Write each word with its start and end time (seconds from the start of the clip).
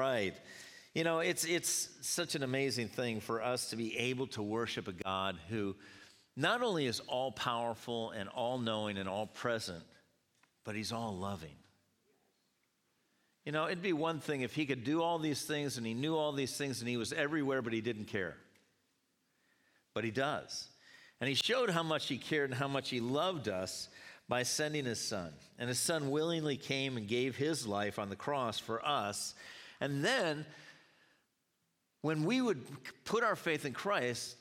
Right. 0.00 0.34
You 0.94 1.04
know, 1.04 1.18
it's, 1.18 1.44
it's 1.44 1.90
such 2.00 2.34
an 2.34 2.42
amazing 2.42 2.88
thing 2.88 3.20
for 3.20 3.42
us 3.42 3.68
to 3.68 3.76
be 3.76 3.98
able 3.98 4.28
to 4.28 4.42
worship 4.42 4.88
a 4.88 4.92
God 4.92 5.36
who 5.50 5.76
not 6.38 6.62
only 6.62 6.86
is 6.86 7.00
all 7.00 7.32
powerful 7.32 8.10
and 8.12 8.26
all 8.30 8.56
knowing 8.56 8.96
and 8.96 9.06
all 9.06 9.26
present, 9.26 9.84
but 10.64 10.74
he's 10.74 10.90
all 10.90 11.14
loving. 11.14 11.54
You 13.44 13.52
know, 13.52 13.66
it'd 13.66 13.82
be 13.82 13.92
one 13.92 14.20
thing 14.20 14.40
if 14.40 14.54
he 14.54 14.64
could 14.64 14.84
do 14.84 15.02
all 15.02 15.18
these 15.18 15.42
things 15.42 15.76
and 15.76 15.86
he 15.86 15.92
knew 15.92 16.16
all 16.16 16.32
these 16.32 16.56
things 16.56 16.80
and 16.80 16.88
he 16.88 16.96
was 16.96 17.12
everywhere, 17.12 17.60
but 17.60 17.74
he 17.74 17.82
didn't 17.82 18.06
care. 18.06 18.38
But 19.92 20.04
he 20.04 20.10
does. 20.10 20.66
And 21.20 21.28
he 21.28 21.34
showed 21.34 21.68
how 21.68 21.82
much 21.82 22.08
he 22.08 22.16
cared 22.16 22.48
and 22.48 22.58
how 22.58 22.68
much 22.68 22.88
he 22.88 23.00
loved 23.00 23.48
us 23.48 23.90
by 24.30 24.44
sending 24.44 24.86
his 24.86 24.98
son. 25.00 25.30
And 25.58 25.68
his 25.68 25.78
son 25.78 26.10
willingly 26.10 26.56
came 26.56 26.96
and 26.96 27.06
gave 27.06 27.36
his 27.36 27.66
life 27.66 27.98
on 27.98 28.08
the 28.08 28.16
cross 28.16 28.58
for 28.58 28.82
us. 28.82 29.34
And 29.80 30.04
then, 30.04 30.44
when 32.02 32.24
we 32.24 32.40
would 32.40 32.64
put 33.04 33.22
our 33.24 33.36
faith 33.36 33.64
in 33.64 33.72
Christ, 33.72 34.36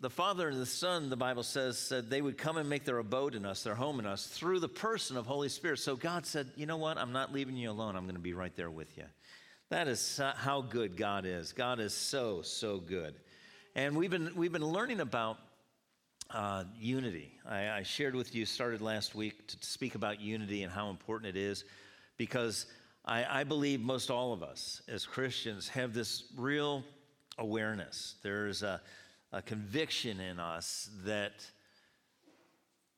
the 0.00 0.10
Father 0.10 0.48
and 0.48 0.60
the 0.60 0.66
Son, 0.66 1.10
the 1.10 1.16
Bible 1.16 1.42
says, 1.42 1.78
said 1.78 2.08
they 2.08 2.22
would 2.22 2.38
come 2.38 2.56
and 2.56 2.68
make 2.68 2.84
their 2.84 2.98
abode 2.98 3.34
in 3.34 3.44
us, 3.44 3.62
their 3.62 3.74
home 3.74 3.98
in 3.98 4.06
us, 4.06 4.26
through 4.26 4.60
the 4.60 4.68
person 4.68 5.16
of 5.16 5.26
Holy 5.26 5.48
Spirit. 5.48 5.80
So 5.80 5.96
God 5.96 6.24
said, 6.24 6.48
You 6.56 6.66
know 6.66 6.76
what? 6.76 6.98
I'm 6.98 7.12
not 7.12 7.32
leaving 7.32 7.56
you 7.56 7.70
alone. 7.70 7.96
I'm 7.96 8.04
going 8.04 8.14
to 8.14 8.20
be 8.20 8.34
right 8.34 8.54
there 8.54 8.70
with 8.70 8.96
you. 8.96 9.04
That 9.70 9.88
is 9.88 10.20
how 10.36 10.62
good 10.62 10.96
God 10.96 11.26
is. 11.26 11.52
God 11.52 11.80
is 11.80 11.92
so, 11.92 12.42
so 12.42 12.78
good. 12.78 13.14
And 13.74 13.96
we've 13.96 14.10
been, 14.10 14.32
we've 14.34 14.52
been 14.52 14.64
learning 14.64 15.00
about 15.00 15.38
uh, 16.30 16.64
unity. 16.78 17.32
I, 17.46 17.68
I 17.70 17.82
shared 17.82 18.14
with 18.14 18.34
you, 18.34 18.46
started 18.46 18.80
last 18.80 19.14
week 19.14 19.46
to 19.48 19.56
speak 19.60 19.94
about 19.94 20.20
unity 20.20 20.62
and 20.62 20.72
how 20.72 20.90
important 20.90 21.36
it 21.36 21.40
is 21.40 21.64
because 22.16 22.66
I, 23.08 23.40
I 23.40 23.44
believe 23.44 23.80
most 23.80 24.10
all 24.10 24.34
of 24.34 24.42
us 24.42 24.82
as 24.86 25.06
Christians 25.06 25.66
have 25.68 25.94
this 25.94 26.24
real 26.36 26.84
awareness. 27.38 28.16
There's 28.22 28.62
a, 28.62 28.82
a 29.32 29.40
conviction 29.40 30.20
in 30.20 30.38
us 30.38 30.90
that 31.04 31.46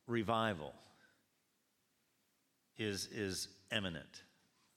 revival 0.09 0.75
is, 2.77 3.09
is 3.13 3.49
imminent 3.71 4.23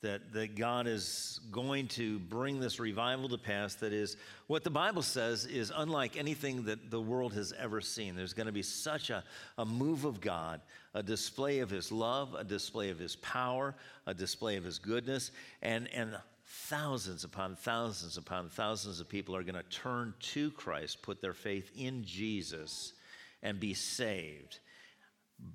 that, 0.03 0.31
that 0.33 0.55
God 0.55 0.85
is 0.85 1.39
going 1.51 1.87
to 1.89 2.19
bring 2.19 2.59
this 2.59 2.79
revival 2.79 3.27
to 3.29 3.37
pass 3.37 3.75
that 3.75 3.91
is 3.91 4.15
what 4.47 4.63
the 4.63 4.69
Bible 4.69 5.01
says 5.01 5.45
is 5.45 5.71
unlike 5.75 6.15
anything 6.15 6.65
that 6.65 6.91
the 6.91 7.01
world 7.01 7.33
has 7.33 7.53
ever 7.57 7.81
seen. 7.81 8.15
There's 8.15 8.33
going 8.33 8.45
to 8.45 8.53
be 8.53 8.61
such 8.61 9.09
a, 9.09 9.23
a 9.57 9.65
move 9.65 10.05
of 10.05 10.21
God, 10.21 10.61
a 10.93 11.01
display 11.01 11.59
of 11.59 11.69
His 11.69 11.91
love, 11.91 12.35
a 12.35 12.43
display 12.43 12.89
of 12.91 12.99
His 12.99 13.15
power, 13.15 13.73
a 14.05 14.13
display 14.13 14.57
of 14.57 14.63
His 14.63 14.77
goodness, 14.77 15.31
and, 15.61 15.89
and 15.93 16.15
thousands 16.45 17.23
upon 17.23 17.55
thousands 17.55 18.17
upon 18.17 18.49
thousands 18.49 18.99
of 18.99 19.09
people 19.09 19.35
are 19.35 19.43
going 19.43 19.55
to 19.55 19.63
turn 19.63 20.13
to 20.19 20.51
Christ, 20.51 21.01
put 21.01 21.21
their 21.21 21.33
faith 21.33 21.71
in 21.75 22.03
Jesus, 22.03 22.93
and 23.41 23.59
be 23.59 23.73
saved. 23.73 24.59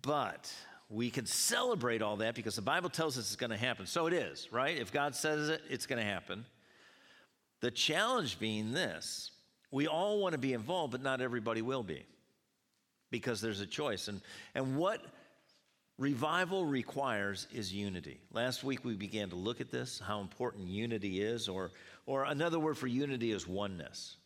But 0.03 0.53
we 0.91 1.11
can 1.11 1.27
celebrate 1.27 2.00
all 2.00 2.17
that 2.17 2.34
because 2.34 2.56
the 2.56 2.62
Bible 2.62 2.89
tells 2.89 3.19
us 3.19 3.27
it's 3.27 3.36
going 3.36 3.50
to 3.50 3.56
happen. 3.56 3.86
So 3.86 4.06
it 4.06 4.14
is, 4.14 4.48
right? 4.50 4.77
If 4.77 4.92
God 4.92 5.14
says 5.14 5.48
it, 5.48 5.62
it's 5.69 5.86
going 5.86 5.98
to 5.98 6.08
happen. 6.08 6.47
The 7.61 7.70
challenge 7.70 8.39
being 8.39 8.72
this 8.72 9.33
we 9.70 9.86
all 9.86 10.19
want 10.20 10.33
to 10.33 10.39
be 10.39 10.55
involved, 10.55 10.92
but 10.92 11.03
not 11.03 11.20
everybody 11.20 11.62
will 11.62 11.83
be 11.83 12.03
because 13.11 13.41
there's 13.41 13.61
a 13.61 13.66
choice. 13.66 14.09
And, 14.09 14.20
and 14.55 14.77
what 14.77 15.05
revival 15.98 16.64
requires 16.64 17.47
is 17.53 17.72
unity. 17.72 18.20
Last 18.33 18.64
week 18.64 18.84
we 18.84 18.94
began 18.94 19.28
to 19.31 19.36
look 19.36 19.61
at 19.61 19.70
this, 19.70 20.00
how 20.03 20.20
important 20.20 20.69
unity 20.69 21.20
is, 21.20 21.48
or, 21.48 21.72
or 22.06 22.25
another 22.25 22.59
word 22.59 22.78
for 22.78 22.86
unity 22.86 23.33
is 23.33 23.47
oneness. 23.47 24.16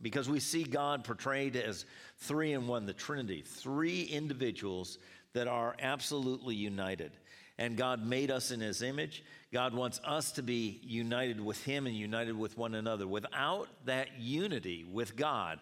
Because 0.00 0.28
we 0.28 0.38
see 0.38 0.62
God 0.62 1.02
portrayed 1.02 1.56
as 1.56 1.84
three 2.18 2.52
in 2.52 2.66
one, 2.66 2.86
the 2.86 2.92
Trinity, 2.92 3.42
three 3.42 4.02
individuals 4.02 4.98
that 5.38 5.46
are 5.46 5.76
absolutely 5.78 6.56
united. 6.56 7.12
And 7.58 7.76
God 7.76 8.04
made 8.04 8.28
us 8.28 8.50
in 8.50 8.58
His 8.58 8.82
image. 8.82 9.22
God 9.52 9.72
wants 9.72 10.00
us 10.04 10.32
to 10.32 10.42
be 10.42 10.80
united 10.82 11.40
with 11.40 11.62
Him 11.64 11.86
and 11.86 11.94
united 11.94 12.36
with 12.36 12.58
one 12.58 12.74
another. 12.74 13.06
Without 13.06 13.68
that 13.84 14.08
unity 14.18 14.84
with 14.84 15.14
God, 15.14 15.60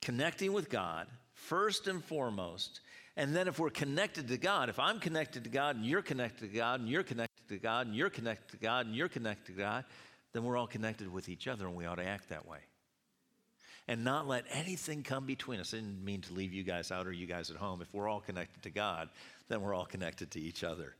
connecting 0.00 0.54
with 0.54 0.70
God, 0.70 1.06
first 1.34 1.86
and 1.86 2.02
foremost, 2.02 2.80
and 3.18 3.36
then 3.36 3.46
if 3.46 3.58
we're 3.58 3.68
connected 3.68 4.28
to 4.28 4.38
God, 4.38 4.70
if 4.70 4.78
I'm 4.78 5.00
connected 5.00 5.44
to 5.44 5.50
God 5.50 5.76
and 5.76 5.84
you're 5.84 6.00
connected 6.00 6.50
to 6.50 6.56
God 6.56 6.80
and 6.80 6.88
you're 6.88 7.02
connected 7.02 7.46
to 7.50 7.58
God 7.58 7.86
and 7.86 7.94
you're 7.94 8.08
connected 8.08 8.52
to 8.52 8.56
God 8.56 8.86
and 8.86 8.96
you're 8.96 9.10
connected 9.10 9.52
to 9.52 9.58
God, 9.58 9.84
then 10.32 10.44
we're 10.44 10.56
all 10.56 10.66
connected 10.66 11.12
with 11.12 11.28
each 11.28 11.46
other 11.46 11.66
and 11.66 11.76
we 11.76 11.84
ought 11.84 11.96
to 11.96 12.06
act 12.06 12.30
that 12.30 12.48
way 12.48 12.58
and 13.88 14.04
not 14.04 14.26
let 14.26 14.44
anything 14.50 15.02
come 15.02 15.26
between 15.26 15.60
us. 15.60 15.74
I 15.74 15.78
didn't 15.78 16.04
mean 16.04 16.22
to 16.22 16.32
leave 16.32 16.52
you 16.52 16.62
guys 16.62 16.90
out 16.90 17.06
or 17.06 17.12
you 17.12 17.26
guys 17.26 17.50
at 17.50 17.56
home. 17.56 17.82
If 17.82 17.92
we're 17.92 18.08
all 18.08 18.20
connected 18.20 18.62
to 18.62 18.70
God, 18.70 19.08
then 19.48 19.60
we're 19.60 19.74
all 19.74 19.84
connected 19.84 20.30
to 20.32 20.40
each 20.40 20.64
other. 20.64 20.94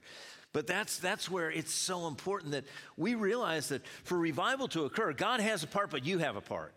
But 0.52 0.66
that's, 0.66 0.98
that's 0.98 1.30
where 1.30 1.50
it's 1.50 1.72
so 1.72 2.06
important 2.06 2.52
that 2.52 2.64
we 2.96 3.16
realize 3.16 3.68
that 3.70 3.84
for 4.04 4.16
revival 4.16 4.68
to 4.68 4.84
occur, 4.84 5.12
God 5.12 5.40
has 5.40 5.64
a 5.64 5.66
part, 5.66 5.90
but 5.90 6.04
you 6.04 6.18
have 6.18 6.36
a 6.36 6.40
part. 6.40 6.72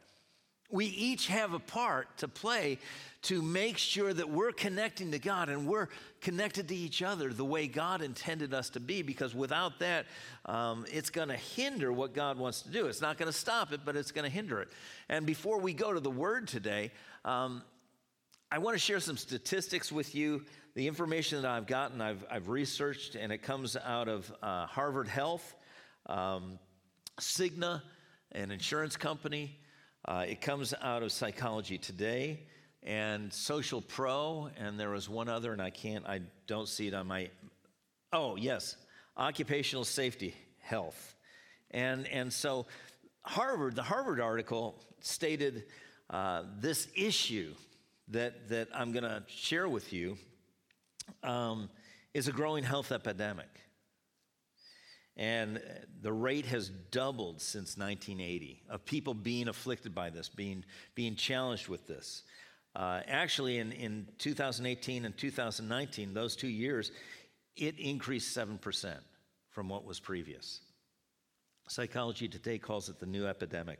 We 0.69 0.85
each 0.85 1.27
have 1.27 1.53
a 1.53 1.59
part 1.59 2.17
to 2.17 2.27
play 2.27 2.79
to 3.23 3.41
make 3.41 3.77
sure 3.77 4.13
that 4.13 4.29
we're 4.29 4.51
connecting 4.51 5.11
to 5.11 5.19
God 5.19 5.47
and 5.47 5.65
we're 5.65 5.87
connected 6.19 6.67
to 6.67 6.75
each 6.75 7.01
other 7.01 7.31
the 7.31 7.45
way 7.45 7.67
God 7.67 8.01
intended 8.01 8.53
us 8.53 8.69
to 8.71 8.81
be, 8.81 9.01
because 9.01 9.33
without 9.33 9.79
that, 9.79 10.05
um, 10.45 10.85
it's 10.91 11.09
going 11.09 11.29
to 11.29 11.35
hinder 11.35 11.93
what 11.93 12.13
God 12.13 12.37
wants 12.37 12.61
to 12.63 12.69
do. 12.69 12.87
It's 12.87 13.01
not 13.01 13.17
going 13.17 13.31
to 13.31 13.37
stop 13.37 13.71
it, 13.71 13.81
but 13.85 13.95
it's 13.95 14.11
going 14.11 14.25
to 14.25 14.29
hinder 14.29 14.61
it. 14.61 14.67
And 15.07 15.25
before 15.25 15.59
we 15.59 15.73
go 15.73 15.93
to 15.93 16.01
the 16.01 16.11
word 16.11 16.49
today, 16.49 16.91
um, 17.23 17.63
I 18.51 18.59
want 18.59 18.75
to 18.75 18.79
share 18.79 18.99
some 18.99 19.17
statistics 19.17 19.91
with 19.91 20.15
you. 20.15 20.43
The 20.75 20.87
information 20.87 21.41
that 21.41 21.49
I've 21.49 21.67
gotten, 21.67 22.01
I've, 22.01 22.25
I've 22.29 22.49
researched, 22.49 23.15
and 23.15 23.31
it 23.31 23.39
comes 23.39 23.75
out 23.75 24.07
of 24.07 24.31
uh, 24.43 24.67
Harvard 24.67 25.07
Health, 25.07 25.55
um, 26.05 26.59
Cigna, 27.19 27.81
an 28.33 28.51
insurance 28.51 28.95
company. 28.95 29.57
Uh, 30.07 30.23
it 30.25 30.39
comes 30.39 30.73
out 30.81 31.03
of 31.03 31.11
Psychology 31.11 31.77
Today 31.77 32.39
and 32.81 33.33
Social 33.33 33.81
Pro, 33.81 34.49
and 34.57 34.79
there 34.79 34.91
was 34.91 35.09
one 35.09 35.27
other, 35.27 35.51
and 35.51 35.61
I 35.61 35.69
can't, 35.69 36.05
I 36.07 36.21
don't 36.47 36.69
see 36.69 36.87
it 36.87 36.93
on 36.93 37.07
my. 37.07 37.29
Oh, 38.13 38.37
yes, 38.37 38.77
Occupational 39.17 39.83
Safety 39.83 40.33
Health. 40.59 41.15
And, 41.71 42.07
and 42.07 42.31
so 42.31 42.67
Harvard, 43.23 43.75
the 43.75 43.83
Harvard 43.83 44.21
article 44.21 44.81
stated 45.01 45.65
uh, 46.09 46.43
this 46.57 46.87
issue 46.95 47.53
that, 48.07 48.47
that 48.47 48.69
I'm 48.73 48.93
going 48.93 49.03
to 49.03 49.23
share 49.27 49.67
with 49.67 49.91
you 49.91 50.17
um, 51.21 51.69
is 52.13 52.29
a 52.29 52.31
growing 52.31 52.63
health 52.63 52.93
epidemic. 52.93 53.49
And 55.17 55.59
the 56.01 56.13
rate 56.13 56.45
has 56.45 56.69
doubled 56.69 57.41
since 57.41 57.75
1980 57.75 58.61
of 58.69 58.85
people 58.85 59.15
being 59.15 59.47
afflicted 59.47 59.95
by 59.95 60.11
this, 60.11 60.29
being, 60.29 60.63
being 60.93 61.15
challenged 61.15 61.67
with 61.67 61.87
this. 61.87 62.23
Uh, 62.75 63.01
actually, 63.07 63.57
in, 63.57 63.71
in 63.71 64.07
2018 64.19 65.05
and 65.05 65.17
2019, 65.17 66.13
those 66.13 66.35
two 66.35 66.47
years, 66.47 66.91
it 67.55 67.79
increased 67.79 68.37
7% 68.37 68.93
from 69.49 69.69
what 69.69 69.83
was 69.83 69.99
previous. 69.99 70.61
Psychology 71.67 72.27
Today 72.27 72.59
calls 72.59 72.87
it 72.87 72.99
the 72.99 73.07
new 73.07 73.25
epidemic. 73.25 73.79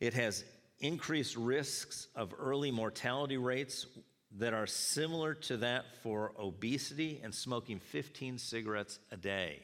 It 0.00 0.14
has 0.14 0.44
increased 0.80 1.36
risks 1.36 2.08
of 2.16 2.34
early 2.36 2.72
mortality 2.72 3.36
rates 3.36 3.86
that 4.36 4.52
are 4.52 4.66
similar 4.66 5.34
to 5.34 5.58
that 5.58 5.84
for 6.02 6.32
obesity 6.38 7.20
and 7.22 7.32
smoking 7.32 7.78
15 7.78 8.38
cigarettes 8.38 8.98
a 9.12 9.16
day. 9.16 9.62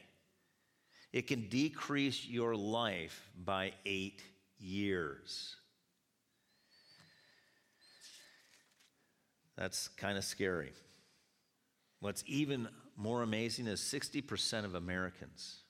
It 1.15 1.27
can 1.27 1.47
decrease 1.47 2.27
your 2.27 2.57
life 2.57 3.29
by 3.41 3.71
eight 3.85 4.21
years. 4.59 5.55
That's 9.57 9.87
kind 9.87 10.17
of 10.17 10.25
scary. 10.25 10.73
What's 12.01 12.21
even 12.27 12.67
more 12.97 13.21
amazing 13.21 13.67
is 13.67 13.79
60% 13.79 14.65
of 14.65 14.75
Americans 14.75 15.61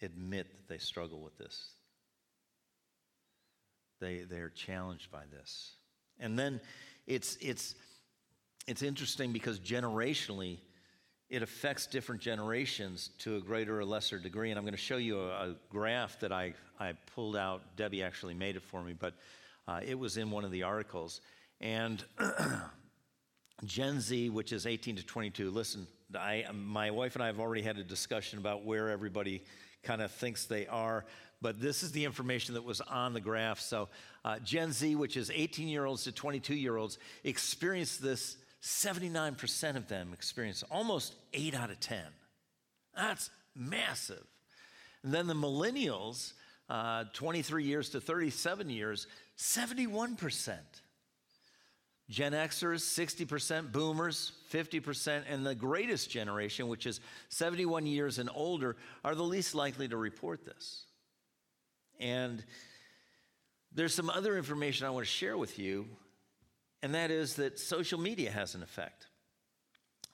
admit 0.00 0.46
that 0.52 0.68
they 0.72 0.78
struggle 0.78 1.20
with 1.20 1.36
this. 1.36 1.72
They, 4.00 4.18
they're 4.18 4.50
challenged 4.50 5.10
by 5.10 5.24
this. 5.28 5.72
And 6.20 6.38
then 6.38 6.60
it's, 7.08 7.36
it's, 7.40 7.74
it's 8.68 8.82
interesting 8.82 9.32
because 9.32 9.58
generationally, 9.58 10.58
it 11.30 11.42
affects 11.42 11.86
different 11.86 12.20
generations 12.20 13.10
to 13.20 13.36
a 13.36 13.40
greater 13.40 13.78
or 13.78 13.84
lesser 13.84 14.18
degree. 14.18 14.50
And 14.50 14.58
I'm 14.58 14.64
going 14.64 14.72
to 14.72 14.78
show 14.78 14.96
you 14.96 15.20
a, 15.20 15.50
a 15.50 15.56
graph 15.70 16.18
that 16.20 16.32
I, 16.32 16.54
I 16.78 16.94
pulled 17.14 17.36
out. 17.36 17.76
Debbie 17.76 18.02
actually 18.02 18.34
made 18.34 18.56
it 18.56 18.62
for 18.62 18.82
me, 18.82 18.94
but 18.98 19.14
uh, 19.68 19.80
it 19.86 19.96
was 19.96 20.16
in 20.16 20.30
one 20.32 20.44
of 20.44 20.50
the 20.50 20.64
articles. 20.64 21.20
And 21.60 22.04
Gen 23.64 24.00
Z, 24.00 24.30
which 24.30 24.52
is 24.52 24.66
18 24.66 24.96
to 24.96 25.06
22, 25.06 25.50
listen, 25.50 25.86
I, 26.18 26.46
my 26.52 26.90
wife 26.90 27.14
and 27.14 27.22
I 27.22 27.26
have 27.26 27.38
already 27.38 27.62
had 27.62 27.78
a 27.78 27.84
discussion 27.84 28.40
about 28.40 28.64
where 28.64 28.90
everybody 28.90 29.44
kind 29.84 30.02
of 30.02 30.10
thinks 30.10 30.46
they 30.46 30.66
are. 30.66 31.04
But 31.40 31.60
this 31.60 31.84
is 31.84 31.92
the 31.92 32.04
information 32.04 32.54
that 32.54 32.64
was 32.64 32.80
on 32.80 33.14
the 33.14 33.20
graph. 33.20 33.60
So, 33.60 33.88
uh, 34.24 34.40
Gen 34.40 34.72
Z, 34.72 34.96
which 34.96 35.16
is 35.16 35.30
18 35.32 35.68
year 35.68 35.84
olds 35.84 36.04
to 36.04 36.12
22 36.12 36.54
year 36.54 36.76
olds, 36.76 36.98
experienced 37.22 38.02
this. 38.02 38.36
79% 38.62 39.76
of 39.76 39.88
them 39.88 40.10
experience 40.12 40.62
almost 40.70 41.14
8 41.32 41.54
out 41.54 41.70
of 41.70 41.80
10. 41.80 42.02
That's 42.94 43.30
massive. 43.54 44.24
And 45.02 45.14
then 45.14 45.26
the 45.26 45.34
millennials, 45.34 46.32
uh, 46.68 47.04
23 47.12 47.64
years 47.64 47.90
to 47.90 48.00
37 48.00 48.68
years, 48.68 49.06
71%. 49.38 50.58
Gen 52.10 52.32
Xers, 52.32 52.80
60%, 52.80 53.70
boomers, 53.70 54.32
50%, 54.52 55.22
and 55.28 55.46
the 55.46 55.54
greatest 55.54 56.10
generation, 56.10 56.66
which 56.66 56.84
is 56.84 57.00
71 57.28 57.86
years 57.86 58.18
and 58.18 58.28
older, 58.34 58.76
are 59.04 59.14
the 59.14 59.22
least 59.22 59.54
likely 59.54 59.86
to 59.86 59.96
report 59.96 60.44
this. 60.44 60.86
And 62.00 62.44
there's 63.72 63.94
some 63.94 64.10
other 64.10 64.36
information 64.36 64.86
I 64.86 64.90
want 64.90 65.06
to 65.06 65.10
share 65.10 65.38
with 65.38 65.58
you, 65.58 65.86
and 66.82 66.94
that 66.94 67.10
is 67.10 67.34
that 67.36 67.58
social 67.58 68.00
media 68.00 68.30
has 68.30 68.54
an 68.54 68.62
effect. 68.62 69.06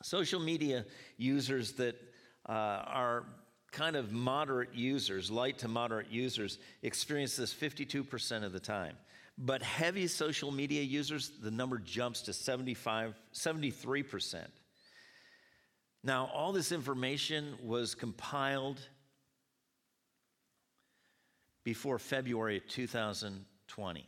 Social 0.02 0.40
media 0.40 0.84
users 1.16 1.72
that 1.74 1.96
uh, 2.48 2.52
are 2.52 3.26
kind 3.72 3.96
of 3.96 4.12
moderate 4.12 4.74
users, 4.74 5.30
light 5.30 5.58
to 5.58 5.68
moderate 5.68 6.10
users, 6.10 6.58
experience 6.82 7.36
this 7.36 7.52
52% 7.52 8.44
of 8.44 8.52
the 8.52 8.60
time. 8.60 8.96
But 9.38 9.62
heavy 9.62 10.06
social 10.06 10.50
media 10.50 10.82
users, 10.82 11.30
the 11.42 11.50
number 11.50 11.78
jumps 11.78 12.22
to 12.22 12.32
75, 12.32 13.14
73%. 13.34 14.46
Now, 16.02 16.30
all 16.32 16.52
this 16.52 16.72
information 16.72 17.54
was 17.62 17.94
compiled 17.94 18.80
before 21.64 21.98
February 21.98 22.62
2020. 22.66 24.06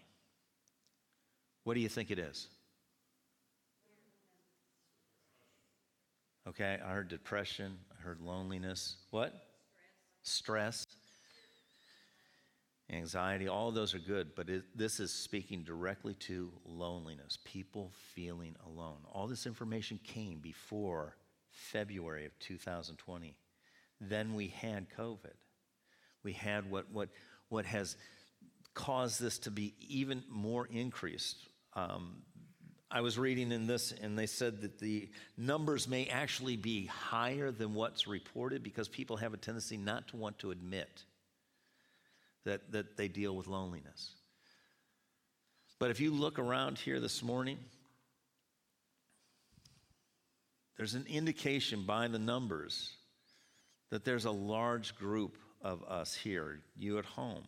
What 1.68 1.74
do 1.74 1.80
you 1.80 1.88
think 1.90 2.10
it 2.10 2.18
is? 2.18 2.48
Okay, 6.48 6.78
I 6.82 6.92
heard 6.92 7.08
depression, 7.08 7.76
I 7.92 8.00
heard 8.00 8.22
loneliness. 8.22 8.96
What? 9.10 9.34
Stress. 10.22 10.76
Stress 10.80 10.96
anxiety, 12.90 13.48
all 13.48 13.70
those 13.70 13.94
are 13.94 13.98
good, 13.98 14.34
but 14.34 14.48
it, 14.48 14.62
this 14.74 14.98
is 14.98 15.12
speaking 15.12 15.62
directly 15.62 16.14
to 16.14 16.50
loneliness, 16.64 17.36
people 17.44 17.92
feeling 18.14 18.56
alone. 18.64 18.96
All 19.12 19.26
this 19.26 19.44
information 19.44 20.00
came 20.02 20.38
before 20.38 21.16
February 21.50 22.24
of 22.24 22.32
2020. 22.38 23.36
Then 24.00 24.34
we 24.34 24.46
had 24.46 24.86
COVID. 24.98 25.36
We 26.22 26.32
had 26.32 26.70
what, 26.70 26.90
what, 26.90 27.10
what 27.50 27.66
has 27.66 27.98
caused 28.72 29.20
this 29.20 29.38
to 29.40 29.50
be 29.50 29.74
even 29.86 30.24
more 30.30 30.66
increased. 30.72 31.36
Um, 31.74 32.22
I 32.90 33.02
was 33.02 33.18
reading 33.18 33.52
in 33.52 33.66
this, 33.66 33.92
and 33.92 34.18
they 34.18 34.26
said 34.26 34.62
that 34.62 34.78
the 34.78 35.10
numbers 35.36 35.86
may 35.86 36.06
actually 36.06 36.56
be 36.56 36.86
higher 36.86 37.50
than 37.50 37.74
what's 37.74 38.06
reported 38.06 38.62
because 38.62 38.88
people 38.88 39.18
have 39.18 39.34
a 39.34 39.36
tendency 39.36 39.76
not 39.76 40.08
to 40.08 40.16
want 40.16 40.38
to 40.38 40.50
admit 40.50 41.04
that, 42.44 42.72
that 42.72 42.96
they 42.96 43.08
deal 43.08 43.36
with 43.36 43.46
loneliness. 43.46 44.14
But 45.78 45.90
if 45.90 46.00
you 46.00 46.10
look 46.10 46.38
around 46.38 46.78
here 46.78 46.98
this 46.98 47.22
morning, 47.22 47.58
there's 50.78 50.94
an 50.94 51.06
indication 51.08 51.84
by 51.84 52.08
the 52.08 52.18
numbers 52.18 52.92
that 53.90 54.04
there's 54.04 54.24
a 54.24 54.30
large 54.30 54.96
group 54.96 55.36
of 55.60 55.82
us 55.84 56.14
here, 56.14 56.60
you 56.76 56.98
at 56.98 57.04
home, 57.04 57.44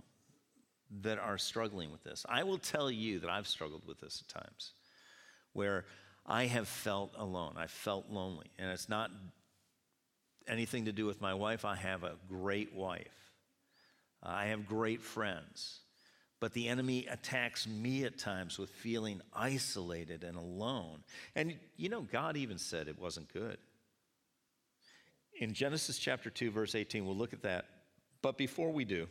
that 1.02 1.18
are 1.18 1.38
struggling 1.38 1.90
with 1.92 2.02
this. 2.02 2.26
I 2.28 2.42
will 2.42 2.58
tell 2.58 2.90
you 2.90 3.20
that 3.20 3.30
I've 3.30 3.46
struggled 3.46 3.86
with 3.86 4.00
this 4.00 4.22
at 4.26 4.42
times 4.42 4.72
where 5.52 5.84
I 6.26 6.46
have 6.46 6.68
felt 6.68 7.12
alone. 7.16 7.54
I 7.56 7.66
felt 7.66 8.10
lonely. 8.10 8.50
And 8.58 8.70
it's 8.70 8.88
not 8.88 9.10
anything 10.48 10.86
to 10.86 10.92
do 10.92 11.06
with 11.06 11.20
my 11.20 11.34
wife. 11.34 11.64
I 11.64 11.76
have 11.76 12.04
a 12.04 12.16
great 12.28 12.74
wife. 12.74 13.06
I 14.22 14.46
have 14.46 14.66
great 14.66 15.02
friends. 15.02 15.80
But 16.40 16.52
the 16.54 16.68
enemy 16.68 17.06
attacks 17.06 17.66
me 17.66 18.04
at 18.04 18.18
times 18.18 18.58
with 18.58 18.70
feeling 18.70 19.20
isolated 19.32 20.24
and 20.24 20.36
alone. 20.36 21.04
And 21.34 21.54
you 21.76 21.88
know, 21.88 22.02
God 22.02 22.36
even 22.36 22.58
said 22.58 22.88
it 22.88 22.98
wasn't 22.98 23.32
good. 23.32 23.58
In 25.38 25.52
Genesis 25.52 25.98
chapter 25.98 26.30
2, 26.30 26.50
verse 26.50 26.74
18, 26.74 27.04
we'll 27.04 27.16
look 27.16 27.32
at 27.32 27.42
that. 27.42 27.66
But 28.22 28.36
before 28.36 28.72
we 28.72 28.84
do, 28.84 29.06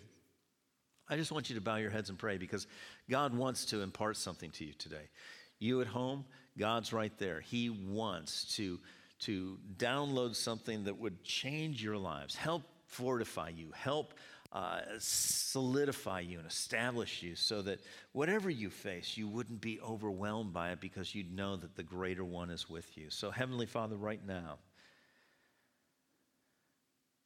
I 1.09 1.17
just 1.17 1.31
want 1.31 1.50
you 1.50 1.56
to 1.56 1.61
bow 1.61 1.77
your 1.77 1.89
heads 1.89 2.09
and 2.09 2.19
pray 2.19 2.38
because 2.38 2.67
God 3.09 3.35
wants 3.35 3.65
to 3.65 3.81
impart 3.81 4.17
something 4.17 4.51
to 4.51 4.65
you 4.65 4.73
today. 4.73 5.09
You 5.57 5.81
at 5.81 5.88
home, 5.88 6.25
God's 6.57 6.94
right 6.94 7.15
there. 7.17 7.41
He 7.41 7.69
wants 7.69 8.56
to, 8.56 8.79
to 9.21 9.57
download 9.77 10.35
something 10.35 10.83
that 10.83 11.00
would 11.00 11.23
change 11.23 11.83
your 11.83 11.97
lives, 11.97 12.35
help 12.35 12.63
fortify 12.85 13.50
you, 13.50 13.71
help 13.73 14.13
uh, 14.51 14.81
solidify 15.00 16.21
you 16.21 16.38
and 16.38 16.47
establish 16.47 17.21
you 17.21 17.35
so 17.35 17.61
that 17.61 17.79
whatever 18.13 18.50
you 18.50 18.69
face, 18.69 19.17
you 19.17 19.27
wouldn't 19.27 19.61
be 19.61 19.79
overwhelmed 19.81 20.53
by 20.53 20.71
it 20.71 20.79
because 20.79 21.13
you'd 21.13 21.33
know 21.35 21.56
that 21.56 21.75
the 21.75 21.83
greater 21.83 22.23
one 22.23 22.50
is 22.50 22.69
with 22.69 22.97
you. 22.97 23.09
So, 23.09 23.31
Heavenly 23.31 23.67
Father, 23.67 23.95
right 23.95 24.25
now, 24.25 24.57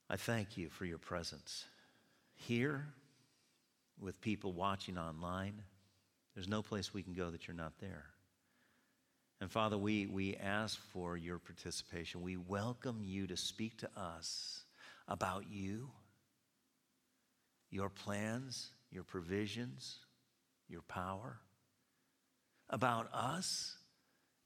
I 0.10 0.18
thank 0.18 0.58
you 0.58 0.70
for 0.70 0.86
your 0.86 0.98
presence 0.98 1.66
here 2.36 2.88
with 4.04 4.20
people 4.22 4.52
watching 4.52 4.98
online. 4.98 5.62
There's 6.36 6.48
no 6.48 6.62
place 6.62 6.94
we 6.94 7.04
can 7.04 7.14
go 7.14 7.32
that 7.32 7.48
you're 7.48 7.56
not 7.56 7.74
there. 7.80 8.06
And 9.42 9.52
Father, 9.52 9.78
we, 9.78 10.06
we 10.06 10.36
ask 10.36 10.80
for 10.92 11.18
your 11.18 11.40
participation. 11.40 12.22
We 12.22 12.38
welcome 12.38 13.02
you 13.04 13.28
to 13.28 13.38
speak 13.38 13.78
to 13.80 13.90
us 13.98 14.64
about 15.08 15.46
you 15.50 15.90
your 17.70 17.90
plans, 17.90 18.70
your 18.92 19.04
provisions, 19.04 19.98
your 20.70 20.84
power, 20.84 21.40
about 22.70 23.12
us, 23.12 23.78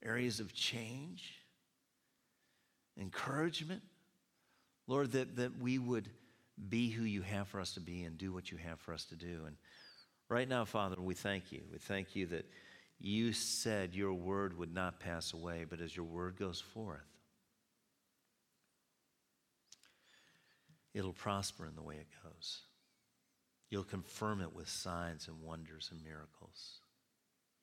areas 0.02 0.40
of 0.40 0.54
change, 0.54 1.34
encouragement. 2.98 3.82
Lord, 4.88 5.12
that, 5.12 5.36
that 5.36 5.62
we 5.62 5.78
would 5.78 6.10
be 6.70 6.90
who 6.90 7.04
you 7.04 7.22
have 7.22 7.48
for 7.48 7.60
us 7.60 7.74
to 7.74 7.80
be 7.80 8.04
and 8.04 8.18
do 8.18 8.34
what 8.34 8.52
you 8.52 8.58
have 8.58 8.80
for 8.80 8.94
us 8.94 9.06
to 9.06 9.16
do. 9.16 9.44
And 9.46 9.56
right 10.30 10.48
now, 10.48 10.66
Father, 10.66 10.96
we 11.00 11.14
thank 11.14 11.52
you. 11.52 11.62
We 11.72 11.78
thank 11.78 12.16
you 12.16 12.26
that 12.28 12.46
you 13.00 13.32
said 13.32 13.94
your 13.94 14.14
word 14.14 14.58
would 14.58 14.74
not 14.74 15.00
pass 15.00 15.34
away, 15.34 15.66
but 15.70 15.80
as 15.80 15.96
your 15.96 16.06
word 16.06 16.38
goes 16.38 16.60
forth, 16.60 17.06
it'll 20.94 21.14
prosper 21.14 21.68
in 21.68 21.76
the 21.76 21.84
way 21.84 21.96
it 21.96 22.08
goes. 22.24 22.62
You'll 23.70 23.84
confirm 23.84 24.42
it 24.42 24.54
with 24.54 24.70
signs 24.70 25.28
and 25.28 25.42
wonders 25.42 25.90
and 25.92 26.04
miracles. 26.04 26.80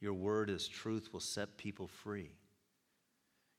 Your 0.01 0.15
word 0.15 0.51
as 0.51 0.69
truth 0.69 1.09
will 1.13 1.21
set 1.21 1.57
people 1.57 1.89
free. 1.89 2.31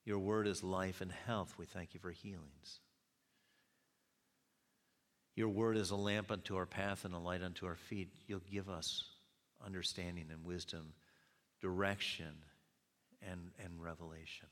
Your 0.06 0.20
word 0.20 0.48
is 0.48 0.64
life 0.64 1.02
and 1.02 1.12
health. 1.12 1.56
We 1.58 1.66
thank 1.66 1.94
you 1.94 2.00
for 2.00 2.12
healings. 2.12 2.80
Your 5.36 5.50
word 5.50 5.78
is 5.78 5.92
a 5.92 5.96
lamp 5.96 6.32
unto 6.32 6.56
our 6.56 6.66
path 6.66 7.04
and 7.04 7.14
a 7.14 7.20
light 7.20 7.42
unto 7.42 7.66
our 7.66 7.76
feet. 7.76 8.10
You'll 8.28 8.42
give 8.52 8.70
us 8.70 9.04
understanding 9.66 10.28
and 10.32 10.46
wisdom, 10.46 10.94
direction, 11.62 12.34
and, 13.22 13.52
and 13.64 13.82
revelation. 13.82 14.48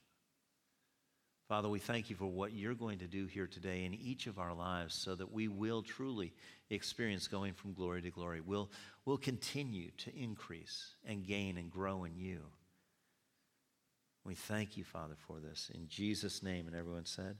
Father, 1.48 1.70
we 1.70 1.80
thank 1.80 2.10
you 2.10 2.16
for 2.16 2.25
what 2.25 2.54
you're 2.54 2.74
going 2.74 3.00
to 3.00 3.08
do 3.08 3.25
here 3.25 3.48
today 3.48 3.86
in 3.86 3.94
each 3.94 4.28
of 4.28 4.40
our 4.40 4.54
lives 4.54 4.96
so 4.96 5.13
that 5.16 5.32
we 5.32 5.48
will 5.48 5.84
truly 5.84 6.34
experience 6.70 7.28
going 7.28 7.54
from 7.54 7.74
glory 7.74 8.02
to 8.02 8.10
glory. 8.10 8.42
We'll, 8.42 8.70
we'll 9.06 9.18
continue 9.18 9.92
to 10.00 10.16
increase 10.16 10.96
and 11.06 11.25
gain 11.25 11.58
and 11.58 11.70
grow 11.70 12.06
in 12.06 12.16
you. 12.16 12.40
We 14.25 14.36
thank 14.36 14.78
you, 14.78 14.86
Father, 14.86 15.16
for 15.28 15.40
this. 15.40 15.70
In 15.74 15.88
Jesus' 15.88 16.42
name, 16.42 16.68
and 16.68 16.75
everyone 16.75 17.06
said. 17.06 17.36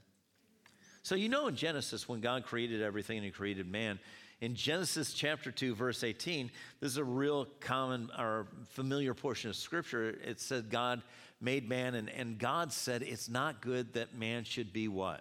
So, 1.04 1.16
you 1.16 1.28
know, 1.28 1.48
in 1.48 1.54
Genesis, 1.54 2.08
when 2.08 2.22
God 2.22 2.44
created 2.44 2.80
everything 2.80 3.18
and 3.18 3.26
He 3.26 3.30
created 3.30 3.70
man, 3.70 4.00
in 4.40 4.54
Genesis 4.54 5.12
chapter 5.12 5.50
2, 5.52 5.74
verse 5.74 6.02
18, 6.02 6.50
this 6.80 6.92
is 6.92 6.96
a 6.96 7.04
real 7.04 7.46
common 7.60 8.08
or 8.18 8.46
familiar 8.70 9.12
portion 9.12 9.50
of 9.50 9.56
Scripture. 9.56 10.16
It 10.24 10.40
said 10.40 10.70
God 10.70 11.02
made 11.42 11.68
man, 11.68 11.94
and, 11.94 12.08
and 12.08 12.38
God 12.38 12.72
said 12.72 13.02
it's 13.02 13.28
not 13.28 13.60
good 13.60 13.92
that 13.92 14.16
man 14.16 14.44
should 14.44 14.72
be 14.72 14.88
what? 14.88 15.20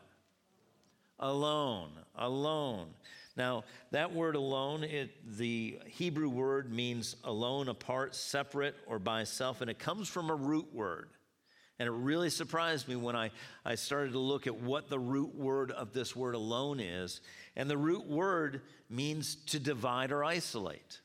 Alone. 1.20 1.92
Alone. 2.16 2.88
Now, 3.36 3.66
that 3.92 4.14
word 4.14 4.36
alone, 4.36 4.86
it, 4.86 5.12
the 5.38 5.80
Hebrew 5.88 6.30
word 6.30 6.72
means 6.72 7.18
alone, 7.26 7.68
apart, 7.68 8.16
separate, 8.16 8.76
or 8.88 9.00
by 9.00 9.26
self, 9.26 9.60
and 9.60 9.70
it 9.70 9.80
comes 9.80 10.08
from 10.08 10.30
a 10.30 10.36
root 10.36 10.74
word. 10.74 11.10
And 11.80 11.88
it 11.88 11.92
really 11.92 12.30
surprised 12.30 12.88
me 12.88 12.96
when 12.96 13.16
I, 13.16 13.32
I 13.66 13.76
started 13.76 14.14
to 14.14 14.20
look 14.20 14.48
at 14.48 14.56
what 14.56 14.90
the 14.90 15.00
root 15.00 15.36
word 15.36 15.72
of 15.72 15.92
this 15.92 16.16
word 16.16 16.36
alone 16.36 16.80
is. 16.80 17.20
And 17.56 17.70
the 17.70 17.78
root 17.78 18.08
word 18.08 18.62
means 18.90 19.36
to 19.48 19.60
divide 19.60 20.12
or 20.12 20.24
isolate. 20.24 21.00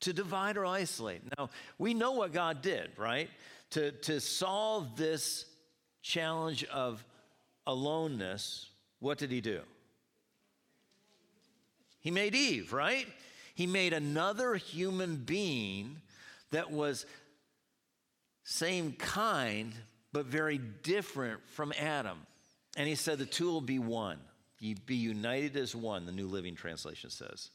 To 0.00 0.12
divide 0.12 0.56
or 0.56 0.66
isolate. 0.66 1.22
Now, 1.36 1.50
we 1.78 1.94
know 1.94 2.12
what 2.12 2.32
God 2.32 2.62
did, 2.62 2.90
right? 2.96 3.28
To, 3.70 3.90
to 3.90 4.20
solve 4.20 4.96
this 4.96 5.46
challenge 6.02 6.64
of 6.64 7.04
aloneness, 7.66 8.68
what 9.00 9.18
did 9.18 9.30
he 9.30 9.40
do? 9.40 9.60
He 12.00 12.10
made 12.10 12.34
Eve, 12.34 12.72
right? 12.72 13.06
He 13.54 13.66
made 13.66 13.92
another 13.92 14.54
human 14.54 15.16
being 15.16 15.96
that 16.50 16.70
was 16.70 17.06
same 18.44 18.92
kind, 18.92 19.72
but 20.14 20.26
very 20.26 20.58
different 20.84 21.40
from 21.48 21.72
Adam. 21.76 22.18
And 22.76 22.88
he 22.88 22.94
said 22.94 23.18
the 23.18 23.26
two 23.26 23.46
will 23.46 23.60
be 23.60 23.80
one. 23.80 24.18
You 24.60 24.76
be 24.86 24.94
united 24.94 25.56
as 25.56 25.74
one, 25.74 26.06
the 26.06 26.12
New 26.12 26.28
Living 26.28 26.54
Translation 26.54 27.10
says. 27.10 27.50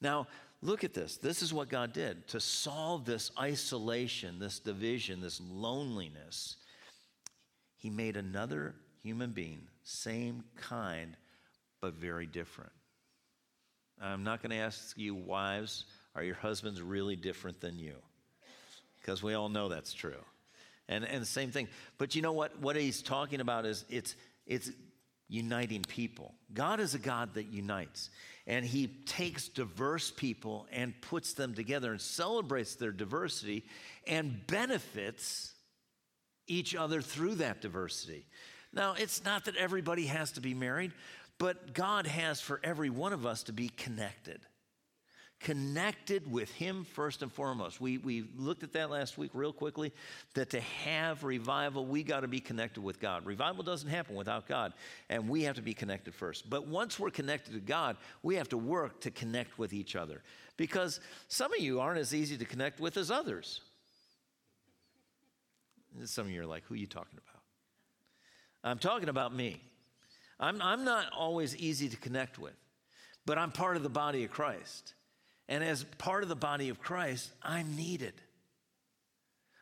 Now, 0.00 0.28
look 0.62 0.84
at 0.84 0.94
this. 0.94 1.16
This 1.16 1.42
is 1.42 1.52
what 1.52 1.68
God 1.68 1.92
did 1.92 2.28
to 2.28 2.38
solve 2.38 3.04
this 3.04 3.32
isolation, 3.38 4.38
this 4.38 4.60
division, 4.60 5.20
this 5.20 5.40
loneliness. 5.50 6.56
He 7.76 7.90
made 7.90 8.16
another 8.16 8.76
human 9.02 9.32
being, 9.32 9.62
same 9.82 10.44
kind, 10.56 11.16
but 11.80 11.94
very 11.94 12.26
different. 12.26 12.72
I'm 14.00 14.22
not 14.22 14.42
going 14.42 14.50
to 14.50 14.58
ask 14.58 14.96
you, 14.96 15.14
wives, 15.16 15.86
are 16.14 16.22
your 16.22 16.36
husbands 16.36 16.80
really 16.80 17.16
different 17.16 17.60
than 17.60 17.80
you? 17.80 17.94
Because 19.00 19.24
we 19.24 19.34
all 19.34 19.48
know 19.48 19.68
that's 19.68 19.92
true. 19.92 20.22
And, 20.90 21.04
and 21.04 21.22
the 21.22 21.26
same 21.26 21.52
thing. 21.52 21.68
But 21.96 22.14
you 22.16 22.20
know 22.20 22.32
what? 22.32 22.58
What 22.60 22.74
he's 22.74 23.00
talking 23.00 23.40
about 23.40 23.64
is 23.64 23.84
it's, 23.88 24.16
it's 24.44 24.70
uniting 25.28 25.82
people. 25.82 26.34
God 26.52 26.80
is 26.80 26.94
a 26.94 26.98
God 26.98 27.34
that 27.34 27.46
unites. 27.46 28.10
And 28.46 28.64
he 28.64 28.88
takes 28.88 29.48
diverse 29.48 30.10
people 30.10 30.66
and 30.72 31.00
puts 31.00 31.34
them 31.34 31.54
together 31.54 31.92
and 31.92 32.00
celebrates 32.00 32.74
their 32.74 32.90
diversity 32.90 33.64
and 34.08 34.44
benefits 34.48 35.52
each 36.48 36.74
other 36.74 37.00
through 37.00 37.36
that 37.36 37.60
diversity. 37.60 38.26
Now, 38.72 38.94
it's 38.98 39.24
not 39.24 39.44
that 39.44 39.54
everybody 39.54 40.06
has 40.06 40.32
to 40.32 40.40
be 40.40 40.54
married, 40.54 40.90
but 41.38 41.72
God 41.72 42.08
has 42.08 42.40
for 42.40 42.60
every 42.64 42.90
one 42.90 43.12
of 43.12 43.24
us 43.24 43.44
to 43.44 43.52
be 43.52 43.68
connected. 43.68 44.40
Connected 45.40 46.30
with 46.30 46.50
Him 46.52 46.84
first 46.84 47.22
and 47.22 47.32
foremost. 47.32 47.80
We, 47.80 47.96
we 47.98 48.24
looked 48.36 48.62
at 48.62 48.74
that 48.74 48.90
last 48.90 49.16
week 49.16 49.30
real 49.32 49.54
quickly 49.54 49.92
that 50.34 50.50
to 50.50 50.60
have 50.60 51.24
revival, 51.24 51.86
we 51.86 52.02
got 52.02 52.20
to 52.20 52.28
be 52.28 52.40
connected 52.40 52.82
with 52.82 53.00
God. 53.00 53.24
Revival 53.24 53.64
doesn't 53.64 53.88
happen 53.88 54.14
without 54.14 54.46
God, 54.46 54.74
and 55.08 55.28
we 55.28 55.44
have 55.44 55.56
to 55.56 55.62
be 55.62 55.72
connected 55.72 56.14
first. 56.14 56.50
But 56.50 56.66
once 56.66 56.98
we're 56.98 57.10
connected 57.10 57.54
to 57.54 57.60
God, 57.60 57.96
we 58.22 58.34
have 58.36 58.50
to 58.50 58.58
work 58.58 59.00
to 59.00 59.10
connect 59.10 59.58
with 59.58 59.72
each 59.72 59.96
other 59.96 60.22
because 60.58 61.00
some 61.28 61.54
of 61.54 61.60
you 61.60 61.80
aren't 61.80 61.98
as 61.98 62.14
easy 62.14 62.36
to 62.36 62.44
connect 62.44 62.78
with 62.78 62.98
as 62.98 63.10
others. 63.10 63.62
Some 66.04 66.26
of 66.26 66.32
you 66.32 66.42
are 66.42 66.46
like, 66.46 66.64
who 66.66 66.74
are 66.74 66.76
you 66.78 66.86
talking 66.86 67.18
about? 67.18 67.42
I'm 68.62 68.78
talking 68.78 69.08
about 69.08 69.34
me. 69.34 69.62
I'm, 70.38 70.60
I'm 70.60 70.84
not 70.84 71.06
always 71.16 71.56
easy 71.56 71.88
to 71.88 71.96
connect 71.96 72.38
with, 72.38 72.54
but 73.24 73.38
I'm 73.38 73.52
part 73.52 73.76
of 73.76 73.82
the 73.82 73.88
body 73.88 74.24
of 74.24 74.30
Christ. 74.30 74.94
And 75.50 75.64
as 75.64 75.82
part 75.98 76.22
of 76.22 76.28
the 76.28 76.36
body 76.36 76.68
of 76.68 76.80
Christ, 76.80 77.28
I'm 77.42 77.74
needed. 77.76 78.14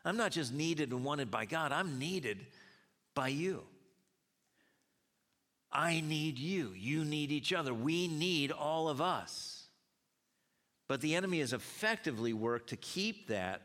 I'm 0.05 0.17
not 0.17 0.31
just 0.31 0.53
needed 0.53 0.91
and 0.91 1.03
wanted 1.03 1.31
by 1.31 1.45
God, 1.45 1.71
I'm 1.71 1.97
needed 1.97 2.45
by 3.15 3.29
you. 3.29 3.63
I 5.71 6.01
need 6.01 6.39
you. 6.39 6.73
You 6.75 7.03
need 7.05 7.31
each 7.31 7.53
other. 7.53 7.73
We 7.73 8.07
need 8.07 8.51
all 8.51 8.87
of 8.87 9.01
us. 9.01 9.65
But 10.87 11.01
the 11.01 11.15
enemy 11.15 11.39
has 11.39 11.53
effectively 11.53 12.33
worked 12.33 12.69
to 12.69 12.75
keep 12.75 13.27
that 13.27 13.61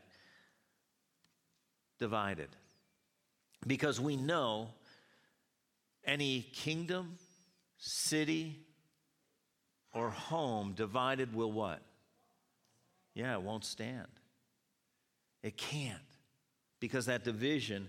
divided 1.99 2.49
because 3.67 4.01
we 4.01 4.17
know 4.17 4.69
any 6.05 6.43
kingdom, 6.53 7.17
city, 7.79 8.61
or 9.95 10.11
home 10.11 10.73
divided 10.75 11.35
will 11.35 11.53
what? 11.53 11.81
Yeah, 13.15 13.35
it 13.35 13.43
won't 13.43 13.65
stand. 13.65 14.09
It 15.43 15.57
can't 15.57 15.99
because 16.81 17.07
that 17.07 17.25
division 17.25 17.89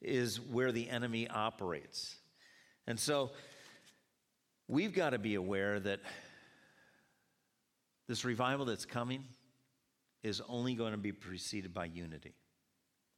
is 0.00 0.40
where 0.40 0.72
the 0.72 0.88
enemy 0.88 1.28
operates. 1.28 2.16
And 2.86 2.98
so 2.98 3.30
we've 4.68 4.94
got 4.94 5.10
to 5.10 5.18
be 5.18 5.34
aware 5.34 5.80
that 5.80 6.00
this 8.06 8.24
revival 8.24 8.64
that's 8.64 8.84
coming 8.84 9.24
is 10.22 10.42
only 10.48 10.74
going 10.74 10.92
to 10.92 10.98
be 10.98 11.12
preceded 11.12 11.72
by 11.72 11.86
unity. 11.86 12.34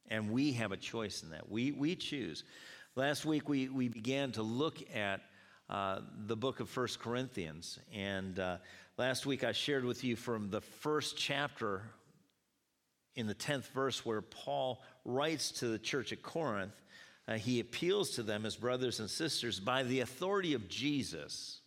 And 0.09 0.31
we 0.31 0.51
have 0.53 0.71
a 0.71 0.77
choice 0.77 1.23
in 1.23 1.29
that. 1.31 1.49
We, 1.49 1.71
we 1.71 1.95
choose. 1.95 2.43
Last 2.95 3.25
week, 3.25 3.49
we, 3.49 3.69
we 3.69 3.87
began 3.87 4.31
to 4.33 4.43
look 4.43 4.77
at 4.93 5.21
uh, 5.69 6.01
the 6.27 6.35
book 6.35 6.59
of 6.59 6.69
First 6.69 6.99
Corinthians. 6.99 7.79
And 7.93 8.37
uh, 8.39 8.57
last 8.97 9.25
week, 9.25 9.43
I 9.43 9.51
shared 9.51 9.85
with 9.85 10.03
you 10.03 10.15
from 10.15 10.49
the 10.49 10.61
first 10.61 11.17
chapter 11.17 11.83
in 13.15 13.27
the 13.27 13.35
10th 13.35 13.67
verse 13.67 14.05
where 14.05 14.21
Paul 14.21 14.81
writes 15.05 15.51
to 15.51 15.67
the 15.67 15.79
church 15.79 16.11
at 16.11 16.21
Corinth. 16.21 16.73
Uh, 17.27 17.35
he 17.35 17.59
appeals 17.59 18.11
to 18.11 18.23
them 18.23 18.45
as 18.45 18.55
brothers 18.55 18.99
and 18.99 19.09
sisters 19.09 19.59
by 19.59 19.83
the 19.83 20.01
authority 20.01 20.53
of 20.53 20.67
Jesus. 20.67 21.61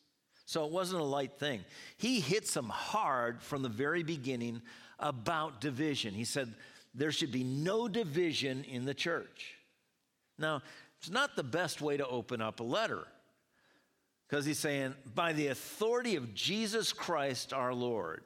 So 0.45 0.65
it 0.65 0.71
wasn't 0.71 1.01
a 1.01 1.05
light 1.05 1.39
thing. 1.39 1.65
He 1.97 2.21
hits 2.21 2.55
them 2.55 2.69
hard 2.69 3.43
from 3.43 3.63
the 3.63 3.69
very 3.69 4.03
beginning 4.03 4.63
about 4.99 5.61
division. 5.61 6.15
He 6.15 6.25
said, 6.25 6.55
There 6.95 7.13
should 7.13 7.33
be 7.33 7.45
no 7.45 7.89
division 7.89 8.65
in 8.65 8.85
the 8.85 8.95
church. 8.95 9.55
Now, 10.39 10.63
it's 10.99 11.11
not 11.11 11.37
the 11.37 11.43
best 11.43 11.81
way 11.81 11.97
to 11.97 12.07
open 12.07 12.41
up 12.41 12.61
a 12.61 12.65
letter 12.65 13.07
because 14.29 14.45
he's 14.45 14.59
saying, 14.59 14.95
by 15.15 15.33
the 15.33 15.49
authority 15.49 16.17
of 16.17 16.35
Jesus 16.35 16.93
Christ 16.93 17.53
our 17.53 17.73
Lord, 17.73 18.25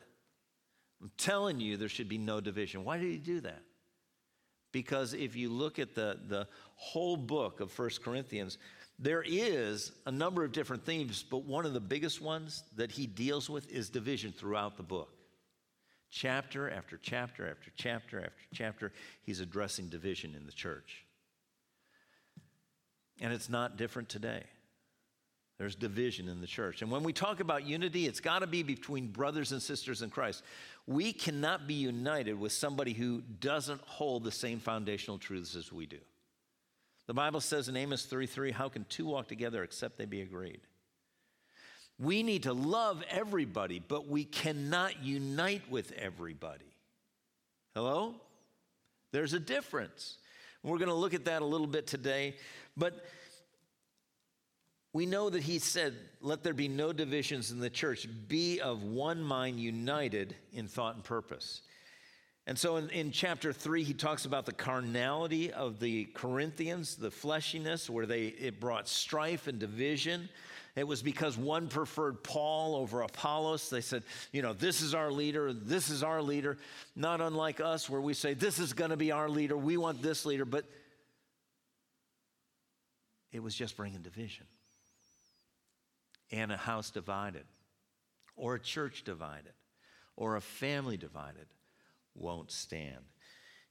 I'm 1.03 1.11
telling 1.17 1.61
you 1.61 1.77
there 1.77 1.89
should 1.89 2.09
be 2.09 2.19
no 2.19 2.41
division. 2.41 2.85
Why 2.85 2.99
did 2.99 3.11
he 3.11 3.19
do 3.19 3.41
that? 3.41 3.63
Because 4.73 5.15
if 5.15 5.37
you 5.37 5.49
look 5.51 5.79
at 5.79 5.95
the, 5.95 6.19
the 6.29 6.47
whole 6.77 7.17
book 7.17 7.61
of 7.61 7.73
First 7.73 8.03
Corinthians, 8.03 8.57
there 8.99 9.25
is 9.27 9.93
a 10.07 10.13
number 10.13 10.45
of 10.45 10.53
different 10.53 10.85
themes, 10.85 11.25
but 11.29 11.45
one 11.45 11.67
of 11.67 11.73
the 11.73 11.81
biggest 11.81 12.21
ones 12.21 12.65
that 12.77 12.93
he 12.93 13.07
deals 13.07 13.51
with 13.51 13.71
is 13.71 13.91
division 13.91 14.33
throughout 14.33 14.77
the 14.77 14.83
book. 14.83 15.09
Chapter 16.11 16.71
after 16.71 16.99
chapter 17.01 17.49
after 17.49 17.71
chapter 17.77 18.19
after 18.19 18.43
chapter, 18.53 18.93
he's 19.23 19.41
addressing 19.41 19.89
division 19.89 20.35
in 20.35 20.45
the 20.45 20.53
church. 20.53 21.05
And 23.21 23.33
it's 23.33 23.49
not 23.49 23.77
different 23.77 24.09
today. 24.09 24.43
There's 25.61 25.75
division 25.75 26.31
in 26.31 26.41
the 26.41 26.47
church. 26.47 26.81
And 26.81 26.91
when 26.91 27.03
we 27.03 27.13
talk 27.13 27.41
about 27.41 27.67
unity, 27.67 28.07
it's 28.07 28.21
got 28.21 28.39
to 28.39 28.47
be 28.47 28.63
between 28.63 29.09
brothers 29.09 29.53
and 29.53 29.61
sisters 29.61 30.01
in 30.01 30.09
Christ. 30.09 30.43
We 30.87 31.13
cannot 31.13 31.69
be 31.69 31.75
united 31.75 32.41
with 32.41 32.53
somebody 32.53 32.95
who 32.95 33.21
doesn't 33.41 33.83
hold 33.83 34.25
the 34.25 34.33
same 34.33 34.59
foundational 34.59 35.19
truths 35.19 35.55
as 35.55 35.71
we 35.71 35.85
do. 35.85 35.99
The 37.09 37.13
Bible 37.13 37.43
says 37.43 37.69
in 37.69 37.77
Amos 37.77 38.07
3:3, 38.07 38.53
how 38.53 38.71
can 38.71 38.87
two 38.89 39.05
walk 39.05 39.29
together 39.29 39.63
except 39.63 39.99
they 39.99 40.07
be 40.07 40.23
agreed? 40.23 40.63
We 41.99 42.23
need 42.23 42.45
to 42.45 42.55
love 42.55 43.05
everybody, 43.11 43.83
but 43.87 44.09
we 44.09 44.25
cannot 44.25 45.05
unite 45.05 45.71
with 45.71 45.93
everybody. 45.93 46.73
Hello? 47.75 48.15
There's 49.13 49.35
a 49.35 49.41
difference. 49.41 50.17
We're 50.63 50.79
going 50.79 50.89
to 50.89 50.95
look 50.95 51.13
at 51.13 51.27
that 51.27 51.43
a 51.43 51.45
little 51.45 51.67
bit 51.67 51.87
today. 51.87 52.37
But 52.79 53.05
we 54.93 55.07
know 55.07 55.31
that 55.31 55.43
he 55.43 55.59
said, 55.59 55.95
Let 56.21 56.43
there 56.43 56.55
be 56.55 56.69
no 56.69 56.93
divisions 56.93 57.51
in 57.51 57.61
the 57.61 57.71
church, 57.71 58.09
be 58.29 58.61
of 58.61 58.83
one 58.83 59.23
mind, 59.23 59.61
united 59.61 60.35
in 60.53 60.67
thought 60.67 60.97
and 60.97 61.05
purpose. 61.05 61.63
And 62.47 62.59
so 62.59 62.77
in, 62.77 62.91
in, 62.91 63.13
chapter 63.13 63.53
three, 63.53 63.85
he 63.85 63.95
talks 63.95 64.25
about 64.25 64.47
the 64.47 64.53
carnality 64.53 65.53
of 65.53 65.79
the 65.79 66.07
Corinthians, 66.15 66.97
the 66.97 67.11
fleshiness, 67.11 67.89
where 67.89 68.07
they, 68.07 68.25
it 68.25 68.59
brought 68.59 68.89
strife 68.89 69.47
and 69.47 69.59
division. 69.59 70.29
It 70.75 70.87
was 70.89 71.03
because 71.03 71.37
one 71.37 71.69
preferred 71.69 72.25
Paul 72.25 72.75
over 72.75 73.03
Apollos. 73.03 73.71
They 73.71 73.81
said, 73.81 74.03
you 74.33 74.43
know, 74.43 74.53
this 74.53 74.81
is 74.81 74.95
our 74.95 75.13
leader, 75.13 75.53
this 75.53 75.91
is 75.91 76.03
our 76.03 76.23
leader. 76.23 76.59
Not 76.97 77.21
unlike 77.21 77.61
us, 77.61 77.89
where 77.89 78.01
we 78.01 78.15
say, 78.15 78.35
this 78.35 78.59
is 78.59 78.73
going 78.73 78.91
to 78.91 78.97
be 78.97 79.13
our 79.13 79.29
leader, 79.29 79.57
we 79.57 79.77
want 79.77 80.03
this 80.03 80.27
leader. 80.27 80.45
But 80.45 80.65
it 83.31 83.41
was 83.41 83.55
just 83.55 83.77
bringing 83.77 84.03
division. 84.03 84.47
And 86.33 86.53
a 86.53 86.57
house 86.57 86.91
divided, 86.91 87.45
or 88.37 88.55
a 88.55 88.61
church 88.61 89.03
divided, 89.05 89.53
or 90.17 90.37
a 90.37 90.41
family 90.41 90.97
divided 90.97 91.47
won't 92.15 92.53
stand. 92.53 93.05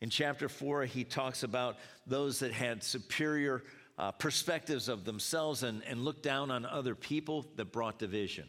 In 0.01 0.09
chapter 0.09 0.49
four, 0.49 0.83
he 0.85 1.03
talks 1.03 1.43
about 1.43 1.77
those 2.05 2.39
that 2.39 2.51
had 2.51 2.83
superior 2.83 3.63
uh, 3.97 4.11
perspectives 4.11 4.89
of 4.89 5.05
themselves 5.05 5.63
and, 5.63 5.83
and 5.83 6.03
looked 6.03 6.23
down 6.23 6.51
on 6.51 6.65
other 6.65 6.95
people 6.95 7.45
that 7.55 7.71
brought 7.71 7.99
division. 7.99 8.47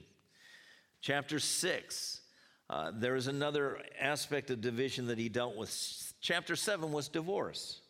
Chapter 1.01 1.39
six, 1.39 2.21
uh, 2.69 2.93
there 2.95 3.17
is 3.17 3.27
another 3.27 3.79
aspect 4.01 4.51
of 4.51 4.61
division 4.61 5.07
that 5.07 5.19
he 5.19 5.29
dealt 5.29 5.57
with. 5.57 6.15
Chapter 6.21 6.57
seven 6.57 6.93
was 6.93 7.09
divorce. 7.09 7.81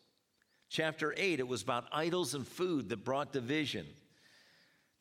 Chapter 0.69 1.13
eight, 1.17 1.39
it 1.39 1.47
was 1.47 1.61
about 1.61 1.85
idols 1.91 2.33
and 2.33 2.47
food 2.47 2.89
that 2.89 3.03
brought 3.03 3.33
division. 3.33 3.85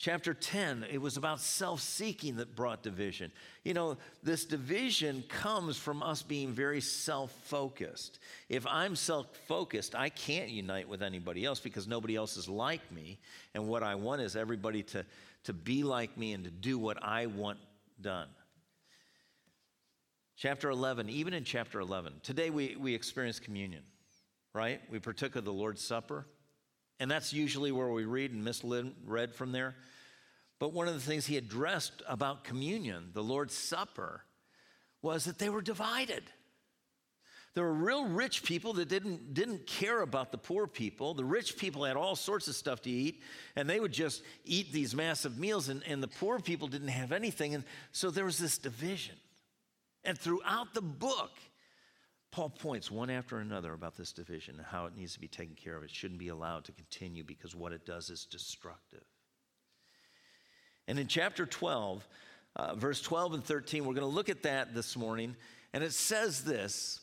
Chapter 0.00 0.32
10, 0.32 0.86
it 0.90 0.96
was 0.96 1.18
about 1.18 1.40
self 1.40 1.82
seeking 1.82 2.36
that 2.36 2.56
brought 2.56 2.82
division. 2.82 3.30
You 3.64 3.74
know, 3.74 3.98
this 4.22 4.46
division 4.46 5.22
comes 5.28 5.76
from 5.76 6.02
us 6.02 6.22
being 6.22 6.52
very 6.54 6.80
self 6.80 7.30
focused. 7.44 8.18
If 8.48 8.66
I'm 8.66 8.96
self 8.96 9.26
focused, 9.46 9.94
I 9.94 10.08
can't 10.08 10.48
unite 10.48 10.88
with 10.88 11.02
anybody 11.02 11.44
else 11.44 11.60
because 11.60 11.86
nobody 11.86 12.16
else 12.16 12.38
is 12.38 12.48
like 12.48 12.80
me. 12.90 13.18
And 13.52 13.68
what 13.68 13.82
I 13.82 13.94
want 13.94 14.22
is 14.22 14.36
everybody 14.36 14.82
to, 14.84 15.04
to 15.44 15.52
be 15.52 15.82
like 15.82 16.16
me 16.16 16.32
and 16.32 16.44
to 16.44 16.50
do 16.50 16.78
what 16.78 17.04
I 17.04 17.26
want 17.26 17.58
done. 18.00 18.28
Chapter 20.34 20.70
11, 20.70 21.10
even 21.10 21.34
in 21.34 21.44
chapter 21.44 21.78
11, 21.78 22.22
today 22.22 22.48
we, 22.48 22.74
we 22.74 22.94
experience 22.94 23.38
communion, 23.38 23.82
right? 24.54 24.80
We 24.90 24.98
partook 24.98 25.36
of 25.36 25.44
the 25.44 25.52
Lord's 25.52 25.84
Supper. 25.84 26.24
And 27.00 27.10
that's 27.10 27.32
usually 27.32 27.72
where 27.72 27.88
we 27.88 28.04
read, 28.04 28.30
and 28.30 28.44
Miss 28.44 28.62
Lynn 28.62 28.94
read 29.06 29.34
from 29.34 29.52
there. 29.52 29.74
But 30.60 30.74
one 30.74 30.86
of 30.86 30.94
the 30.94 31.00
things 31.00 31.26
he 31.26 31.38
addressed 31.38 32.02
about 32.06 32.44
communion, 32.44 33.10
the 33.14 33.22
Lord's 33.22 33.54
Supper, 33.54 34.22
was 35.02 35.24
that 35.24 35.38
they 35.38 35.48
were 35.48 35.62
divided. 35.62 36.22
There 37.54 37.64
were 37.64 37.72
real 37.72 38.04
rich 38.04 38.44
people 38.44 38.74
that 38.74 38.88
didn't, 38.88 39.34
didn't 39.34 39.66
care 39.66 40.02
about 40.02 40.30
the 40.30 40.38
poor 40.38 40.66
people. 40.66 41.14
The 41.14 41.24
rich 41.24 41.56
people 41.56 41.84
had 41.84 41.96
all 41.96 42.14
sorts 42.14 42.46
of 42.46 42.54
stuff 42.54 42.82
to 42.82 42.90
eat, 42.90 43.22
and 43.56 43.68
they 43.68 43.80
would 43.80 43.90
just 43.90 44.22
eat 44.44 44.70
these 44.70 44.94
massive 44.94 45.38
meals, 45.38 45.70
and, 45.70 45.82
and 45.86 46.02
the 46.02 46.08
poor 46.08 46.38
people 46.38 46.68
didn't 46.68 46.88
have 46.88 47.10
anything. 47.10 47.54
And 47.54 47.64
so 47.90 48.10
there 48.10 48.26
was 48.26 48.38
this 48.38 48.58
division. 48.58 49.16
And 50.04 50.18
throughout 50.18 50.74
the 50.74 50.82
book, 50.82 51.30
Paul 52.30 52.50
points 52.50 52.90
one 52.90 53.10
after 53.10 53.38
another 53.38 53.72
about 53.72 53.96
this 53.96 54.12
division 54.12 54.56
and 54.58 54.66
how 54.66 54.84
it 54.86 54.94
needs 54.94 55.14
to 55.14 55.20
be 55.20 55.26
taken 55.26 55.56
care 55.56 55.76
of. 55.76 55.82
It 55.82 55.90
shouldn't 55.90 56.20
be 56.20 56.28
allowed 56.28 56.66
to 56.66 56.72
continue 56.72 57.24
because 57.24 57.56
what 57.56 57.72
it 57.72 57.86
does 57.86 58.10
is 58.10 58.26
destructive. 58.26 59.02
And 60.90 60.98
in 60.98 61.06
chapter 61.06 61.46
12, 61.46 62.04
uh, 62.56 62.74
verse 62.74 63.00
12 63.00 63.34
and 63.34 63.44
13, 63.44 63.84
we're 63.84 63.94
going 63.94 64.00
to 64.00 64.12
look 64.12 64.28
at 64.28 64.42
that 64.42 64.74
this 64.74 64.96
morning. 64.96 65.36
And 65.72 65.84
it 65.84 65.92
says 65.92 66.42
this 66.42 66.98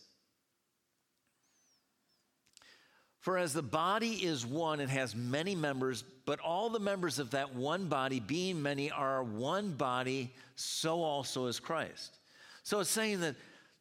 For 3.21 3.37
as 3.37 3.53
the 3.53 3.63
body 3.63 4.11
is 4.25 4.45
one 4.45 4.81
and 4.81 4.91
has 4.91 5.15
many 5.15 5.55
members, 5.55 6.03
but 6.25 6.41
all 6.41 6.69
the 6.69 6.81
members 6.81 7.17
of 7.17 7.31
that 7.31 7.55
one 7.55 7.87
body, 7.87 8.19
being 8.19 8.61
many, 8.61 8.91
are 8.91 9.23
one 9.23 9.71
body, 9.71 10.33
so 10.57 11.01
also 11.01 11.45
is 11.45 11.57
Christ. 11.57 12.17
So 12.63 12.81
it's 12.81 12.89
saying 12.89 13.21
that 13.21 13.35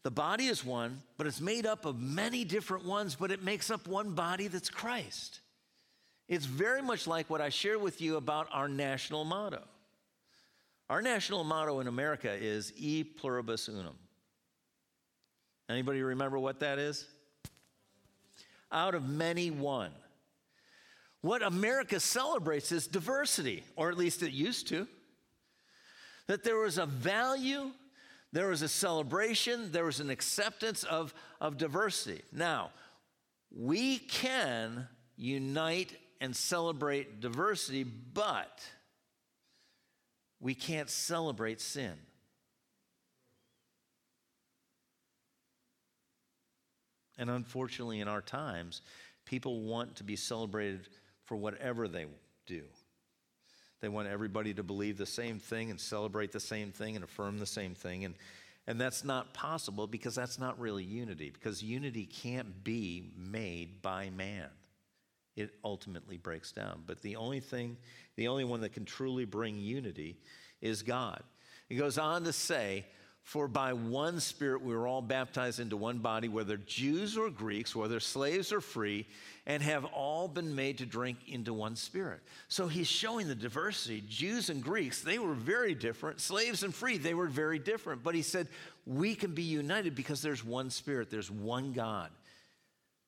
the 0.04 0.12
body 0.12 0.46
is 0.46 0.64
one, 0.64 1.02
but 1.16 1.26
it's 1.26 1.40
made 1.40 1.66
up 1.66 1.84
of 1.84 2.00
many 2.00 2.44
different 2.44 2.84
ones, 2.84 3.16
but 3.16 3.32
it 3.32 3.42
makes 3.42 3.72
up 3.72 3.88
one 3.88 4.10
body 4.12 4.46
that's 4.46 4.70
Christ. 4.70 5.40
It's 6.28 6.46
very 6.46 6.80
much 6.80 7.08
like 7.08 7.28
what 7.28 7.40
I 7.40 7.48
shared 7.48 7.82
with 7.82 8.00
you 8.00 8.14
about 8.18 8.46
our 8.52 8.68
national 8.68 9.24
motto. 9.24 9.64
Our 10.88 11.02
national 11.02 11.42
motto 11.42 11.80
in 11.80 11.88
America 11.88 12.32
is 12.32 12.72
E 12.76 13.02
pluribus 13.02 13.68
unum. 13.68 13.96
Anybody 15.68 16.02
remember 16.02 16.38
what 16.38 16.60
that 16.60 16.78
is? 16.78 17.06
Out 18.70 18.94
of 18.94 19.08
many, 19.08 19.50
one. 19.50 19.90
What 21.22 21.42
America 21.42 21.98
celebrates 21.98 22.70
is 22.70 22.86
diversity, 22.86 23.64
or 23.74 23.90
at 23.90 23.98
least 23.98 24.22
it 24.22 24.30
used 24.30 24.68
to. 24.68 24.86
That 26.28 26.44
there 26.44 26.58
was 26.58 26.78
a 26.78 26.86
value, 26.86 27.72
there 28.32 28.48
was 28.48 28.62
a 28.62 28.68
celebration, 28.68 29.72
there 29.72 29.84
was 29.84 29.98
an 29.98 30.10
acceptance 30.10 30.84
of, 30.84 31.12
of 31.40 31.56
diversity. 31.56 32.22
Now, 32.32 32.70
we 33.50 33.98
can 33.98 34.86
unite 35.16 35.96
and 36.20 36.34
celebrate 36.34 37.20
diversity, 37.20 37.82
but 37.82 38.62
we 40.40 40.54
can't 40.54 40.90
celebrate 40.90 41.60
sin. 41.60 41.94
And 47.18 47.30
unfortunately, 47.30 48.00
in 48.00 48.08
our 48.08 48.20
times, 48.20 48.82
people 49.24 49.62
want 49.62 49.96
to 49.96 50.04
be 50.04 50.16
celebrated 50.16 50.88
for 51.24 51.36
whatever 51.36 51.88
they 51.88 52.06
do. 52.46 52.62
They 53.80 53.88
want 53.88 54.08
everybody 54.08 54.52
to 54.54 54.62
believe 54.62 54.98
the 54.98 55.06
same 55.06 55.38
thing 55.38 55.70
and 55.70 55.80
celebrate 55.80 56.32
the 56.32 56.40
same 56.40 56.72
thing 56.72 56.94
and 56.94 57.04
affirm 57.04 57.38
the 57.38 57.46
same 57.46 57.74
thing. 57.74 58.04
And, 58.04 58.14
and 58.66 58.80
that's 58.80 59.04
not 59.04 59.32
possible 59.32 59.86
because 59.86 60.14
that's 60.14 60.38
not 60.38 60.58
really 60.58 60.84
unity, 60.84 61.30
because 61.30 61.62
unity 61.62 62.04
can't 62.06 62.64
be 62.64 63.10
made 63.16 63.80
by 63.82 64.10
man 64.10 64.48
it 65.36 65.50
ultimately 65.62 66.16
breaks 66.16 66.50
down. 66.50 66.82
But 66.86 67.02
the 67.02 67.16
only 67.16 67.40
thing, 67.40 67.76
the 68.16 68.28
only 68.28 68.44
one 68.44 68.62
that 68.62 68.72
can 68.72 68.86
truly 68.86 69.26
bring 69.26 69.60
unity 69.60 70.16
is 70.62 70.82
God. 70.82 71.22
He 71.68 71.76
goes 71.76 71.98
on 71.98 72.24
to 72.24 72.32
say, 72.32 72.86
For 73.22 73.46
by 73.46 73.74
one 73.74 74.18
Spirit 74.20 74.62
we 74.62 74.74
were 74.74 74.86
all 74.86 75.02
baptized 75.02 75.60
into 75.60 75.76
one 75.76 75.98
body, 75.98 76.28
whether 76.28 76.56
Jews 76.56 77.18
or 77.18 77.28
Greeks, 77.28 77.76
whether 77.76 78.00
slaves 78.00 78.50
or 78.50 78.62
free, 78.62 79.06
and 79.46 79.62
have 79.62 79.84
all 79.84 80.26
been 80.26 80.54
made 80.54 80.78
to 80.78 80.86
drink 80.86 81.18
into 81.28 81.52
one 81.52 81.76
Spirit. 81.76 82.20
So 82.48 82.66
he's 82.66 82.88
showing 82.88 83.28
the 83.28 83.34
diversity. 83.34 84.02
Jews 84.08 84.48
and 84.48 84.62
Greeks, 84.62 85.02
they 85.02 85.18
were 85.18 85.34
very 85.34 85.74
different. 85.74 86.20
Slaves 86.20 86.62
and 86.62 86.74
free, 86.74 86.96
they 86.96 87.14
were 87.14 87.28
very 87.28 87.58
different. 87.58 88.02
But 88.02 88.14
he 88.14 88.22
said, 88.22 88.48
We 88.86 89.14
can 89.14 89.34
be 89.34 89.42
united 89.42 89.94
because 89.94 90.22
there's 90.22 90.42
one 90.42 90.70
Spirit, 90.70 91.10
there's 91.10 91.30
one 91.30 91.72
God 91.72 92.10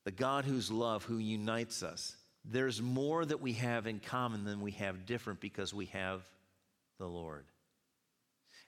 the 0.08 0.12
God 0.12 0.46
whose 0.46 0.70
love, 0.70 1.04
who 1.04 1.18
unites 1.18 1.82
us. 1.82 2.16
There's 2.50 2.80
more 2.80 3.24
that 3.24 3.40
we 3.40 3.52
have 3.54 3.86
in 3.86 4.00
common 4.00 4.44
than 4.44 4.60
we 4.60 4.72
have 4.72 5.04
different 5.04 5.40
because 5.40 5.74
we 5.74 5.86
have 5.86 6.22
the 6.98 7.06
Lord. 7.06 7.44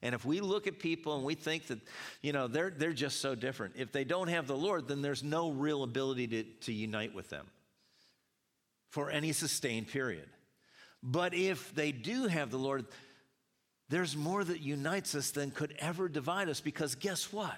And 0.02 0.14
if 0.14 0.24
we 0.24 0.40
look 0.40 0.66
at 0.66 0.78
people 0.78 1.16
and 1.16 1.24
we 1.24 1.34
think 1.34 1.66
that, 1.66 1.78
you 2.22 2.32
know, 2.32 2.46
they're, 2.46 2.70
they're 2.70 2.92
just 2.92 3.20
so 3.20 3.34
different, 3.34 3.74
if 3.76 3.92
they 3.92 4.04
don't 4.04 4.28
have 4.28 4.46
the 4.46 4.56
Lord, 4.56 4.88
then 4.88 5.02
there's 5.02 5.22
no 5.22 5.50
real 5.50 5.82
ability 5.82 6.26
to, 6.28 6.42
to 6.42 6.72
unite 6.72 7.14
with 7.14 7.28
them 7.28 7.46
for 8.90 9.10
any 9.10 9.32
sustained 9.32 9.88
period. 9.88 10.28
But 11.02 11.34
if 11.34 11.74
they 11.74 11.92
do 11.92 12.26
have 12.26 12.50
the 12.50 12.58
Lord, 12.58 12.86
there's 13.88 14.16
more 14.16 14.44
that 14.44 14.60
unites 14.60 15.14
us 15.14 15.30
than 15.30 15.50
could 15.50 15.74
ever 15.78 16.08
divide 16.08 16.48
us 16.48 16.60
because 16.60 16.94
guess 16.94 17.32
what? 17.32 17.56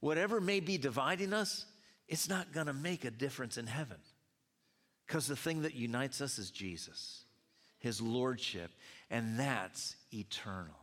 Whatever 0.00 0.40
may 0.40 0.60
be 0.60 0.76
dividing 0.76 1.32
us, 1.32 1.64
it's 2.08 2.28
not 2.28 2.52
going 2.52 2.66
to 2.66 2.74
make 2.74 3.04
a 3.04 3.10
difference 3.10 3.56
in 3.56 3.66
heaven. 3.66 3.96
Because 5.06 5.26
the 5.26 5.36
thing 5.36 5.62
that 5.62 5.74
unites 5.74 6.20
us 6.20 6.38
is 6.38 6.50
Jesus, 6.50 7.24
his 7.78 8.00
lordship, 8.00 8.70
and 9.10 9.38
that's 9.38 9.96
eternal. 10.12 10.74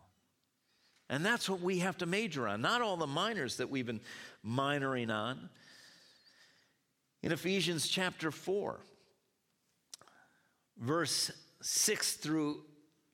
And 1.09 1.25
that's 1.25 1.49
what 1.49 1.59
we 1.59 1.79
have 1.79 1.97
to 1.97 2.05
major 2.05 2.47
on, 2.47 2.61
not 2.61 2.81
all 2.81 2.95
the 2.95 3.07
minors 3.07 3.57
that 3.57 3.69
we've 3.69 3.85
been 3.85 3.99
minoring 4.45 5.13
on. 5.13 5.49
In 7.21 7.31
Ephesians 7.31 7.87
chapter 7.87 8.31
4, 8.31 8.79
verse 10.77 11.31
6 11.61 12.13
through 12.13 12.63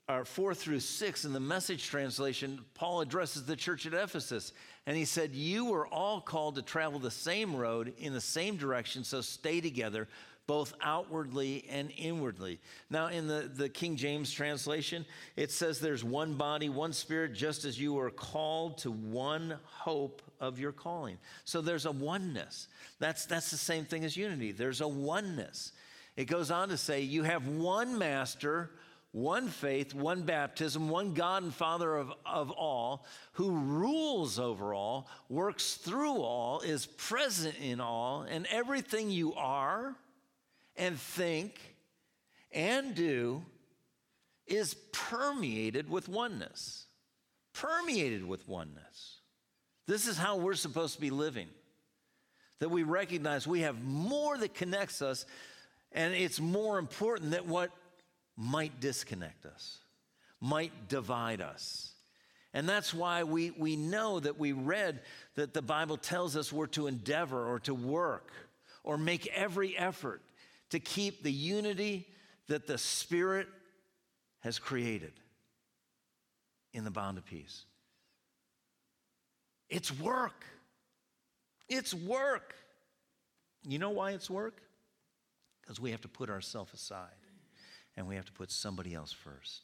or 0.10 0.24
4 0.24 0.56
through 0.56 0.80
6 0.80 1.26
in 1.26 1.34
the 1.34 1.40
message 1.40 1.88
translation, 1.88 2.64
Paul 2.76 3.02
addresses 3.02 3.46
the 3.46 3.58
church 3.58 3.86
at 3.86 3.94
Ephesus. 3.94 4.54
And 4.86 4.96
he 4.96 5.04
said, 5.04 5.36
You 5.36 5.66
were 5.66 5.86
all 5.86 6.22
called 6.22 6.56
to 6.56 6.62
travel 6.62 7.00
the 7.00 7.12
same 7.12 7.56
road 7.56 7.94
in 7.98 8.14
the 8.14 8.22
same 8.22 8.56
direction, 8.56 9.04
so 9.04 9.20
stay 9.20 9.60
together, 9.60 10.08
both 10.48 10.74
outwardly 10.82 11.66
and 11.70 11.92
inwardly. 11.98 12.58
Now, 12.90 13.08
in 13.08 13.28
the, 13.28 13.52
the 13.54 13.68
King 13.68 13.98
James 13.98 14.32
translation, 14.32 15.06
it 15.36 15.52
says 15.52 15.80
there's 15.80 16.06
one 16.06 16.36
body, 16.36 16.70
one 16.70 16.94
spirit, 16.94 17.34
just 17.34 17.66
as 17.66 17.80
you 17.80 18.00
are 18.00 18.10
called 18.10 18.78
to 18.80 18.92
one 18.92 19.60
hope 19.66 20.22
of 20.40 20.58
your 20.58 20.72
calling. 20.72 21.18
So 21.44 21.60
there's 21.60 21.86
a 21.86 21.92
oneness. 21.92 22.70
That's, 22.98 23.26
that's 23.26 23.52
the 23.52 23.58
same 23.58 23.84
thing 23.84 24.06
as 24.06 24.16
unity. 24.16 24.54
There's 24.54 24.80
a 24.80 24.88
oneness. 24.88 25.74
It 26.16 26.26
goes 26.26 26.50
on 26.50 26.70
to 26.70 26.78
say, 26.78 27.02
You 27.02 27.24
have 27.24 27.48
one 27.48 27.98
master 27.98 28.72
one 29.14 29.48
faith, 29.48 29.96
one 29.96 30.22
baptism, 30.22 30.90
one 30.90 31.14
God 31.14 31.42
and 31.42 31.54
Father 31.54 31.96
of, 31.96 32.12
of 32.24 32.52
all, 32.52 33.06
who 33.34 33.50
rules 33.52 34.38
over 34.38 34.76
all, 34.76 35.08
works 35.28 35.76
through 35.76 36.18
all, 36.18 36.60
is 36.60 36.86
present 36.86 37.56
in 37.60 37.80
all, 37.80 38.24
and 38.24 38.46
everything 38.52 39.10
you 39.10 39.34
are 39.34 39.96
and 40.78 41.00
think 41.00 41.60
and 42.52 42.96
do 42.96 43.44
is 44.46 44.76
permeated 44.92 45.90
with 45.90 46.08
oneness. 46.08 46.86
Permeated 47.54 48.26
with 48.26 48.48
oneness. 48.48 49.20
This 49.88 50.08
is 50.08 50.18
how 50.18 50.38
we're 50.38 50.54
supposed 50.54 50.96
to 50.96 51.02
be 51.02 51.10
living. 51.10 51.48
that 52.60 52.70
we 52.70 52.84
recognize 52.84 53.46
we 53.46 53.62
have 53.62 53.84
more 53.84 54.38
that 54.38 54.54
connects 54.54 55.02
us, 55.02 55.26
and 55.92 56.14
it's 56.14 56.40
more 56.40 56.80
important 56.80 57.32
than 57.32 57.48
what 57.48 57.72
might 58.36 58.80
disconnect 58.80 59.46
us, 59.46 59.80
might 60.42 60.88
divide 60.88 61.42
us. 61.42 61.94
And 62.54 62.68
that's 62.68 62.94
why 62.94 63.24
we, 63.24 63.52
we 63.52 63.76
know 63.76 64.20
that 64.20 64.40
we 64.40 64.52
read 64.52 65.02
that 65.36 65.54
the 65.54 65.62
Bible 65.62 65.98
tells 65.98 66.36
us 66.36 66.52
we're 66.52 66.68
to 66.68 66.88
endeavor 66.88 67.46
or 67.46 67.60
to 67.62 67.74
work 67.74 68.32
or 68.84 68.98
make 68.98 69.28
every 69.28 69.78
effort 69.78 70.22
to 70.70 70.80
keep 70.80 71.24
the 71.24 71.32
unity 71.32 72.08
that 72.48 72.68
the 72.68 72.78
Spirit 72.78 73.48
has 74.42 74.60
created 74.60 75.14
in 76.74 76.84
the 76.84 76.92
bond 76.92 77.18
of 77.18 77.26
peace. 77.26 77.66
It's 79.70 79.92
work. 80.00 80.46
It's 81.68 81.94
work. 81.94 82.56
You 83.64 83.80
know 83.80 83.90
why 83.90 84.12
it's 84.12 84.30
work? 84.30 84.62
Because 85.62 85.80
we 85.80 85.92
have 85.92 86.02
to 86.02 86.08
put 86.08 86.30
ourselves 86.30 86.74
aside 86.74 87.10
and 87.98 88.08
we 88.08 88.16
have 88.16 88.26
to 88.26 88.32
put 88.32 88.52
somebody 88.52 88.94
else 88.94 89.12
first. 89.12 89.64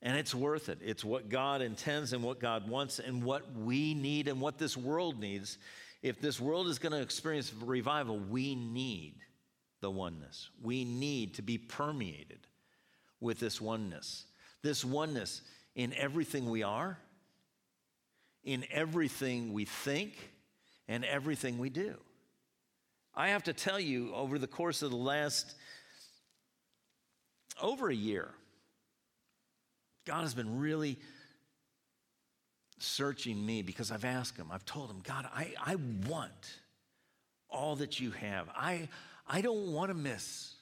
And 0.00 0.16
it's 0.16 0.34
worth 0.34 0.68
it. 0.68 0.78
It's 0.82 1.04
what 1.04 1.28
God 1.28 1.62
intends 1.62 2.12
and 2.12 2.24
what 2.24 2.40
God 2.40 2.68
wants 2.68 2.98
and 2.98 3.22
what 3.22 3.54
we 3.54 3.94
need 3.94 4.26
and 4.26 4.40
what 4.40 4.58
this 4.58 4.76
world 4.76 5.20
needs. 5.20 5.58
If 6.02 6.20
this 6.20 6.40
world 6.40 6.66
is 6.66 6.80
going 6.80 6.92
to 6.92 7.00
experience 7.00 7.52
revival, 7.54 8.18
we 8.18 8.56
need 8.56 9.14
the 9.82 9.90
oneness. 9.90 10.48
We 10.62 10.84
need 10.84 11.34
to 11.34 11.42
be 11.42 11.58
permeated 11.58 12.46
with 13.20 13.38
this 13.38 13.60
oneness. 13.60 14.24
This 14.62 14.82
oneness 14.84 15.42
in 15.74 15.92
everything 15.94 16.48
we 16.48 16.62
are, 16.62 16.96
in 18.44 18.64
everything 18.70 19.52
we 19.52 19.66
think, 19.66 20.30
and 20.88 21.04
everything 21.04 21.58
we 21.58 21.68
do. 21.68 21.96
I 23.14 23.28
have 23.28 23.42
to 23.44 23.52
tell 23.52 23.78
you, 23.78 24.14
over 24.14 24.38
the 24.38 24.46
course 24.46 24.80
of 24.82 24.90
the 24.90 24.96
last 24.96 25.54
over 27.60 27.90
a 27.90 27.94
year, 27.94 28.28
God 30.06 30.22
has 30.22 30.34
been 30.34 30.58
really 30.58 30.98
searching 32.78 33.44
me 33.44 33.62
because 33.62 33.92
I've 33.92 34.04
asked 34.04 34.36
him, 34.36 34.46
I've 34.50 34.64
told 34.64 34.90
him, 34.90 35.00
God, 35.04 35.28
I, 35.34 35.54
I 35.64 35.76
want 36.08 36.58
all 37.48 37.76
that 37.76 38.00
you 38.00 38.10
have. 38.12 38.48
I, 38.56 38.88
I 39.26 39.40
don't 39.40 39.72
want 39.72 39.90
to 39.90 39.94
miss 39.94 40.54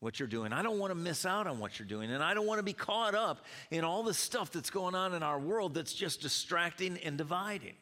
what 0.00 0.20
you're 0.20 0.28
doing. 0.28 0.52
I 0.52 0.62
don't 0.62 0.78
want 0.78 0.92
to 0.92 0.94
miss 0.94 1.26
out 1.26 1.46
on 1.46 1.58
what 1.58 1.78
you're 1.78 1.88
doing. 1.88 2.10
And 2.10 2.22
I 2.22 2.34
don't 2.34 2.46
want 2.46 2.58
to 2.58 2.64
be 2.64 2.72
caught 2.72 3.14
up 3.14 3.44
in 3.70 3.84
all 3.84 4.02
the 4.02 4.14
stuff 4.14 4.52
that's 4.52 4.70
going 4.70 4.94
on 4.94 5.14
in 5.14 5.22
our 5.22 5.38
world 5.38 5.74
that's 5.74 5.92
just 5.92 6.20
distracting 6.20 6.98
and 6.98 7.18
dividing. 7.18 7.74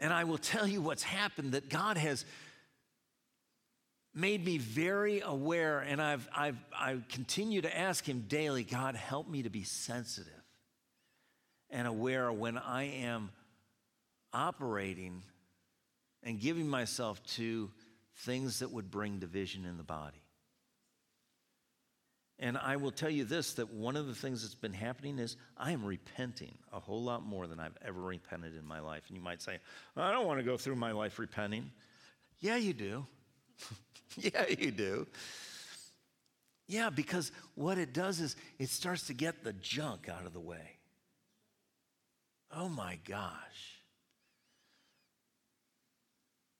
And 0.00 0.12
I 0.12 0.24
will 0.24 0.38
tell 0.38 0.66
you 0.66 0.80
what's 0.80 1.02
happened 1.02 1.52
that 1.52 1.68
God 1.68 1.96
has 1.96 2.24
made 4.14 4.44
me 4.44 4.58
very 4.58 5.20
aware, 5.20 5.80
and 5.80 6.00
I've, 6.02 6.28
I've, 6.36 6.58
I 6.76 6.96
continue 7.08 7.62
to 7.62 7.78
ask 7.78 8.08
Him 8.08 8.24
daily 8.28 8.64
God, 8.64 8.96
help 8.96 9.28
me 9.28 9.42
to 9.42 9.50
be 9.50 9.62
sensitive 9.62 10.32
and 11.70 11.86
aware 11.86 12.32
when 12.32 12.58
I 12.58 12.84
am 12.84 13.30
operating 14.32 15.22
and 16.22 16.40
giving 16.40 16.68
myself 16.68 17.22
to 17.34 17.70
things 18.16 18.60
that 18.60 18.70
would 18.70 18.90
bring 18.90 19.18
division 19.18 19.64
in 19.64 19.76
the 19.76 19.84
body. 19.84 20.22
And 22.40 22.56
I 22.56 22.76
will 22.76 22.92
tell 22.92 23.10
you 23.10 23.24
this 23.24 23.54
that 23.54 23.72
one 23.72 23.96
of 23.96 24.06
the 24.06 24.14
things 24.14 24.42
that's 24.42 24.54
been 24.54 24.72
happening 24.72 25.18
is 25.18 25.36
I 25.56 25.72
am 25.72 25.84
repenting 25.84 26.56
a 26.72 26.78
whole 26.78 27.02
lot 27.02 27.24
more 27.24 27.48
than 27.48 27.58
I've 27.58 27.76
ever 27.82 28.00
repented 28.00 28.54
in 28.56 28.64
my 28.64 28.78
life. 28.78 29.02
And 29.08 29.16
you 29.16 29.22
might 29.22 29.42
say, 29.42 29.58
I 29.96 30.12
don't 30.12 30.26
want 30.26 30.38
to 30.38 30.44
go 30.44 30.56
through 30.56 30.76
my 30.76 30.92
life 30.92 31.18
repenting. 31.18 31.70
Yeah, 32.40 32.56
you 32.56 32.74
do. 32.74 33.06
yeah, 34.16 34.44
you 34.48 34.70
do. 34.70 35.06
Yeah, 36.68 36.90
because 36.90 37.32
what 37.54 37.78
it 37.78 37.92
does 37.92 38.20
is 38.20 38.36
it 38.58 38.68
starts 38.68 39.08
to 39.08 39.14
get 39.14 39.42
the 39.42 39.54
junk 39.54 40.08
out 40.08 40.26
of 40.26 40.32
the 40.32 40.40
way. 40.40 40.78
Oh 42.54 42.68
my 42.68 42.98
gosh. 43.04 43.77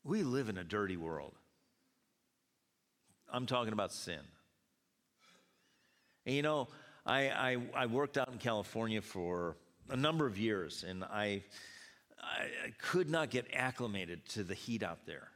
We 0.09 0.23
live 0.23 0.49
in 0.49 0.57
a 0.57 0.65
dirty 0.65 0.97
world. 0.97 1.35
I'm 3.31 3.45
talking 3.45 3.75
about 3.75 3.93
sin. 3.93 4.21
And 6.25 6.35
you 6.35 6.41
know, 6.41 6.69
I, 7.05 7.29
I, 7.29 7.57
I, 7.75 7.87
worked 7.87 8.17
out 8.17 8.33
in 8.33 8.39
California 8.39 9.03
for 9.03 9.59
a 9.91 9.97
number 9.99 10.27
of 10.27 10.39
years, 10.39 10.83
and 10.83 11.05
I, 11.05 11.43
I 12.19 12.73
could 12.81 13.11
not 13.11 13.29
get 13.29 13.49
acclimated 13.53 14.27
to 14.31 14.45
the 14.45 14.55
heat 14.55 14.83
out 14.83 15.05
there. 15.05 15.29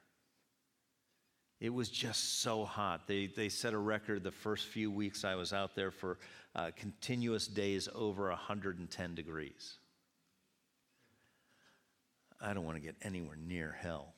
It 1.61 1.69
was 1.69 1.91
just 1.91 2.41
so 2.41 2.65
hot. 2.65 3.07
They, 3.07 3.27
they 3.27 3.51
set 3.51 3.75
a 3.75 3.79
record 3.79 4.25
the 4.25 4.33
first 4.33 4.69
few 4.69 4.91
weeks 4.91 5.23
I 5.23 5.35
was 5.35 5.53
out 5.53 5.75
there 5.75 5.91
for 5.91 6.19
uh, 6.57 6.71
continuous 6.77 7.47
days 7.47 7.91
over 7.95 8.31
110 8.31 9.15
degrees. 9.15 9.75
I 12.41 12.55
don't 12.55 12.65
want 12.65 12.79
to 12.79 12.83
get 12.83 12.97
anywhere 13.03 13.37
near 13.37 13.77
hell. 13.79 14.15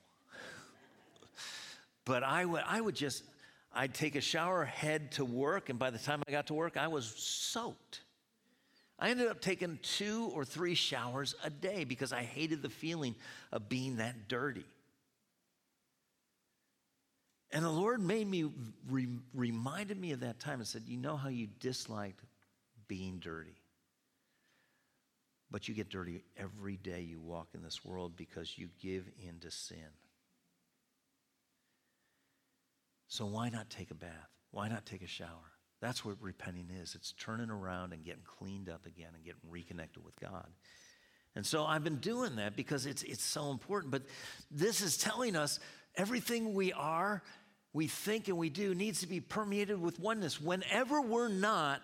But 2.04 2.22
I 2.22 2.44
would, 2.44 2.62
I 2.66 2.80
would 2.80 2.94
just, 2.94 3.24
I'd 3.72 3.94
take 3.94 4.14
a 4.14 4.20
shower, 4.20 4.64
head 4.64 5.12
to 5.12 5.24
work, 5.24 5.68
and 5.68 5.78
by 5.78 5.90
the 5.90 5.98
time 5.98 6.22
I 6.28 6.30
got 6.30 6.48
to 6.48 6.54
work, 6.54 6.76
I 6.76 6.88
was 6.88 7.06
soaked. 7.16 8.00
I 8.98 9.10
ended 9.10 9.28
up 9.28 9.40
taking 9.40 9.78
two 9.82 10.30
or 10.34 10.44
three 10.44 10.74
showers 10.74 11.34
a 11.42 11.50
day 11.50 11.84
because 11.84 12.12
I 12.12 12.22
hated 12.22 12.62
the 12.62 12.70
feeling 12.70 13.14
of 13.52 13.68
being 13.68 13.96
that 13.96 14.28
dirty. 14.28 14.64
And 17.50 17.64
the 17.64 17.70
Lord 17.70 18.00
made 18.00 18.26
me, 18.26 18.50
re- 18.88 19.18
reminded 19.32 20.00
me 20.00 20.12
of 20.12 20.20
that 20.20 20.40
time 20.40 20.58
and 20.58 20.66
said, 20.66 20.82
You 20.86 20.96
know 20.96 21.16
how 21.16 21.28
you 21.28 21.48
disliked 21.60 22.20
being 22.88 23.18
dirty? 23.18 23.56
But 25.50 25.68
you 25.68 25.74
get 25.74 25.88
dirty 25.88 26.24
every 26.36 26.76
day 26.76 27.02
you 27.02 27.20
walk 27.20 27.48
in 27.54 27.62
this 27.62 27.84
world 27.84 28.16
because 28.16 28.58
you 28.58 28.68
give 28.80 29.08
in 29.24 29.38
to 29.40 29.50
sin. 29.52 29.78
So 33.14 33.26
why 33.26 33.48
not 33.48 33.70
take 33.70 33.92
a 33.92 33.94
bath? 33.94 34.10
Why 34.50 34.66
not 34.66 34.86
take 34.86 35.00
a 35.00 35.06
shower? 35.06 35.52
That's 35.80 36.04
what 36.04 36.16
repenting 36.20 36.68
is. 36.82 36.96
It's 36.96 37.12
turning 37.12 37.48
around 37.48 37.92
and 37.92 38.04
getting 38.04 38.24
cleaned 38.24 38.68
up 38.68 38.86
again 38.86 39.10
and 39.14 39.24
getting 39.24 39.48
reconnected 39.48 40.04
with 40.04 40.18
God. 40.18 40.48
And 41.36 41.46
so 41.46 41.64
I've 41.64 41.84
been 41.84 41.98
doing 41.98 42.34
that 42.36 42.56
because 42.56 42.86
it's, 42.86 43.04
it's 43.04 43.22
so 43.22 43.52
important. 43.52 43.92
But 43.92 44.02
this 44.50 44.80
is 44.80 44.96
telling 44.96 45.36
us 45.36 45.60
everything 45.94 46.54
we 46.54 46.72
are, 46.72 47.22
we 47.72 47.86
think, 47.86 48.26
and 48.26 48.36
we 48.36 48.50
do 48.50 48.74
needs 48.74 48.98
to 49.02 49.06
be 49.06 49.20
permeated 49.20 49.80
with 49.80 50.00
oneness. 50.00 50.40
Whenever 50.40 51.00
we're 51.00 51.28
not 51.28 51.82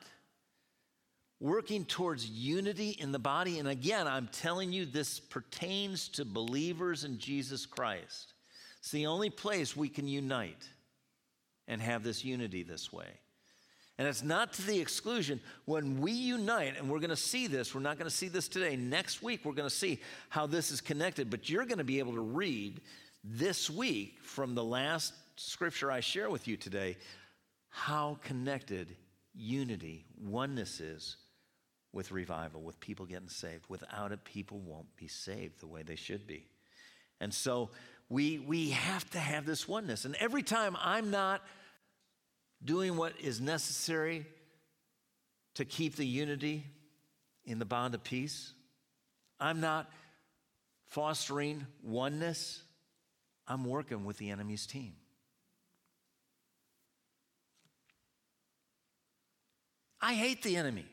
working 1.38 1.84
towards 1.84 2.28
unity 2.28 2.96
in 2.98 3.12
the 3.12 3.20
body, 3.20 3.60
and 3.60 3.68
again, 3.68 4.08
I'm 4.08 4.28
telling 4.32 4.72
you, 4.72 4.84
this 4.84 5.20
pertains 5.20 6.08
to 6.08 6.24
believers 6.24 7.04
in 7.04 7.18
Jesus 7.18 7.66
Christ. 7.66 8.34
It's 8.80 8.90
the 8.90 9.06
only 9.06 9.30
place 9.30 9.76
we 9.76 9.88
can 9.88 10.08
unite 10.08 10.68
and 11.70 11.80
have 11.80 12.02
this 12.02 12.24
unity 12.24 12.62
this 12.62 12.92
way. 12.92 13.06
And 13.96 14.08
it's 14.08 14.22
not 14.22 14.52
to 14.54 14.62
the 14.66 14.80
exclusion. 14.80 15.40
When 15.66 16.00
we 16.00 16.12
unite, 16.12 16.74
and 16.76 16.90
we're 16.90 16.98
going 16.98 17.10
to 17.10 17.16
see 17.16 17.46
this, 17.46 17.74
we're 17.74 17.80
not 17.80 17.96
going 17.98 18.10
to 18.10 18.14
see 18.16 18.28
this 18.28 18.48
today. 18.48 18.74
Next 18.74 19.22
week, 19.22 19.44
we're 19.44 19.52
going 19.52 19.68
to 19.68 19.74
see 19.74 20.00
how 20.30 20.46
this 20.46 20.70
is 20.70 20.80
connected. 20.80 21.30
But 21.30 21.48
you're 21.48 21.66
going 21.66 21.78
to 21.78 21.84
be 21.84 21.98
able 21.98 22.14
to 22.14 22.20
read 22.20 22.80
this 23.22 23.70
week 23.70 24.18
from 24.22 24.54
the 24.54 24.64
last 24.64 25.12
scripture 25.36 25.92
I 25.92 26.00
share 26.00 26.28
with 26.28 26.48
you 26.48 26.56
today 26.56 26.96
how 27.68 28.18
connected 28.24 28.96
unity, 29.34 30.06
oneness 30.18 30.80
is 30.80 31.16
with 31.92 32.10
revival, 32.10 32.62
with 32.62 32.80
people 32.80 33.06
getting 33.06 33.28
saved. 33.28 33.64
Without 33.68 34.12
it, 34.12 34.24
people 34.24 34.58
won't 34.58 34.96
be 34.96 35.08
saved 35.08 35.60
the 35.60 35.66
way 35.66 35.82
they 35.82 35.96
should 35.96 36.26
be. 36.26 36.46
And 37.20 37.32
so 37.32 37.70
we, 38.08 38.38
we 38.38 38.70
have 38.70 39.08
to 39.10 39.18
have 39.18 39.44
this 39.46 39.68
oneness. 39.68 40.04
And 40.04 40.16
every 40.16 40.42
time 40.42 40.76
I'm 40.80 41.10
not 41.10 41.42
doing 42.64 42.96
what 42.96 43.14
is 43.20 43.40
necessary 43.40 44.26
to 45.54 45.64
keep 45.64 45.96
the 45.96 46.06
unity 46.06 46.66
in 47.44 47.58
the 47.58 47.64
bond 47.64 47.94
of 47.94 48.04
peace. 48.04 48.52
I'm 49.38 49.60
not 49.60 49.90
fostering 50.88 51.66
oneness. 51.82 52.62
I'm 53.48 53.64
working 53.64 54.04
with 54.04 54.18
the 54.18 54.30
enemy's 54.30 54.66
team. 54.66 54.92
I 60.00 60.14
hate 60.14 60.42
the 60.42 60.56
enemy. 60.56 60.86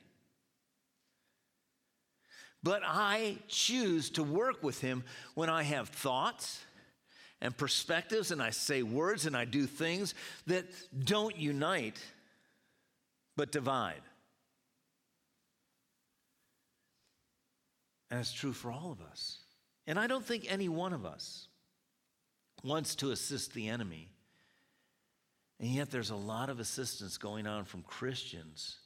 But 2.63 2.81
I 2.83 3.37
choose 3.47 4.09
to 4.11 4.23
work 4.23 4.63
with 4.63 4.81
him 4.81 5.03
when 5.35 5.49
I 5.49 5.63
have 5.63 5.89
thoughts 5.89 6.61
and 7.41 7.55
perspectives, 7.55 8.31
and 8.31 8.41
I 8.41 8.49
say 8.49 8.83
words 8.83 9.25
and 9.25 9.37
I 9.37 9.45
do 9.45 9.65
things 9.65 10.15
that 10.47 10.65
don't 11.03 11.37
unite, 11.37 11.99
but 13.35 13.51
divide. 13.51 14.01
And 18.09 18.19
it's 18.19 18.33
true 18.33 18.53
for 18.53 18.71
all 18.71 18.91
of 18.91 19.01
us. 19.01 19.39
And 19.85 19.99
I 19.99 20.07
don't 20.07 20.25
think 20.25 20.45
any 20.49 20.69
one 20.69 20.93
of 20.93 21.05
us 21.05 21.47
wants 22.63 22.95
to 22.95 23.11
assist 23.11 23.53
the 23.53 23.67
enemy. 23.67 24.09
And 25.59 25.69
yet, 25.69 25.89
there's 25.89 26.11
a 26.11 26.15
lot 26.15 26.49
of 26.49 26.59
assistance 26.59 27.17
going 27.17 27.47
on 27.47 27.65
from 27.65 27.81
Christians 27.81 28.77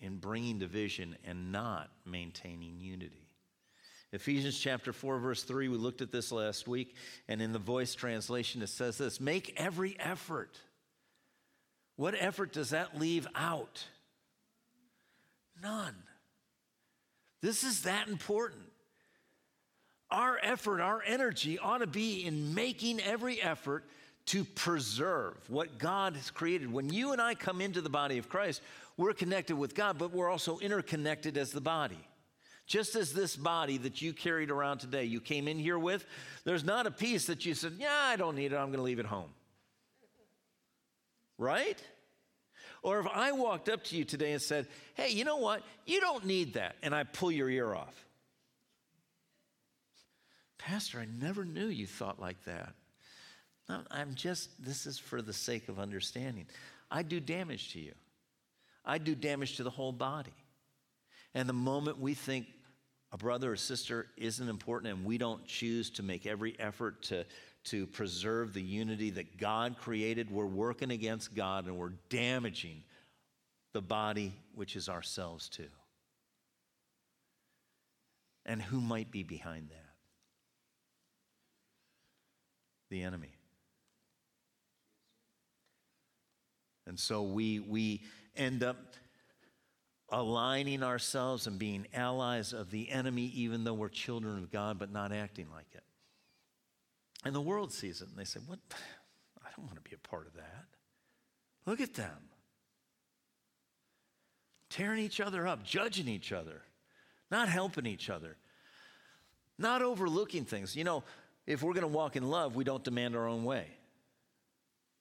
in 0.00 0.18
bringing 0.18 0.58
division 0.58 1.16
and 1.24 1.50
not 1.50 1.90
maintaining 2.04 2.78
unity. 2.78 3.23
Ephesians 4.14 4.56
chapter 4.56 4.92
4, 4.92 5.18
verse 5.18 5.42
3, 5.42 5.66
we 5.66 5.76
looked 5.76 6.00
at 6.00 6.12
this 6.12 6.30
last 6.30 6.68
week, 6.68 6.94
and 7.26 7.42
in 7.42 7.52
the 7.52 7.58
voice 7.58 7.96
translation, 7.96 8.62
it 8.62 8.68
says 8.68 8.96
this 8.96 9.20
Make 9.20 9.54
every 9.56 9.96
effort. 9.98 10.56
What 11.96 12.14
effort 12.16 12.52
does 12.52 12.70
that 12.70 12.98
leave 12.98 13.26
out? 13.34 13.84
None. 15.60 15.96
This 17.40 17.64
is 17.64 17.82
that 17.82 18.06
important. 18.06 18.62
Our 20.12 20.38
effort, 20.40 20.80
our 20.80 21.02
energy 21.04 21.58
ought 21.58 21.78
to 21.78 21.88
be 21.88 22.24
in 22.24 22.54
making 22.54 23.00
every 23.00 23.42
effort 23.42 23.84
to 24.26 24.44
preserve 24.44 25.34
what 25.48 25.78
God 25.78 26.14
has 26.14 26.30
created. 26.30 26.72
When 26.72 26.88
you 26.88 27.10
and 27.10 27.20
I 27.20 27.34
come 27.34 27.60
into 27.60 27.80
the 27.80 27.90
body 27.90 28.18
of 28.18 28.28
Christ, 28.28 28.62
we're 28.96 29.12
connected 29.12 29.56
with 29.56 29.74
God, 29.74 29.98
but 29.98 30.12
we're 30.12 30.30
also 30.30 30.58
interconnected 30.60 31.36
as 31.36 31.50
the 31.50 31.60
body. 31.60 31.98
Just 32.66 32.96
as 32.96 33.12
this 33.12 33.36
body 33.36 33.76
that 33.78 34.00
you 34.00 34.12
carried 34.12 34.50
around 34.50 34.78
today, 34.78 35.04
you 35.04 35.20
came 35.20 35.48
in 35.48 35.58
here 35.58 35.78
with, 35.78 36.04
there's 36.44 36.64
not 36.64 36.86
a 36.86 36.90
piece 36.90 37.26
that 37.26 37.44
you 37.44 37.54
said, 37.54 37.74
Yeah, 37.78 37.92
I 37.92 38.16
don't 38.16 38.36
need 38.36 38.52
it, 38.52 38.56
I'm 38.56 38.68
going 38.68 38.78
to 38.78 38.82
leave 38.82 38.98
it 38.98 39.06
home. 39.06 39.30
Right? 41.36 41.82
Or 42.82 43.00
if 43.00 43.06
I 43.06 43.32
walked 43.32 43.68
up 43.68 43.84
to 43.84 43.96
you 43.96 44.04
today 44.04 44.32
and 44.32 44.40
said, 44.40 44.66
Hey, 44.94 45.10
you 45.10 45.24
know 45.24 45.36
what? 45.36 45.62
You 45.84 46.00
don't 46.00 46.24
need 46.24 46.54
that, 46.54 46.76
and 46.82 46.94
I 46.94 47.04
pull 47.04 47.30
your 47.30 47.50
ear 47.50 47.74
off. 47.74 47.94
Pastor, 50.56 50.98
I 50.98 51.06
never 51.20 51.44
knew 51.44 51.66
you 51.66 51.86
thought 51.86 52.18
like 52.18 52.42
that. 52.44 52.72
I'm 53.68 54.14
just, 54.14 54.62
this 54.62 54.86
is 54.86 54.98
for 54.98 55.22
the 55.22 55.32
sake 55.32 55.68
of 55.68 55.78
understanding. 55.78 56.46
I 56.90 57.02
do 57.02 57.20
damage 57.20 57.72
to 57.72 57.80
you, 57.80 57.92
I 58.84 58.96
do 58.96 59.14
damage 59.14 59.56
to 59.56 59.62
the 59.62 59.70
whole 59.70 59.92
body. 59.92 60.32
And 61.34 61.48
the 61.48 61.52
moment 61.54 61.98
we 61.98 62.14
think 62.14 62.46
a 63.12 63.16
brother 63.16 63.52
or 63.52 63.56
sister 63.56 64.06
isn't 64.16 64.48
important 64.48 64.92
and 64.92 65.04
we 65.04 65.18
don't 65.18 65.44
choose 65.46 65.90
to 65.90 66.02
make 66.02 66.26
every 66.26 66.58
effort 66.58 67.02
to, 67.02 67.24
to 67.64 67.86
preserve 67.86 68.52
the 68.52 68.62
unity 68.62 69.10
that 69.10 69.38
God 69.38 69.76
created, 69.78 70.30
we're 70.30 70.46
working 70.46 70.90
against 70.90 71.34
God 71.34 71.66
and 71.66 71.76
we're 71.76 71.92
damaging 72.08 72.82
the 73.72 73.80
body, 73.80 74.32
which 74.54 74.76
is 74.76 74.88
ourselves 74.88 75.48
too. 75.48 75.68
And 78.46 78.60
who 78.60 78.80
might 78.80 79.10
be 79.10 79.22
behind 79.22 79.68
that? 79.70 79.90
The 82.90 83.02
enemy. 83.02 83.34
And 86.86 86.98
so 86.98 87.22
we, 87.22 87.60
we 87.60 88.02
end 88.36 88.62
up 88.62 88.76
aligning 90.14 90.82
ourselves 90.82 91.46
and 91.46 91.58
being 91.58 91.86
allies 91.92 92.52
of 92.52 92.70
the 92.70 92.90
enemy, 92.90 93.32
even 93.34 93.64
though 93.64 93.74
we're 93.74 93.88
children 93.88 94.38
of 94.38 94.50
God, 94.50 94.78
but 94.78 94.92
not 94.92 95.12
acting 95.12 95.48
like 95.52 95.66
it. 95.74 95.82
And 97.24 97.34
the 97.34 97.40
world 97.40 97.72
sees 97.72 98.00
it 98.00 98.08
and 98.08 98.16
they 98.16 98.24
say, 98.24 98.40
What? 98.46 98.60
I 99.44 99.48
don't 99.56 99.66
want 99.66 99.76
to 99.76 99.88
be 99.88 99.94
a 99.94 100.08
part 100.08 100.26
of 100.26 100.34
that. 100.34 100.66
Look 101.66 101.80
at 101.80 101.94
them. 101.94 102.30
Tearing 104.70 105.00
each 105.00 105.20
other 105.20 105.46
up, 105.46 105.64
judging 105.64 106.08
each 106.08 106.32
other, 106.32 106.62
not 107.30 107.48
helping 107.48 107.86
each 107.86 108.10
other, 108.10 108.36
not 109.58 109.82
overlooking 109.82 110.44
things. 110.44 110.76
You 110.76 110.84
know, 110.84 111.04
if 111.46 111.62
we're 111.62 111.72
going 111.72 111.82
to 111.82 111.88
walk 111.88 112.16
in 112.16 112.28
love, 112.28 112.56
we 112.56 112.64
don't 112.64 112.82
demand 112.82 113.16
our 113.16 113.26
own 113.26 113.44
way. 113.44 113.66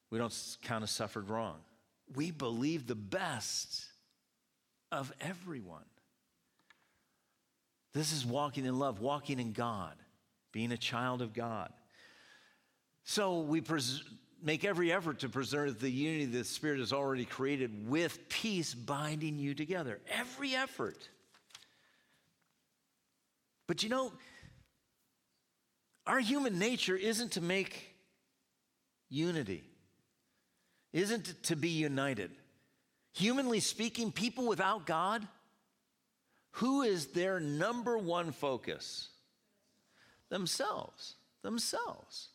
We 0.10 0.18
don't 0.18 0.58
count 0.62 0.84
as 0.84 0.92
suffered 0.92 1.30
wrong. 1.30 1.58
We 2.16 2.32
believe 2.32 2.86
the 2.86 2.96
best 2.96 3.86
of 4.94 5.12
everyone. 5.20 5.86
This 7.94 8.12
is 8.12 8.26
walking 8.26 8.66
in 8.66 8.80
love, 8.80 9.02
walking 9.02 9.40
in 9.40 9.52
God, 9.52 9.96
being 10.52 10.72
a 10.72 10.78
child 10.78 11.22
of 11.22 11.34
God. 11.34 11.72
So 13.04 13.42
we 13.42 13.62
pres- 13.62 14.04
make 14.42 14.66
every 14.66 14.92
effort 14.92 15.20
to 15.20 15.30
preserve 15.30 15.80
the 15.80 15.90
unity 15.90 16.26
the 16.26 16.44
Spirit 16.44 16.80
has 16.80 16.94
already 16.94 17.26
created 17.26 17.88
with 17.88 18.30
peace 18.30 18.74
binding 18.74 19.38
you 19.38 19.54
together. 19.54 20.00
Every 20.12 20.56
effort. 20.56 21.10
But 23.68 23.84
you 23.84 23.90
know, 23.90 24.12
our 26.06 26.20
human 26.20 26.60
nature 26.60 26.96
isn't 26.96 27.34
to 27.34 27.42
make 27.42 27.96
unity, 29.10 29.64
isn't 30.92 31.44
to 31.44 31.56
be 31.56 31.70
united. 31.70 32.32
Humanly 33.14 33.60
speaking, 33.60 34.12
people 34.12 34.48
without 34.48 34.86
God, 34.86 35.28
who 36.52 36.82
is 36.82 37.08
their 37.08 37.40
number 37.40 37.98
one 37.98 38.32
focus? 38.32 39.10
Themselves. 40.30 41.16
Themselves. 41.44 42.30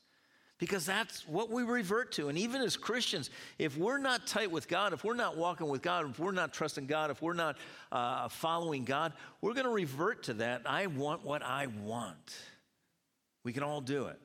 Because 0.59 0.87
that's 0.87 1.27
what 1.29 1.51
we 1.51 1.63
revert 1.63 2.13
to. 2.13 2.29
And 2.29 2.39
even 2.39 2.63
as 2.63 2.77
Christians, 2.77 3.31
if 3.59 3.77
we're 3.77 3.99
not 3.99 4.27
tight 4.27 4.51
with 4.51 4.67
God, 4.67 4.93
if 4.93 5.05
we're 5.05 5.15
not 5.15 5.37
walking 5.37 5.69
with 5.69 5.83
God, 5.83 6.11
if 6.11 6.19
we're 6.19 6.33
not 6.33 6.53
trusting 6.53 6.87
God, 6.87 7.11
if 7.11 7.23
we're 7.23 7.33
not 7.33 7.57
uh, 7.93 8.29
following 8.29 8.85
God, 8.85 9.13
we're 9.41 9.55
going 9.55 9.67
to 9.67 9.73
revert 9.73 10.25
to 10.25 10.35
that. 10.35 10.63
I 10.67 10.87
want 10.87 11.25
what 11.25 11.45
I 11.45 11.69
want. 11.85 12.37
We 13.45 13.53
can 13.53 13.63
all 13.63 13.81
do 13.81 14.07
it. 14.07 14.21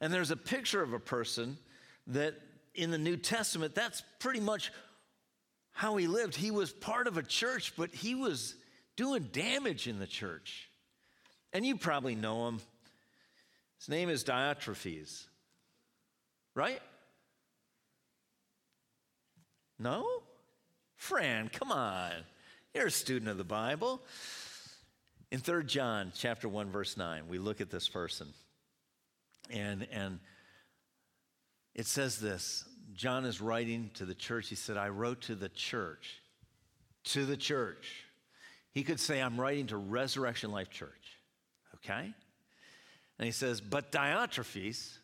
And 0.00 0.12
there's 0.12 0.30
a 0.30 0.36
picture 0.36 0.82
of 0.82 0.94
a 0.94 0.98
person 0.98 1.58
that 2.06 2.34
in 2.74 2.90
the 2.90 2.98
New 2.98 3.16
Testament, 3.16 3.74
that's 3.74 4.02
pretty 4.18 4.40
much 4.40 4.72
how 5.72 5.96
he 5.96 6.06
lived. 6.06 6.36
He 6.36 6.50
was 6.50 6.72
part 6.72 7.06
of 7.06 7.16
a 7.16 7.22
church, 7.22 7.74
but 7.76 7.90
he 7.90 8.14
was 8.14 8.54
doing 8.96 9.28
damage 9.32 9.86
in 9.86 9.98
the 9.98 10.06
church. 10.06 10.68
And 11.52 11.64
you 11.64 11.76
probably 11.76 12.14
know 12.14 12.48
him. 12.48 12.60
His 13.78 13.88
name 13.88 14.08
is 14.10 14.24
Diotrephes, 14.24 15.24
right? 16.54 16.80
No? 19.78 20.06
Fran, 20.96 21.48
come 21.48 21.72
on. 21.72 22.12
You're 22.74 22.86
a 22.86 22.90
student 22.90 23.30
of 23.30 23.38
the 23.38 23.44
Bible. 23.44 24.02
In 25.32 25.40
3 25.40 25.64
John 25.64 26.12
chapter 26.14 26.48
1 26.48 26.70
verse 26.70 26.96
9, 26.96 27.28
we 27.28 27.38
look 27.38 27.60
at 27.60 27.70
this 27.70 27.88
person. 27.88 28.28
And 29.48 29.86
and 29.90 30.20
it 31.74 31.86
says 31.86 32.20
this, 32.20 32.64
John 32.94 33.24
is 33.24 33.40
writing 33.40 33.90
to 33.94 34.04
the 34.04 34.14
church. 34.14 34.48
He 34.48 34.54
said, 34.54 34.76
I 34.76 34.88
wrote 34.88 35.22
to 35.22 35.34
the 35.34 35.48
church. 35.48 36.20
To 37.04 37.24
the 37.24 37.36
church. 37.36 38.04
He 38.72 38.82
could 38.82 39.00
say, 39.00 39.20
I'm 39.20 39.40
writing 39.40 39.68
to 39.68 39.76
Resurrection 39.76 40.52
Life 40.52 40.70
Church. 40.70 41.18
Okay? 41.76 42.12
And 43.18 43.26
he 43.26 43.32
says, 43.32 43.60
But 43.60 43.92
Diotrephes, 43.92 44.98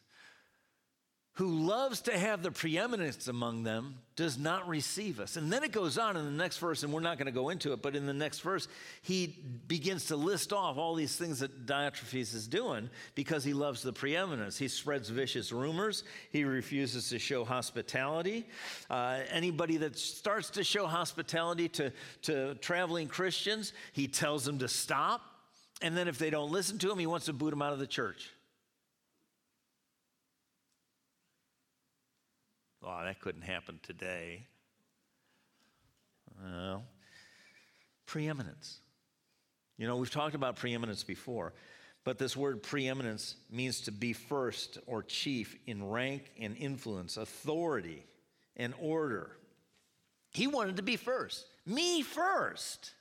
who 1.37 1.49
loves 1.49 2.01
to 2.01 2.19
have 2.19 2.43
the 2.43 2.51
preeminence 2.51 3.29
among 3.29 3.63
them, 3.63 3.99
does 4.17 4.39
not 4.39 4.67
receive 4.67 5.21
us. 5.21 5.37
And 5.37 5.53
then 5.53 5.63
it 5.65 5.71
goes 5.71 5.99
on 5.99 6.17
in 6.17 6.25
the 6.25 6.31
next 6.31 6.57
verse, 6.57 6.83
and 6.83 6.91
we're 6.91 7.01
not 7.01 7.19
going 7.19 7.27
to 7.27 7.33
go 7.33 7.51
into 7.51 7.75
it, 7.75 7.83
but 7.83 7.95
in 7.95 8.07
the 8.07 8.15
next 8.15 8.41
verse, 8.41 8.69
he 9.03 9.37
begins 9.69 10.07
to 10.07 10.17
list 10.17 10.55
off 10.55 10.79
all 10.79 10.95
these 10.95 11.15
things 11.15 11.41
that 11.41 11.67
Diotrephes 11.67 12.35
is 12.35 12.49
doing 12.49 12.89
because 13.15 13.45
he 13.45 13.53
loves 13.53 13.83
the 13.83 13.93
preeminence. 13.93 14.57
He 14.57 14.69
spreads 14.69 15.11
vicious 15.11 15.53
rumors, 15.53 16.05
he 16.33 16.45
refuses 16.45 17.11
to 17.11 17.19
show 17.19 17.45
hospitality. 17.45 18.49
Uh, 18.89 19.19
anybody 19.31 19.77
that 19.77 19.99
starts 19.99 20.49
to 20.51 20.65
show 20.65 20.87
hospitality 20.87 21.69
to, 21.69 21.93
to 22.23 22.55
traveling 22.57 23.09
Christians, 23.09 23.75
he 23.93 24.09
tells 24.09 24.47
them 24.47 24.59
to 24.61 24.69
stop. 24.69 25.21
And 25.83 25.95
then 25.95 26.09
if 26.09 26.17
they 26.17 26.31
don't 26.31 26.51
listen 26.51 26.79
to 26.79 26.91
him, 26.91 26.99
he 26.99 27.07
wants 27.07 27.27
to 27.27 27.35
boot 27.35 27.51
them 27.51 27.61
out 27.61 27.75
of 27.75 27.79
the 27.79 27.87
church. 27.87 28.31
Oh, 32.87 33.01
that 33.03 33.21
couldn't 33.21 33.43
happen 33.43 33.81
today. 33.83 34.47
Well, 36.41 36.85
preeminence. 38.07 38.79
You 39.77 39.89
know, 39.89 39.97
we've 39.97 40.11
talked 40.11 40.37
about 40.37 40.55
preeminence 40.55 41.03
before, 41.03 41.53
but 42.05 42.17
this 42.17 42.37
word 42.37 42.63
preeminence 42.63 43.35
means 43.51 43.81
to 43.83 43.93
be 43.93 44.13
first 44.13 44.79
or 44.87 45.03
chief 45.03 45.57
in 45.67 45.89
rank 45.89 46.31
and 46.41 46.57
influence, 46.57 47.17
authority 47.17 48.05
and 48.57 48.73
order. 48.81 49.33
He 50.31 50.47
wanted 50.47 50.77
to 50.77 50.83
be 50.83 50.97
first. 50.97 51.45
Me 51.67 52.03
first. 52.03 52.93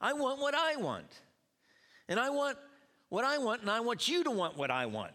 I 0.00 0.14
want 0.14 0.40
what 0.40 0.54
I 0.56 0.76
want. 0.76 1.10
And 2.08 2.18
I 2.18 2.30
want 2.30 2.58
what 3.08 3.24
I 3.24 3.38
want, 3.38 3.60
and 3.60 3.70
I 3.70 3.80
want 3.80 4.08
you 4.08 4.24
to 4.24 4.30
want 4.32 4.56
what 4.56 4.72
I 4.72 4.86
want. 4.86 5.14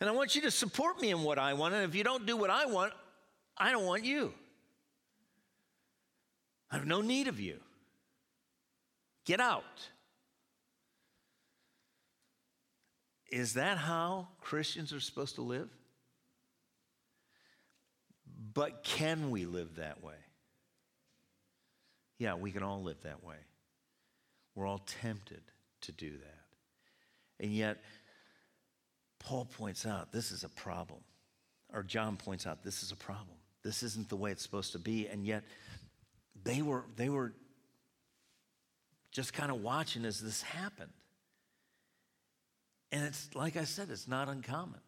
And 0.00 0.08
I 0.08 0.12
want 0.12 0.34
you 0.34 0.42
to 0.42 0.50
support 0.50 1.00
me 1.00 1.10
in 1.10 1.22
what 1.22 1.38
I 1.38 1.54
want. 1.54 1.74
And 1.74 1.84
if 1.84 1.94
you 1.94 2.04
don't 2.04 2.26
do 2.26 2.36
what 2.36 2.50
I 2.50 2.66
want, 2.66 2.92
I 3.56 3.70
don't 3.72 3.86
want 3.86 4.04
you. 4.04 4.34
I 6.70 6.76
have 6.76 6.86
no 6.86 7.00
need 7.00 7.28
of 7.28 7.38
you. 7.38 7.58
Get 9.24 9.40
out. 9.40 9.88
Is 13.30 13.54
that 13.54 13.78
how 13.78 14.28
Christians 14.40 14.92
are 14.92 15.00
supposed 15.00 15.36
to 15.36 15.42
live? 15.42 15.68
But 18.52 18.84
can 18.84 19.30
we 19.30 19.44
live 19.44 19.76
that 19.76 20.02
way? 20.02 20.14
Yeah, 22.18 22.34
we 22.34 22.52
can 22.52 22.62
all 22.62 22.82
live 22.82 23.00
that 23.02 23.24
way. 23.24 23.36
We're 24.54 24.66
all 24.66 24.78
tempted 24.78 25.42
to 25.82 25.92
do 25.92 26.10
that. 26.10 26.44
And 27.44 27.52
yet, 27.52 27.82
Paul 29.24 29.46
points 29.46 29.86
out 29.86 30.12
this 30.12 30.30
is 30.30 30.44
a 30.44 30.48
problem. 30.48 31.00
Or 31.72 31.82
John 31.82 32.16
points 32.16 32.46
out 32.46 32.62
this 32.62 32.82
is 32.82 32.92
a 32.92 32.96
problem. 32.96 33.36
This 33.62 33.82
isn't 33.82 34.08
the 34.08 34.16
way 34.16 34.30
it's 34.30 34.42
supposed 34.42 34.72
to 34.72 34.78
be. 34.78 35.08
And 35.08 35.26
yet, 35.26 35.42
they 36.44 36.62
were, 36.62 36.84
they 36.96 37.08
were 37.08 37.32
just 39.10 39.32
kind 39.32 39.50
of 39.50 39.62
watching 39.62 40.04
as 40.04 40.20
this 40.20 40.42
happened. 40.42 40.92
And 42.92 43.04
it's, 43.04 43.30
like 43.34 43.56
I 43.56 43.64
said, 43.64 43.88
it's 43.90 44.06
not 44.06 44.28
uncommon. 44.28 44.80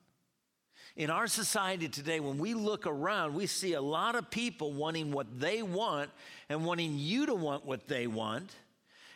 In 0.97 1.11
our 1.11 1.27
society 1.27 1.89
today, 1.89 2.21
when 2.21 2.39
we 2.39 2.55
look 2.55 2.87
around, 2.87 3.35
we 3.35 3.47
see 3.47 3.73
a 3.73 3.81
lot 3.81 4.15
of 4.15 4.31
people 4.31 4.73
wanting 4.73 5.11
what 5.13 5.41
they 5.41 5.63
want 5.63 6.11
and 6.49 6.65
wanting 6.65 6.99
you 6.99 7.27
to 7.27 7.35
want 7.35 7.65
what 7.65 7.89
they 7.89 8.07
want. 8.07 8.55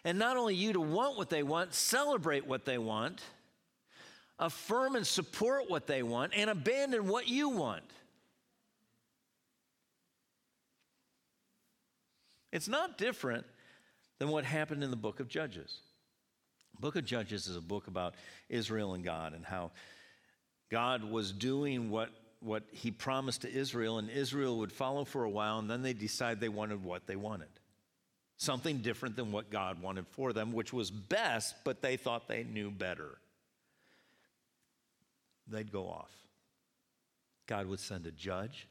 And 0.04 0.18
not 0.18 0.36
only 0.36 0.54
you 0.54 0.72
to 0.72 0.80
want 0.80 1.16
what 1.16 1.30
they 1.30 1.42
want, 1.42 1.74
celebrate 1.74 2.46
what 2.46 2.64
they 2.64 2.78
want, 2.78 3.22
affirm 4.40 4.96
and 4.96 5.06
support 5.06 5.68
what 5.68 5.86
they 5.86 6.02
want, 6.02 6.32
and 6.34 6.50
abandon 6.50 7.06
what 7.06 7.28
you 7.28 7.50
want. 7.50 7.84
It's 12.52 12.66
not 12.66 12.98
different 12.98 13.46
than 14.18 14.28
what 14.28 14.44
happened 14.44 14.82
in 14.82 14.90
the 14.90 14.96
book 14.96 15.20
of 15.20 15.28
Judges. 15.28 15.78
The 16.74 16.80
book 16.80 16.96
of 16.96 17.04
Judges 17.04 17.46
is 17.46 17.56
a 17.56 17.60
book 17.60 17.86
about 17.86 18.14
Israel 18.48 18.94
and 18.94 19.04
God 19.04 19.34
and 19.34 19.44
how 19.44 19.70
God 20.70 21.04
was 21.04 21.32
doing 21.32 21.90
what, 21.90 22.10
what 22.40 22.64
he 22.72 22.90
promised 22.90 23.42
to 23.42 23.52
Israel, 23.52 23.98
and 23.98 24.08
Israel 24.08 24.58
would 24.58 24.72
follow 24.72 25.04
for 25.04 25.24
a 25.24 25.30
while, 25.30 25.58
and 25.58 25.70
then 25.70 25.82
they 25.82 25.92
decide 25.92 26.40
they 26.40 26.48
wanted 26.48 26.82
what 26.82 27.06
they 27.06 27.16
wanted. 27.16 27.48
Something 28.38 28.78
different 28.78 29.16
than 29.16 29.32
what 29.32 29.50
God 29.50 29.82
wanted 29.82 30.06
for 30.08 30.32
them, 30.32 30.52
which 30.52 30.72
was 30.72 30.90
best, 30.90 31.54
but 31.62 31.82
they 31.82 31.96
thought 31.98 32.26
they 32.26 32.42
knew 32.42 32.70
better. 32.70 33.18
They'd 35.50 35.72
go 35.72 35.88
off. 35.88 36.10
God 37.46 37.66
would 37.66 37.80
send 37.80 38.06
a 38.06 38.12
judge. 38.12 38.68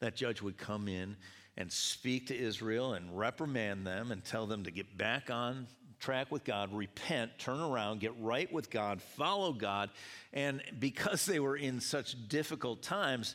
That 0.00 0.14
judge 0.14 0.40
would 0.40 0.56
come 0.56 0.86
in 0.88 1.16
and 1.56 1.72
speak 1.72 2.28
to 2.28 2.36
Israel 2.36 2.92
and 2.92 3.18
reprimand 3.18 3.86
them 3.86 4.12
and 4.12 4.24
tell 4.24 4.46
them 4.46 4.64
to 4.64 4.70
get 4.70 4.96
back 4.96 5.30
on 5.30 5.66
track 5.98 6.30
with 6.30 6.44
God, 6.44 6.72
repent, 6.72 7.38
turn 7.38 7.60
around, 7.60 8.00
get 8.00 8.12
right 8.20 8.52
with 8.52 8.70
God, 8.70 9.02
follow 9.02 9.52
God. 9.52 9.90
And 10.32 10.62
because 10.78 11.26
they 11.26 11.40
were 11.40 11.56
in 11.56 11.80
such 11.80 12.28
difficult 12.28 12.82
times, 12.82 13.34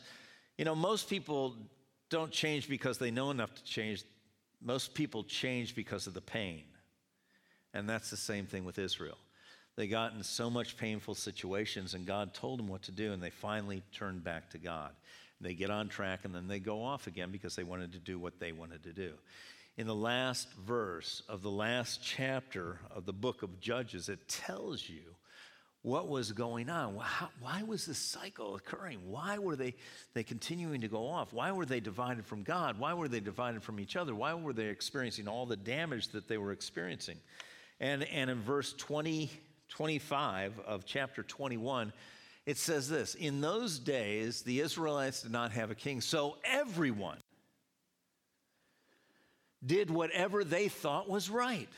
you 0.57 0.65
know, 0.65 0.75
most 0.75 1.09
people 1.09 1.55
don't 2.09 2.31
change 2.31 2.69
because 2.69 2.97
they 2.97 3.11
know 3.11 3.31
enough 3.31 3.53
to 3.55 3.63
change. 3.63 4.03
Most 4.61 4.93
people 4.93 5.23
change 5.23 5.75
because 5.75 6.07
of 6.07 6.13
the 6.13 6.21
pain. 6.21 6.63
And 7.73 7.89
that's 7.89 8.09
the 8.09 8.17
same 8.17 8.45
thing 8.45 8.65
with 8.65 8.77
Israel. 8.79 9.17
They 9.75 9.87
got 9.87 10.13
in 10.13 10.23
so 10.23 10.49
much 10.49 10.77
painful 10.77 11.15
situations, 11.15 11.93
and 11.93 12.05
God 12.05 12.33
told 12.33 12.59
them 12.59 12.67
what 12.67 12.83
to 12.83 12.91
do, 12.91 13.11
and 13.11 13.21
they 13.21 13.31
finally 13.31 13.81
turned 13.91 14.23
back 14.23 14.51
to 14.51 14.57
God. 14.57 14.91
They 15.41 15.53
get 15.53 15.69
on 15.69 15.89
track, 15.89 16.21
and 16.23 16.33
then 16.33 16.47
they 16.47 16.59
go 16.59 16.83
off 16.83 17.07
again 17.07 17.31
because 17.31 17.55
they 17.55 17.63
wanted 17.63 17.91
to 17.93 17.99
do 17.99 18.19
what 18.19 18.39
they 18.39 18.51
wanted 18.51 18.83
to 18.83 18.93
do 18.93 19.13
in 19.77 19.87
the 19.87 19.95
last 19.95 20.51
verse 20.53 21.23
of 21.27 21.41
the 21.41 21.49
last 21.49 22.01
chapter 22.03 22.79
of 22.91 23.05
the 23.05 23.13
book 23.13 23.41
of 23.41 23.59
Judges, 23.59 24.07
it 24.09 24.27
tells 24.27 24.87
you 24.87 25.01
what 25.81 26.07
was 26.07 26.31
going 26.31 26.69
on. 26.69 26.95
Why, 27.41 27.63
was 27.63 27.85
this 27.85 27.97
cycle 27.97 28.55
occurring? 28.55 28.99
Why 29.09 29.37
were 29.37 29.55
they, 29.55 29.73
they 30.13 30.23
continuing 30.23 30.81
to 30.81 30.87
go 30.87 31.07
off? 31.07 31.33
Why 31.33 31.51
were 31.51 31.65
they 31.65 31.79
divided 31.79 32.25
from 32.25 32.43
God? 32.43 32.79
Why 32.79 32.93
were 32.93 33.07
they 33.07 33.19
divided 33.19 33.63
from 33.63 33.79
each 33.79 33.95
other? 33.95 34.13
Why 34.13 34.33
were 34.33 34.53
they 34.53 34.67
experiencing 34.67 35.27
all 35.27 35.45
the 35.45 35.57
damage 35.57 36.09
that 36.09 36.27
they 36.27 36.37
were 36.37 36.51
experiencing? 36.51 37.17
And, 37.79 38.03
and 38.03 38.29
in 38.29 38.41
verse 38.41 38.73
20, 38.73 39.29
25 39.69 40.59
of 40.59 40.85
chapter 40.85 41.23
21, 41.23 41.93
it 42.45 42.57
says 42.57 42.89
this 42.89 43.15
In 43.15 43.41
those 43.41 43.79
days, 43.79 44.41
the 44.41 44.59
Israelites 44.59 45.21
did 45.23 45.31
not 45.31 45.51
have 45.51 45.71
a 45.71 45.75
king, 45.75 46.01
so 46.01 46.37
everyone 46.43 47.17
did 49.65 49.89
whatever 49.89 50.43
they 50.43 50.67
thought 50.67 51.09
was 51.09 51.29
right. 51.29 51.69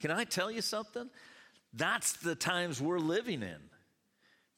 Can 0.00 0.10
I 0.10 0.24
tell 0.24 0.50
you 0.50 0.62
something? 0.62 1.08
That's 1.72 2.14
the 2.14 2.34
times 2.34 2.80
we're 2.80 2.98
living 2.98 3.42
in. 3.42 3.56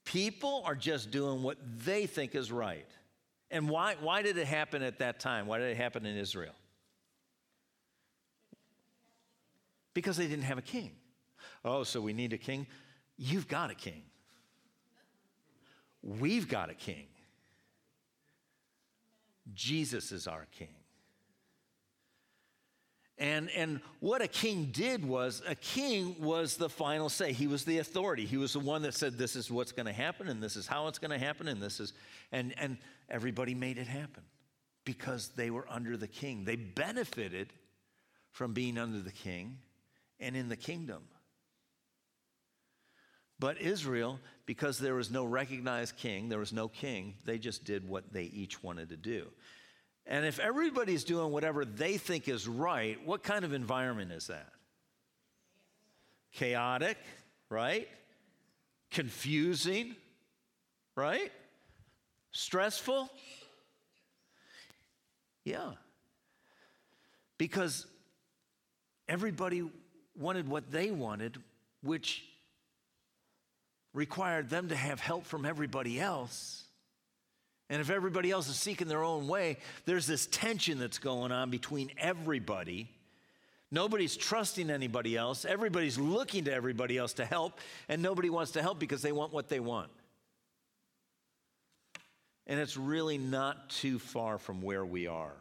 People 0.05 0.62
are 0.64 0.75
just 0.75 1.11
doing 1.11 1.42
what 1.42 1.59
they 1.85 2.07
think 2.07 2.35
is 2.35 2.51
right. 2.51 2.87
And 3.51 3.68
why, 3.68 3.97
why 4.01 4.23
did 4.23 4.37
it 4.37 4.47
happen 4.47 4.83
at 4.83 4.99
that 4.99 5.21
time? 5.21 5.47
Why 5.47 5.59
did 5.59 5.71
it 5.71 5.77
happen 5.77 6.07
in 6.07 6.16
Israel? 6.16 6.55
Because 9.94 10.16
they 10.16 10.29
didn't 10.29 10.44
have 10.44 10.59
a 10.59 10.62
king. 10.62 10.92
Oh, 11.68 11.85
so 11.85 12.00
we 12.00 12.12
need 12.12 12.33
a 12.33 12.38
king? 12.38 12.66
You've 13.16 13.48
got 13.48 13.70
a 13.70 13.74
king. 13.74 14.02
We've 16.02 16.48
got 16.48 16.70
a 16.70 16.74
king. 16.74 17.07
Jesus 19.54 20.12
is 20.12 20.26
our 20.26 20.46
king. 20.59 20.68
And, 23.18 23.50
and 23.50 23.81
what 23.98 24.22
a 24.22 24.28
king 24.28 24.66
did 24.66 25.04
was 25.04 25.42
a 25.46 25.57
king 25.57 26.14
was 26.20 26.57
the 26.57 26.68
final 26.68 27.09
say. 27.09 27.33
He 27.33 27.48
was 27.48 27.64
the 27.64 27.78
authority. 27.78 28.24
He 28.24 28.37
was 28.37 28.52
the 28.52 28.61
one 28.61 28.83
that 28.83 28.94
said, 28.94 29.18
This 29.18 29.35
is 29.35 29.50
what's 29.50 29.72
going 29.72 29.87
to 29.87 29.92
happen, 29.92 30.28
and 30.28 30.40
this 30.40 30.54
is 30.54 30.68
how 30.68 30.87
it's 30.87 31.00
going 31.00 31.11
to 31.11 31.18
happen, 31.18 31.48
and 31.48 31.61
this 31.61 31.81
is, 31.81 31.92
and, 32.31 32.54
and 32.59 32.78
everybody 33.11 33.54
made 33.54 33.76
it 33.76 33.88
happen 33.88 34.22
because 34.85 35.31
they 35.31 35.50
were 35.50 35.66
under 35.68 35.96
the 35.96 36.07
king. 36.07 36.44
They 36.44 36.54
benefited 36.54 37.52
from 38.31 38.52
being 38.52 38.78
under 38.78 39.00
the 39.00 39.11
king 39.11 39.59
and 40.20 40.37
in 40.37 40.48
the 40.48 40.57
kingdom. 40.57 41.02
But 43.40 43.61
Israel, 43.61 44.18
because 44.46 44.79
there 44.79 44.94
was 44.94 45.11
no 45.11 45.24
recognized 45.24 45.96
king, 45.96 46.29
there 46.29 46.38
was 46.38 46.53
no 46.53 46.68
king, 46.68 47.14
they 47.24 47.38
just 47.38 47.64
did 47.64 47.88
what 47.88 48.12
they 48.12 48.24
each 48.24 48.62
wanted 48.62 48.88
to 48.88 48.96
do. 48.96 49.29
And 50.07 50.24
if 50.24 50.40
everybody's 50.40 51.05
doing 51.05 51.31
whatever 51.31 51.64
they 51.64 51.98
think 51.98 52.29
is 52.29 52.48
right, 52.48 52.98
what 53.07 53.22
kind 53.22 53.44
of 53.44 53.53
environment 53.53 54.11
is 54.11 54.29
that? 54.29 54.48
Chaotic, 56.33 56.96
right? 57.51 57.88
Confusing, 58.90 59.94
right? 60.96 61.31
Stressful? 62.33 63.11
Yeah. 65.44 65.72
Because 67.37 67.87
everybody 69.09 69.62
wanted 70.16 70.48
what 70.48 70.70
they 70.70 70.90
wanted, 70.90 71.37
which 71.83 72.24
required 73.98 74.48
them 74.48 74.68
to 74.68 74.76
have 74.76 75.00
help 75.00 75.26
from 75.26 75.44
everybody 75.44 76.00
else. 76.00 76.62
And 77.68 77.80
if 77.80 77.90
everybody 77.90 78.30
else 78.30 78.48
is 78.48 78.54
seeking 78.54 78.87
their 78.87 79.02
own 79.02 79.26
way, 79.26 79.58
there's 79.87 80.06
this 80.06 80.26
tension 80.28 80.78
that's 80.78 80.98
going 80.98 81.32
on 81.32 81.50
between 81.50 81.90
everybody. 81.98 82.88
Nobody's 83.72 84.16
trusting 84.16 84.70
anybody 84.70 85.16
else. 85.16 85.44
Everybody's 85.44 85.98
looking 85.98 86.44
to 86.44 86.54
everybody 86.54 86.96
else 86.96 87.14
to 87.14 87.24
help, 87.24 87.58
and 87.88 88.00
nobody 88.00 88.30
wants 88.30 88.52
to 88.52 88.62
help 88.62 88.78
because 88.78 89.02
they 89.02 89.12
want 89.12 89.32
what 89.32 89.48
they 89.48 89.61
want. 89.61 89.90
And 92.46 92.61
it's 92.61 92.76
really 92.76 93.18
not 93.18 93.68
too 93.68 93.98
far 93.98 94.38
from 94.38 94.62
where 94.62 94.87
we 94.87 95.08
are. 95.08 95.34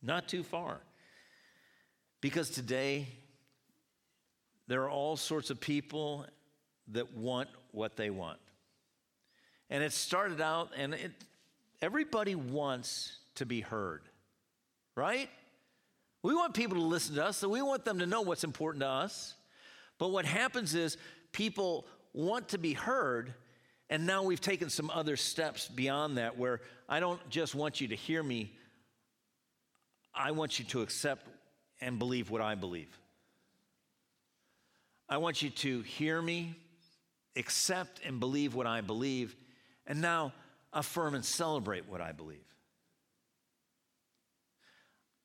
Not 0.00 0.28
too 0.28 0.44
far. 0.44 0.78
Because 2.20 2.50
today, 2.50 3.08
there 4.68 4.84
are 4.84 4.90
all 4.90 5.16
sorts 5.16 5.50
of 5.50 5.60
people 5.60 6.24
that 6.88 7.14
want 7.16 7.48
what 7.70 7.96
they 7.96 8.10
want. 8.10 8.38
And 9.70 9.82
it 9.82 9.92
started 9.92 10.40
out, 10.40 10.70
and 10.76 10.94
it, 10.94 11.12
everybody 11.80 12.34
wants 12.34 13.16
to 13.36 13.46
be 13.46 13.60
heard, 13.60 14.02
right? 14.94 15.30
We 16.22 16.34
want 16.34 16.54
people 16.54 16.76
to 16.76 16.84
listen 16.84 17.14
to 17.16 17.24
us, 17.24 17.38
so 17.38 17.48
we 17.48 17.62
want 17.62 17.84
them 17.84 17.98
to 17.98 18.06
know 18.06 18.20
what's 18.20 18.44
important 18.44 18.82
to 18.82 18.88
us. 18.88 19.34
But 19.98 20.08
what 20.08 20.24
happens 20.24 20.74
is 20.74 20.96
people 21.32 21.86
want 22.12 22.48
to 22.50 22.58
be 22.58 22.74
heard, 22.74 23.34
and 23.88 24.06
now 24.06 24.22
we've 24.22 24.40
taken 24.40 24.68
some 24.68 24.90
other 24.90 25.16
steps 25.16 25.68
beyond 25.68 26.18
that 26.18 26.36
where 26.36 26.60
I 26.88 27.00
don't 27.00 27.26
just 27.30 27.54
want 27.54 27.80
you 27.80 27.88
to 27.88 27.96
hear 27.96 28.22
me, 28.22 28.52
I 30.14 30.32
want 30.32 30.58
you 30.58 30.64
to 30.66 30.82
accept 30.82 31.26
and 31.80 31.98
believe 31.98 32.30
what 32.30 32.42
I 32.42 32.54
believe. 32.54 32.98
I 35.08 35.16
want 35.16 35.42
you 35.42 35.50
to 35.50 35.80
hear 35.82 36.20
me, 36.22 36.54
accept 37.36 38.00
and 38.04 38.20
believe 38.20 38.54
what 38.54 38.66
I 38.66 38.80
believe, 38.80 39.36
and 39.86 40.00
now 40.00 40.32
affirm 40.72 41.14
and 41.14 41.24
celebrate 41.24 41.88
what 41.88 42.00
I 42.00 42.12
believe. 42.12 42.38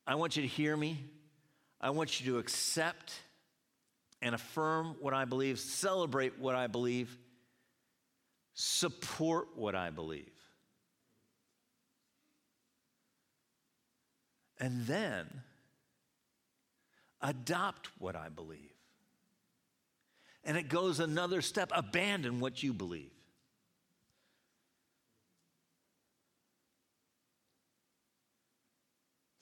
I 0.06 0.14
want 0.14 0.36
you 0.36 0.42
to 0.42 0.48
hear 0.48 0.76
me. 0.76 1.04
I 1.80 1.90
want 1.90 2.20
you 2.20 2.32
to 2.32 2.38
accept 2.38 3.12
and 4.20 4.34
affirm 4.34 4.96
what 5.00 5.14
I 5.14 5.24
believe, 5.24 5.60
celebrate 5.60 6.38
what 6.38 6.54
I 6.54 6.66
believe, 6.66 7.16
support 8.54 9.48
what 9.54 9.74
I 9.74 9.90
believe. 9.90 10.32
And 14.58 14.86
then 14.86 15.26
adopt 17.20 17.90
what 17.98 18.16
I 18.16 18.28
believe. 18.28 18.77
And 20.48 20.56
it 20.56 20.70
goes 20.70 20.98
another 20.98 21.42
step 21.42 21.70
abandon 21.74 22.40
what 22.40 22.62
you 22.62 22.72
believe. 22.72 23.12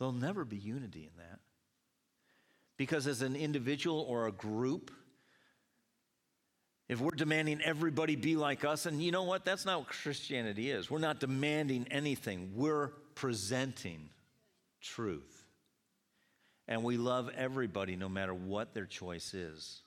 There'll 0.00 0.12
never 0.12 0.44
be 0.44 0.56
unity 0.56 1.02
in 1.02 1.16
that. 1.18 1.38
Because 2.76 3.06
as 3.06 3.22
an 3.22 3.36
individual 3.36 4.00
or 4.00 4.26
a 4.26 4.32
group, 4.32 4.90
if 6.88 7.00
we're 7.00 7.12
demanding 7.12 7.60
everybody 7.62 8.16
be 8.16 8.34
like 8.34 8.64
us, 8.64 8.84
and 8.84 9.00
you 9.00 9.12
know 9.12 9.22
what? 9.22 9.44
That's 9.44 9.64
not 9.64 9.78
what 9.78 9.88
Christianity 9.88 10.72
is. 10.72 10.90
We're 10.90 10.98
not 10.98 11.20
demanding 11.20 11.86
anything, 11.88 12.50
we're 12.56 12.88
presenting 13.14 14.08
truth. 14.80 15.44
And 16.66 16.82
we 16.82 16.96
love 16.96 17.30
everybody 17.36 17.94
no 17.94 18.08
matter 18.08 18.34
what 18.34 18.74
their 18.74 18.86
choice 18.86 19.34
is. 19.34 19.82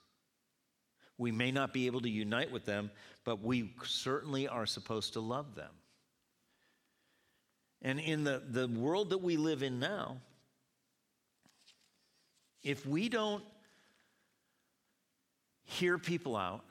We 1.19 1.31
may 1.31 1.51
not 1.51 1.73
be 1.73 1.85
able 1.85 2.01
to 2.01 2.09
unite 2.09 2.49
with 2.49 2.65
them, 2.65 2.89
but 3.25 3.43
we 3.43 3.75
certainly 3.83 4.47
are 4.47 4.65
supposed 4.65 5.13
to 5.13 5.19
love 5.19 5.53
them. 5.53 5.69
And 7.81 7.99
in 7.99 8.23
the, 8.23 8.41
the 8.49 8.67
world 8.67 9.11
that 9.11 9.19
we 9.19 9.37
live 9.37 9.61
in 9.61 9.79
now, 9.79 10.17
if 12.63 12.85
we 12.85 13.09
don't 13.09 13.43
hear 15.65 15.97
people 15.97 16.35
out, 16.35 16.63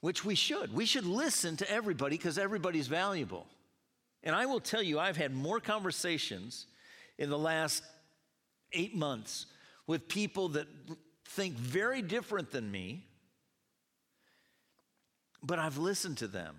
which 0.00 0.22
we 0.22 0.34
should, 0.34 0.72
we 0.72 0.84
should 0.84 1.06
listen 1.06 1.56
to 1.56 1.70
everybody 1.70 2.16
because 2.16 2.38
everybody's 2.38 2.88
valuable. 2.88 3.46
And 4.22 4.36
I 4.36 4.44
will 4.46 4.60
tell 4.60 4.82
you, 4.82 4.98
I've 4.98 5.16
had 5.16 5.34
more 5.34 5.60
conversations 5.60 6.66
in 7.18 7.30
the 7.30 7.38
last 7.38 7.82
eight 8.72 8.94
months 8.94 9.46
with 9.86 10.08
people 10.08 10.50
that 10.50 10.66
think 11.24 11.56
very 11.56 12.02
different 12.02 12.50
than 12.50 12.70
me, 12.70 13.06
but 15.44 15.58
I've 15.58 15.76
listened 15.76 16.18
to 16.18 16.26
them 16.26 16.56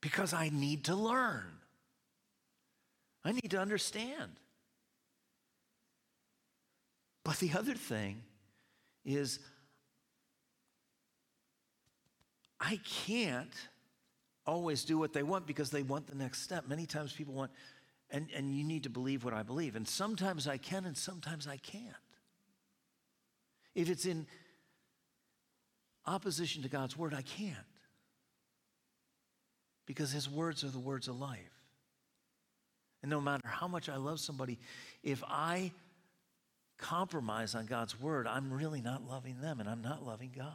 because 0.00 0.32
I 0.32 0.50
need 0.50 0.84
to 0.84 0.94
learn. 0.94 1.50
I 3.24 3.32
need 3.32 3.50
to 3.50 3.58
understand. 3.58 4.32
But 7.24 7.38
the 7.38 7.52
other 7.58 7.74
thing 7.74 8.22
is, 9.04 9.40
I 12.60 12.80
can't 13.06 13.52
always 14.46 14.84
do 14.84 14.96
what 14.96 15.12
they 15.12 15.22
want 15.22 15.46
because 15.46 15.70
they 15.70 15.82
want 15.82 16.06
the 16.06 16.14
next 16.14 16.42
step. 16.42 16.68
Many 16.68 16.86
times 16.86 17.12
people 17.12 17.34
want, 17.34 17.50
and, 18.10 18.28
and 18.34 18.56
you 18.56 18.64
need 18.64 18.84
to 18.84 18.90
believe 18.90 19.24
what 19.24 19.34
I 19.34 19.42
believe. 19.42 19.76
And 19.76 19.86
sometimes 19.86 20.46
I 20.48 20.56
can, 20.56 20.84
and 20.84 20.96
sometimes 20.96 21.46
I 21.46 21.56
can't. 21.58 21.84
If 23.74 23.90
it's 23.90 24.06
in 24.06 24.26
opposition 26.06 26.62
to 26.62 26.68
God's 26.68 26.96
word, 26.96 27.12
I 27.12 27.22
can't. 27.22 27.56
Because 29.88 30.12
his 30.12 30.28
words 30.28 30.64
are 30.64 30.68
the 30.68 30.78
words 30.78 31.08
of 31.08 31.18
life. 31.18 31.38
And 33.02 33.08
no 33.10 33.22
matter 33.22 33.48
how 33.48 33.66
much 33.68 33.88
I 33.88 33.96
love 33.96 34.20
somebody, 34.20 34.58
if 35.02 35.24
I 35.26 35.72
compromise 36.76 37.54
on 37.54 37.64
God's 37.64 37.98
word, 37.98 38.26
I'm 38.26 38.52
really 38.52 38.82
not 38.82 39.08
loving 39.08 39.40
them 39.40 39.60
and 39.60 39.68
I'm 39.68 39.80
not 39.80 40.04
loving 40.04 40.30
God. 40.36 40.52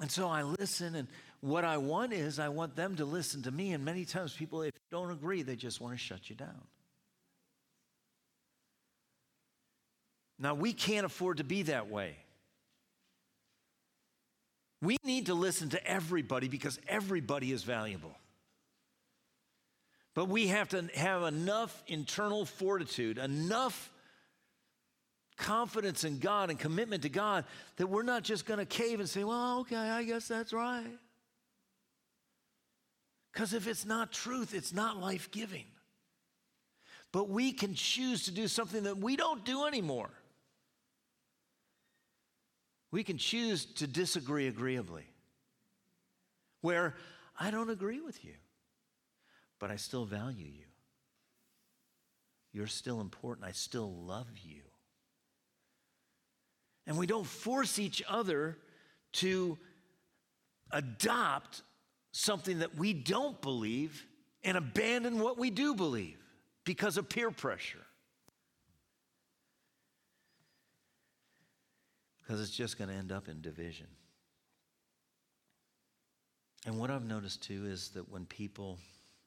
And 0.00 0.10
so 0.10 0.26
I 0.28 0.42
listen, 0.42 0.96
and 0.96 1.06
what 1.40 1.64
I 1.64 1.76
want 1.76 2.12
is 2.12 2.40
I 2.40 2.48
want 2.48 2.74
them 2.74 2.96
to 2.96 3.04
listen 3.04 3.42
to 3.42 3.52
me. 3.52 3.72
And 3.72 3.84
many 3.84 4.04
times, 4.04 4.32
people, 4.32 4.62
if 4.62 4.74
you 4.74 4.98
don't 4.98 5.12
agree, 5.12 5.42
they 5.42 5.54
just 5.54 5.80
want 5.80 5.94
to 5.94 5.98
shut 5.98 6.28
you 6.28 6.34
down. 6.34 6.66
Now, 10.40 10.54
we 10.54 10.72
can't 10.72 11.06
afford 11.06 11.36
to 11.36 11.44
be 11.44 11.62
that 11.62 11.88
way. 11.88 12.16
We 14.80 14.96
need 15.04 15.26
to 15.26 15.34
listen 15.34 15.70
to 15.70 15.86
everybody 15.86 16.48
because 16.48 16.78
everybody 16.86 17.52
is 17.52 17.64
valuable. 17.64 18.16
But 20.14 20.28
we 20.28 20.48
have 20.48 20.68
to 20.70 20.88
have 20.94 21.22
enough 21.22 21.82
internal 21.86 22.44
fortitude, 22.44 23.18
enough 23.18 23.90
confidence 25.36 26.04
in 26.04 26.18
God 26.18 26.50
and 26.50 26.58
commitment 26.58 27.02
to 27.02 27.08
God 27.08 27.44
that 27.76 27.86
we're 27.86 28.02
not 28.02 28.24
just 28.24 28.44
going 28.44 28.58
to 28.58 28.66
cave 28.66 29.00
and 29.00 29.08
say, 29.08 29.24
well, 29.24 29.60
okay, 29.60 29.76
I 29.76 30.02
guess 30.02 30.28
that's 30.28 30.52
right. 30.52 30.98
Because 33.32 33.52
if 33.54 33.68
it's 33.68 33.84
not 33.84 34.12
truth, 34.12 34.54
it's 34.54 34.72
not 34.72 35.00
life 35.00 35.30
giving. 35.30 35.66
But 37.12 37.28
we 37.28 37.52
can 37.52 37.74
choose 37.74 38.24
to 38.24 38.32
do 38.32 38.48
something 38.48 38.82
that 38.82 38.98
we 38.98 39.16
don't 39.16 39.44
do 39.44 39.64
anymore. 39.64 40.10
We 42.90 43.04
can 43.04 43.18
choose 43.18 43.64
to 43.76 43.86
disagree 43.86 44.46
agreeably, 44.46 45.04
where 46.62 46.94
I 47.38 47.50
don't 47.50 47.70
agree 47.70 48.00
with 48.00 48.24
you 48.24 48.34
but 49.58 49.70
I 49.70 49.76
still 49.76 50.04
value 50.04 50.46
you. 50.46 50.64
You're 52.52 52.66
still 52.66 53.00
important. 53.00 53.46
I 53.46 53.52
still 53.52 53.92
love 53.92 54.28
you. 54.42 54.62
And 56.86 56.96
we 56.96 57.06
don't 57.06 57.26
force 57.26 57.78
each 57.78 58.02
other 58.08 58.56
to 59.14 59.58
adopt 60.70 61.62
something 62.12 62.60
that 62.60 62.76
we 62.76 62.92
don't 62.92 63.40
believe 63.42 64.06
and 64.42 64.56
abandon 64.56 65.18
what 65.18 65.38
we 65.38 65.50
do 65.50 65.74
believe 65.74 66.18
because 66.64 66.96
of 66.96 67.08
peer 67.08 67.30
pressure. 67.30 67.84
Because 72.28 72.42
it's 72.42 72.50
just 72.50 72.76
going 72.76 72.90
to 72.90 72.94
end 72.94 73.10
up 73.10 73.26
in 73.26 73.40
division. 73.40 73.86
And 76.66 76.78
what 76.78 76.90
I've 76.90 77.06
noticed 77.06 77.42
too 77.42 77.64
is 77.64 77.88
that 77.94 78.10
when 78.10 78.26
people 78.26 78.78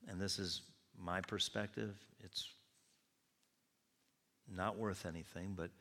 and 0.08 0.22
this 0.22 0.38
is 0.38 0.62
my 0.99 1.20
perspective, 1.22 1.95
it's 2.24 2.47
not 4.47 4.78
worth 4.78 5.08
anything, 5.08 5.54
but 5.56 5.72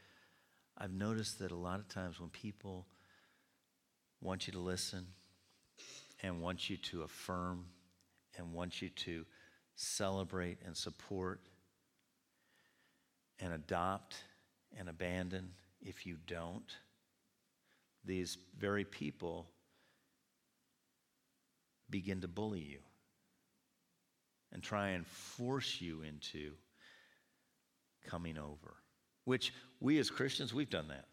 I've 0.79 0.93
noticed 0.93 1.39
that 1.41 1.51
a 1.51 1.57
lot 1.57 1.79
of 1.79 1.89
times 1.89 2.19
when 2.19 2.31
people 2.31 2.87
want 4.23 4.47
you 4.47 4.55
to 4.55 4.59
listen 4.59 5.07
and 6.23 6.41
want 6.41 6.71
you 6.71 6.79
to 6.79 7.03
affirm 7.03 7.67
and 8.39 8.55
want 8.55 8.81
you 8.81 8.89
to 8.89 9.27
celebrate 9.75 10.59
and 10.65 10.75
support 10.75 11.41
and 13.41 13.53
adopt 13.53 14.17
and 14.79 14.89
abandon 14.89 15.51
if 15.83 16.07
you 16.07 16.17
don't, 16.27 16.77
these 18.05 18.39
very 18.59 18.85
people 18.85 19.49
begin 21.91 22.21
to 22.21 22.29
bully 22.29 22.61
you 22.61 22.79
and 24.53 24.63
try 24.63 24.89
and 24.89 25.07
force 25.07 25.81
you 25.81 26.03
into 26.03 26.53
coming 28.07 28.39
over. 28.39 28.75
Which 29.25 29.53
we 29.81 29.99
as 29.99 30.11
Christians, 30.11 30.55
we've 30.55 30.71
done 30.71 30.89
that. 30.89 31.07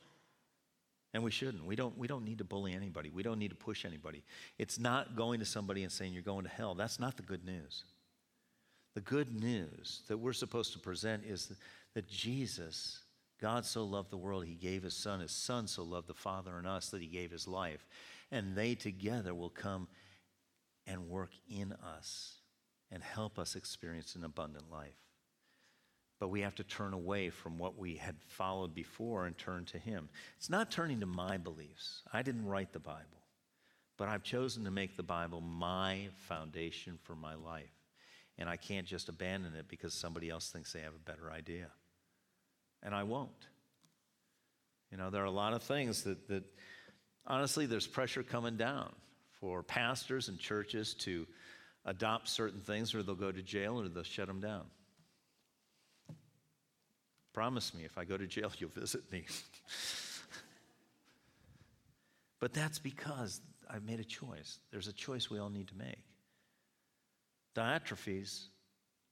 And 1.13 1.23
we 1.23 1.31
shouldn't. 1.31 1.65
We 1.65 1.75
don't, 1.75 1.97
we 1.97 2.07
don't 2.07 2.25
need 2.25 2.39
to 2.39 2.43
bully 2.43 2.73
anybody. 2.73 3.09
We 3.09 3.23
don't 3.23 3.39
need 3.39 3.49
to 3.49 3.55
push 3.55 3.85
anybody. 3.85 4.23
It's 4.57 4.77
not 4.77 5.15
going 5.15 5.39
to 5.39 5.45
somebody 5.45 5.83
and 5.83 5.91
saying 5.91 6.13
you're 6.13 6.21
going 6.21 6.43
to 6.43 6.49
hell. 6.49 6.75
That's 6.75 6.99
not 6.99 7.17
the 7.17 7.23
good 7.23 7.45
news. 7.45 7.85
The 8.93 9.01
good 9.01 9.39
news 9.39 10.01
that 10.07 10.17
we're 10.17 10.33
supposed 10.33 10.73
to 10.73 10.79
present 10.79 11.23
is 11.25 11.51
that 11.93 12.07
Jesus, 12.07 12.99
God 13.39 13.65
so 13.65 13.83
loved 13.83 14.09
the 14.09 14.17
world, 14.17 14.45
he 14.45 14.55
gave 14.55 14.83
his 14.83 14.95
son. 14.95 15.19
His 15.19 15.31
son 15.31 15.67
so 15.67 15.83
loved 15.83 16.07
the 16.07 16.13
Father 16.13 16.57
and 16.57 16.65
us 16.65 16.89
that 16.89 17.01
he 17.01 17.07
gave 17.07 17.31
his 17.31 17.47
life. 17.47 17.85
And 18.31 18.55
they 18.55 18.75
together 18.75 19.33
will 19.33 19.49
come 19.49 19.87
and 20.87 21.09
work 21.09 21.31
in 21.49 21.73
us 21.73 22.37
and 22.91 23.03
help 23.03 23.37
us 23.37 23.55
experience 23.55 24.15
an 24.15 24.23
abundant 24.23 24.71
life. 24.71 24.95
But 26.19 26.29
we 26.29 26.41
have 26.41 26.55
to 26.55 26.63
turn 26.63 26.93
away 26.93 27.29
from 27.29 27.59
what 27.59 27.77
we 27.77 27.95
had 27.95 28.15
followed 28.27 28.73
before 28.73 29.27
and 29.27 29.37
turn 29.37 29.65
to 29.65 29.77
Him. 29.77 30.09
It's 30.37 30.49
not 30.49 30.71
turning 30.71 30.99
to 31.01 31.05
my 31.05 31.37
beliefs. 31.37 32.01
I 32.11 32.23
didn't 32.23 32.47
write 32.47 32.73
the 32.73 32.79
Bible, 32.79 33.21
but 33.97 34.07
I've 34.07 34.23
chosen 34.23 34.63
to 34.63 34.71
make 34.71 34.97
the 34.97 35.03
Bible 35.03 35.41
my 35.41 36.07
foundation 36.27 36.97
for 37.03 37.15
my 37.15 37.35
life. 37.35 37.69
And 38.39 38.49
I 38.49 38.55
can't 38.55 38.87
just 38.87 39.09
abandon 39.09 39.53
it 39.55 39.67
because 39.67 39.93
somebody 39.93 40.29
else 40.29 40.49
thinks 40.49 40.73
they 40.73 40.81
have 40.81 40.93
a 40.95 41.09
better 41.09 41.31
idea. 41.31 41.67
And 42.83 42.93
I 42.93 43.03
won't. 43.03 43.47
You 44.91 44.97
know, 44.97 45.09
there 45.09 45.21
are 45.21 45.25
a 45.25 45.31
lot 45.31 45.53
of 45.53 45.63
things 45.63 46.03
that, 46.03 46.27
that 46.29 46.43
honestly, 47.25 47.65
there's 47.65 47.87
pressure 47.87 48.23
coming 48.23 48.55
down 48.57 48.91
for 49.39 49.63
pastors 49.63 50.29
and 50.29 50.39
churches 50.39 50.93
to 50.95 51.27
adopt 51.85 52.29
certain 52.29 52.61
things 52.61 52.95
or 52.95 53.03
they'll 53.03 53.15
go 53.15 53.31
to 53.31 53.41
jail 53.41 53.79
or 53.79 53.87
they'll 53.87 54.03
shut 54.03 54.27
them 54.27 54.39
down. 54.39 54.65
Promise 57.33 57.73
me 57.73 57.83
if 57.83 57.97
I 57.97 58.05
go 58.05 58.17
to 58.17 58.27
jail, 58.27 58.51
you'll 58.57 58.69
visit 58.69 59.11
me. 59.11 59.25
But 62.39 62.53
that's 62.53 62.79
because 62.79 63.41
I've 63.69 63.83
made 63.83 63.99
a 63.99 64.03
choice. 64.03 64.59
There's 64.71 64.87
a 64.87 64.93
choice 64.93 65.29
we 65.29 65.39
all 65.39 65.49
need 65.49 65.69
to 65.69 65.75
make. 65.75 66.03
Diotrephes 67.55 68.45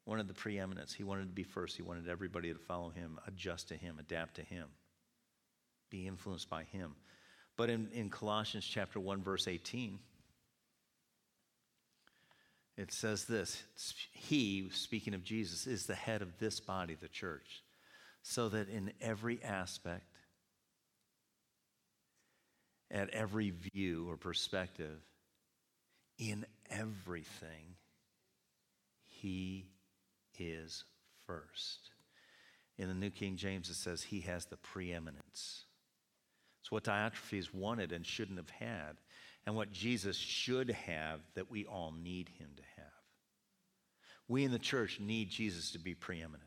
wanted 0.05 0.27
the 0.27 0.33
preeminence. 0.33 0.93
He 0.93 1.03
wanted 1.03 1.27
to 1.27 1.33
be 1.33 1.43
first. 1.43 1.75
He 1.75 1.81
wanted 1.81 2.07
everybody 2.07 2.53
to 2.53 2.59
follow 2.59 2.89
him, 2.89 3.19
adjust 3.27 3.69
to 3.69 3.75
him, 3.75 3.97
adapt 3.99 4.35
to 4.35 4.43
him, 4.43 4.67
be 5.89 6.07
influenced 6.07 6.49
by 6.49 6.63
him. 6.63 6.95
But 7.57 7.69
in, 7.69 7.89
in 7.93 8.09
Colossians 8.09 8.65
chapter 8.65 8.99
1, 8.99 9.23
verse 9.23 9.47
18, 9.47 9.99
it 12.77 12.91
says 12.91 13.25
this 13.25 13.63
He, 14.11 14.69
speaking 14.71 15.13
of 15.13 15.23
Jesus, 15.23 15.65
is 15.65 15.85
the 15.85 15.95
head 15.95 16.21
of 16.21 16.37
this 16.37 16.59
body, 16.59 16.95
the 16.99 17.07
church, 17.07 17.63
so 18.21 18.49
that 18.49 18.69
in 18.69 18.91
every 19.01 19.41
aspect, 19.43 20.03
at 22.91 23.09
every 23.09 23.51
view 23.51 24.09
or 24.09 24.17
perspective, 24.17 24.99
in 26.19 26.45
everything, 26.69 27.75
He 29.05 29.69
is 30.39 30.83
first. 31.25 31.91
In 32.77 32.87
the 32.87 32.93
New 32.93 33.09
King 33.09 33.37
James, 33.37 33.69
it 33.69 33.75
says 33.75 34.03
He 34.03 34.21
has 34.21 34.45
the 34.45 34.57
preeminence. 34.57 35.65
It's 36.61 36.71
what 36.71 36.83
Diotrephes 36.83 37.53
wanted 37.53 37.91
and 37.91 38.05
shouldn't 38.05 38.39
have 38.39 38.49
had 38.49 38.97
and 39.45 39.55
what 39.55 39.71
Jesus 39.71 40.17
should 40.17 40.71
have 40.71 41.19
that 41.35 41.51
we 41.51 41.65
all 41.65 41.91
need 41.91 42.29
him 42.39 42.49
to 42.55 42.63
have. 42.77 42.91
We 44.27 44.43
in 44.43 44.51
the 44.51 44.59
church 44.59 44.99
need 44.99 45.29
Jesus 45.29 45.71
to 45.71 45.79
be 45.79 45.93
preeminent. 45.93 46.41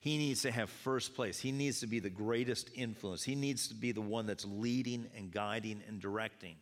He 0.00 0.18
needs 0.18 0.42
to 0.42 0.50
have 0.50 0.68
first 0.68 1.14
place. 1.14 1.38
He 1.38 1.52
needs 1.52 1.80
to 1.80 1.86
be 1.86 2.00
the 2.00 2.10
greatest 2.10 2.68
influence. 2.74 3.22
He 3.22 3.36
needs 3.36 3.68
to 3.68 3.74
be 3.74 3.92
the 3.92 4.00
one 4.00 4.26
that's 4.26 4.44
leading 4.44 5.06
and 5.16 5.30
guiding 5.30 5.80
and 5.88 6.00
directing. 6.00 6.56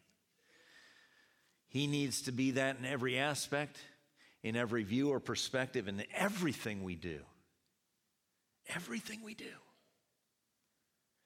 He 1.68 1.86
needs 1.86 2.22
to 2.22 2.32
be 2.32 2.52
that 2.52 2.78
in 2.78 2.84
every 2.84 3.18
aspect, 3.18 3.78
in 4.42 4.56
every 4.56 4.82
view 4.82 5.10
or 5.10 5.20
perspective, 5.20 5.88
in 5.88 6.02
everything 6.14 6.82
we 6.82 6.96
do. 6.96 7.20
Everything 8.74 9.20
we 9.24 9.34
do. 9.34 9.44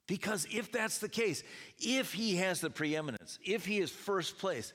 Because 0.07 0.47
if 0.53 0.71
that's 0.71 0.99
the 0.99 1.09
case, 1.09 1.43
if 1.79 2.13
he 2.13 2.37
has 2.37 2.61
the 2.61 2.71
preeminence, 2.71 3.39
if 3.45 3.67
he 3.67 3.79
is 3.79 3.91
first 3.91 4.39
place, 4.39 4.73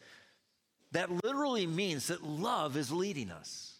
that 0.92 1.24
literally 1.24 1.66
means 1.68 2.08
that 2.08 2.24
love 2.24 2.76
is 2.76 2.92
leading 2.92 3.32
us. 3.32 3.74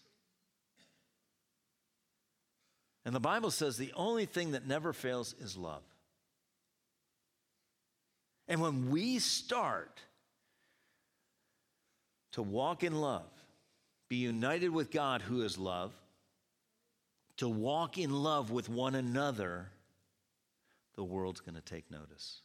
And 3.04 3.14
the 3.14 3.20
Bible 3.20 3.50
says 3.50 3.76
the 3.76 3.92
only 3.96 4.26
thing 4.26 4.52
that 4.52 4.66
never 4.66 4.92
fails 4.92 5.34
is 5.40 5.56
love. 5.56 5.82
And 8.48 8.60
when 8.60 8.90
we 8.90 9.18
start 9.18 10.00
to 12.32 12.42
walk 12.42 12.82
in 12.82 12.94
love, 12.94 13.30
be 14.12 14.18
united 14.18 14.68
with 14.68 14.90
God 14.90 15.22
who 15.22 15.40
is 15.40 15.56
love, 15.56 15.90
to 17.38 17.48
walk 17.48 17.96
in 17.96 18.12
love 18.12 18.50
with 18.50 18.68
one 18.68 18.94
another, 18.94 19.70
the 20.96 21.02
world's 21.02 21.40
going 21.40 21.54
to 21.54 21.62
take 21.62 21.90
notice. 21.90 22.40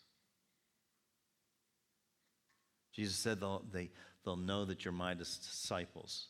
Jesus 2.94 3.18
said 3.18 3.42
they'll, 3.42 3.66
they, 3.70 3.90
they'll 4.24 4.38
know 4.38 4.64
that 4.64 4.86
you're 4.86 4.94
my 4.94 5.14
disciples. 5.14 6.28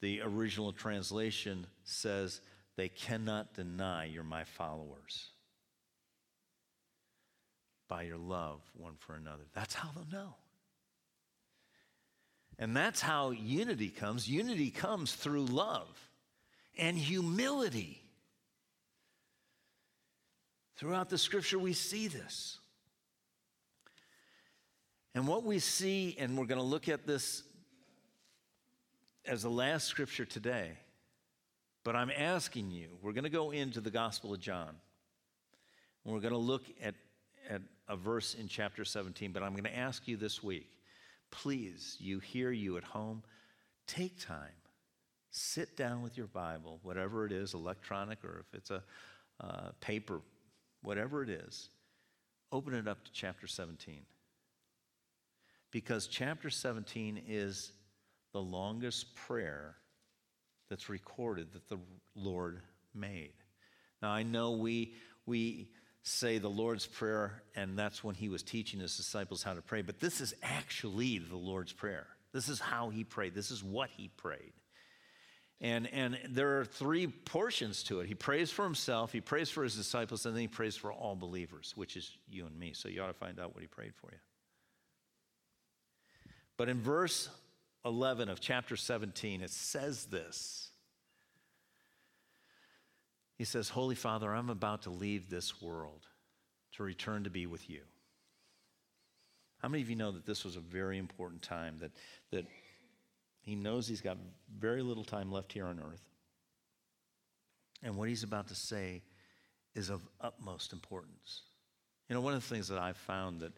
The 0.00 0.22
original 0.22 0.72
translation 0.72 1.66
says, 1.84 2.40
they 2.78 2.88
cannot 2.88 3.52
deny 3.52 4.06
you're 4.06 4.24
my 4.24 4.44
followers 4.44 5.28
by 7.88 8.04
your 8.04 8.16
love 8.16 8.62
one 8.72 8.94
for 8.98 9.16
another. 9.16 9.44
That's 9.52 9.74
how 9.74 9.90
they'll 9.94 10.18
know. 10.18 10.36
And 12.62 12.76
that's 12.76 13.00
how 13.00 13.30
unity 13.30 13.88
comes. 13.88 14.28
Unity 14.28 14.70
comes 14.70 15.12
through 15.14 15.46
love 15.46 15.88
and 16.78 16.96
humility. 16.96 18.00
Throughout 20.76 21.10
the 21.10 21.18
scripture, 21.18 21.58
we 21.58 21.72
see 21.72 22.06
this. 22.06 22.60
And 25.12 25.26
what 25.26 25.42
we 25.42 25.58
see, 25.58 26.14
and 26.20 26.38
we're 26.38 26.44
going 26.44 26.60
to 26.60 26.64
look 26.64 26.88
at 26.88 27.04
this 27.04 27.42
as 29.26 29.42
the 29.42 29.50
last 29.50 29.88
scripture 29.88 30.24
today, 30.24 30.70
but 31.82 31.96
I'm 31.96 32.12
asking 32.16 32.70
you, 32.70 32.90
we're 33.02 33.10
going 33.10 33.24
to 33.24 33.30
go 33.30 33.50
into 33.50 33.80
the 33.80 33.90
Gospel 33.90 34.34
of 34.34 34.38
John. 34.38 34.76
And 36.04 36.14
we're 36.14 36.20
going 36.20 36.30
to 36.30 36.38
look 36.38 36.62
at, 36.80 36.94
at 37.50 37.62
a 37.88 37.96
verse 37.96 38.34
in 38.34 38.46
chapter 38.46 38.84
17, 38.84 39.32
but 39.32 39.42
I'm 39.42 39.50
going 39.50 39.64
to 39.64 39.76
ask 39.76 40.06
you 40.06 40.16
this 40.16 40.44
week 40.44 40.68
please, 41.32 41.96
you 41.98 42.20
hear 42.20 42.52
you 42.52 42.76
at 42.76 42.84
home, 42.84 43.24
take 43.88 44.20
time, 44.20 44.54
sit 45.30 45.76
down 45.76 46.02
with 46.02 46.16
your 46.16 46.28
Bible, 46.28 46.78
whatever 46.84 47.26
it 47.26 47.32
is, 47.32 47.54
electronic 47.54 48.24
or 48.24 48.44
if 48.46 48.54
it's 48.56 48.70
a 48.70 48.84
uh, 49.40 49.70
paper 49.80 50.20
whatever 50.82 51.22
it 51.22 51.30
is, 51.30 51.70
open 52.50 52.74
it 52.74 52.86
up 52.86 53.04
to 53.04 53.12
chapter 53.12 53.46
17. 53.46 54.02
Because 55.70 56.06
chapter 56.06 56.50
17 56.50 57.22
is 57.26 57.72
the 58.32 58.40
longest 58.40 59.14
prayer 59.14 59.76
that's 60.68 60.88
recorded 60.88 61.52
that 61.52 61.68
the 61.68 61.78
Lord 62.14 62.60
made. 62.94 63.32
Now, 64.02 64.10
I 64.10 64.22
know 64.22 64.52
we, 64.52 64.94
we 65.24 65.70
say 66.02 66.38
the 66.38 66.50
Lord's 66.50 66.86
Prayer, 66.86 67.42
and 67.54 67.78
that's 67.78 68.02
when 68.02 68.14
he 68.14 68.28
was 68.28 68.42
teaching 68.42 68.80
his 68.80 68.96
disciples 68.96 69.42
how 69.42 69.54
to 69.54 69.62
pray, 69.62 69.82
but 69.82 70.00
this 70.00 70.20
is 70.20 70.34
actually 70.42 71.18
the 71.18 71.36
Lord's 71.36 71.72
Prayer. 71.72 72.06
This 72.32 72.48
is 72.48 72.58
how 72.58 72.90
he 72.90 73.04
prayed, 73.04 73.34
this 73.34 73.50
is 73.50 73.62
what 73.62 73.90
he 73.90 74.08
prayed. 74.08 74.52
And, 75.60 75.86
and 75.92 76.18
there 76.28 76.58
are 76.58 76.64
three 76.64 77.06
portions 77.06 77.84
to 77.84 78.00
it. 78.00 78.08
He 78.08 78.14
prays 78.14 78.50
for 78.50 78.64
himself, 78.64 79.12
he 79.12 79.20
prays 79.20 79.48
for 79.48 79.62
his 79.62 79.76
disciples, 79.76 80.26
and 80.26 80.34
then 80.34 80.40
he 80.40 80.48
prays 80.48 80.74
for 80.74 80.92
all 80.92 81.14
believers, 81.14 81.72
which 81.76 81.96
is 81.96 82.10
you 82.28 82.46
and 82.46 82.58
me. 82.58 82.72
So 82.74 82.88
you 82.88 83.00
ought 83.00 83.06
to 83.06 83.12
find 83.12 83.38
out 83.38 83.54
what 83.54 83.62
he 83.62 83.68
prayed 83.68 83.94
for 83.94 84.10
you. 84.10 84.18
But 86.56 86.68
in 86.68 86.80
verse 86.80 87.28
11 87.84 88.28
of 88.28 88.40
chapter 88.40 88.76
17, 88.76 89.40
it 89.40 89.50
says 89.50 90.06
this 90.06 90.71
He 93.36 93.44
says, 93.44 93.68
Holy 93.68 93.94
Father, 93.94 94.32
I'm 94.32 94.50
about 94.50 94.82
to 94.82 94.90
leave 94.90 95.28
this 95.28 95.60
world 95.60 96.06
to 96.72 96.82
return 96.82 97.24
to 97.24 97.30
be 97.30 97.46
with 97.46 97.68
you. 97.68 97.80
How 99.58 99.68
many 99.68 99.82
of 99.82 99.90
you 99.90 99.96
know 99.96 100.10
that 100.12 100.26
this 100.26 100.44
was 100.44 100.56
a 100.56 100.60
very 100.60 100.98
important 100.98 101.42
time, 101.42 101.78
that, 101.80 101.92
that 102.30 102.46
he 103.42 103.54
knows 103.54 103.86
he's 103.86 104.00
got 104.00 104.16
very 104.58 104.82
little 104.82 105.04
time 105.04 105.30
left 105.30 105.52
here 105.52 105.66
on 105.66 105.80
earth. 105.80 106.02
And 107.82 107.96
what 107.96 108.08
he's 108.08 108.22
about 108.22 108.48
to 108.48 108.54
say 108.54 109.02
is 109.74 109.88
of 109.88 110.02
utmost 110.20 110.72
importance. 110.72 111.42
You 112.08 112.14
know, 112.14 112.20
one 112.20 112.34
of 112.34 112.42
the 112.42 112.54
things 112.54 112.68
that 112.68 112.78
I've 112.78 112.96
found 112.96 113.40
that 113.40 113.52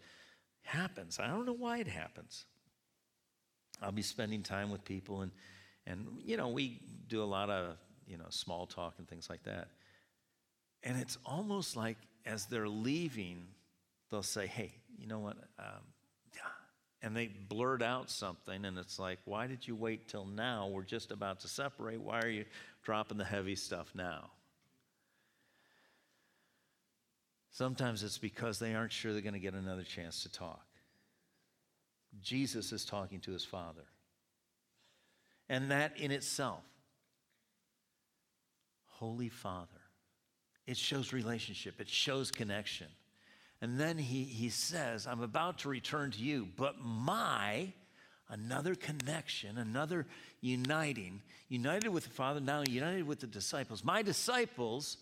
happens, 0.63 1.19
I 1.19 1.27
don't 1.27 1.47
know 1.47 1.53
why 1.53 1.79
it 1.79 1.89
happens. 1.89 2.45
I'll 3.83 3.93
be 3.93 4.03
spending 4.03 4.43
time 4.43 4.71
with 4.71 4.85
people 4.85 5.23
and 5.23 5.33
and 5.87 6.07
you 6.25 6.37
know, 6.37 6.49
we 6.49 6.81
do 7.09 7.23
a 7.23 7.25
lot 7.25 7.51
of, 7.51 7.77
you 8.07 8.17
know, 8.17 8.27
small 8.29 8.67
talk 8.67 8.95
and 8.99 9.09
things 9.09 9.29
like 9.31 9.43
that. 9.45 9.69
And 10.83 10.99
it's 10.99 11.19
almost 11.25 11.77
like 11.77 11.97
as 12.27 12.47
they're 12.47 12.69
leaving, 12.69 13.47
they'll 14.11 14.23
say, 14.23 14.47
"Hey, 14.47 14.73
you 14.99 15.07
know 15.07 15.19
what? 15.19 15.37
Um, 15.59 15.83
and 17.05 17.15
they 17.15 17.27
blurt 17.27 17.83
out 17.83 18.09
something, 18.09 18.65
and 18.65 18.79
it's 18.79 18.99
like, 18.99 19.19
why 19.27 19.47
did 19.47 19.69
you 19.69 19.77
wait 19.77 20.09
till 20.09 20.25
now? 20.25 20.69
We're 20.69 20.85
just 20.85 21.11
about 21.11 21.39
to 21.41 21.49
separate. 21.49 22.01
Why 22.01 22.21
are 22.21 22.31
you 22.31 22.47
dropping 22.83 23.19
the 23.19 23.27
heavy 23.27 23.57
stuff 23.57 23.93
now? 23.95 24.31
Sometimes 27.51 28.03
it's 28.03 28.17
because 28.17 28.59
they 28.59 28.75
aren't 28.75 28.91
sure 28.91 29.13
they're 29.13 29.21
going 29.21 29.35
to 29.35 29.39
get 29.39 29.53
another 29.53 29.83
chance 29.83 30.23
to 30.23 30.33
talk. 30.33 30.65
Jesus 32.23 32.73
is 32.73 32.87
talking 32.87 33.21
to 33.21 33.33
his 33.33 33.45
Father. 33.45 33.85
And 35.51 35.71
that 35.71 35.99
in 35.99 36.11
itself, 36.11 36.65
Holy 39.05 39.29
Father, 39.29 39.69
it 40.67 40.79
shows 40.79 41.13
relationship, 41.13 41.79
it 41.79 41.91
shows 41.91 42.31
connection. 42.31 42.87
And 43.61 43.79
then 43.79 43.99
he, 43.99 44.25
he 44.25 44.49
says, 44.49 45.07
I'm 45.07 45.21
about 45.21 45.59
to 45.59 45.69
return 45.69 46.11
to 46.13 46.19
you, 46.19 46.49
but 46.57 46.77
my, 46.83 47.75
another 48.31 48.75
connection, 48.75 49.59
another 49.59 50.07
uniting, 50.41 51.21
united 51.51 51.91
with 51.91 52.05
the 52.05 52.11
Father, 52.11 52.41
now 52.41 52.63
united 52.67 53.07
with 53.07 53.21
the 53.21 53.27
disciples. 53.27 53.85
My 53.85 54.01
disciples 54.01 54.97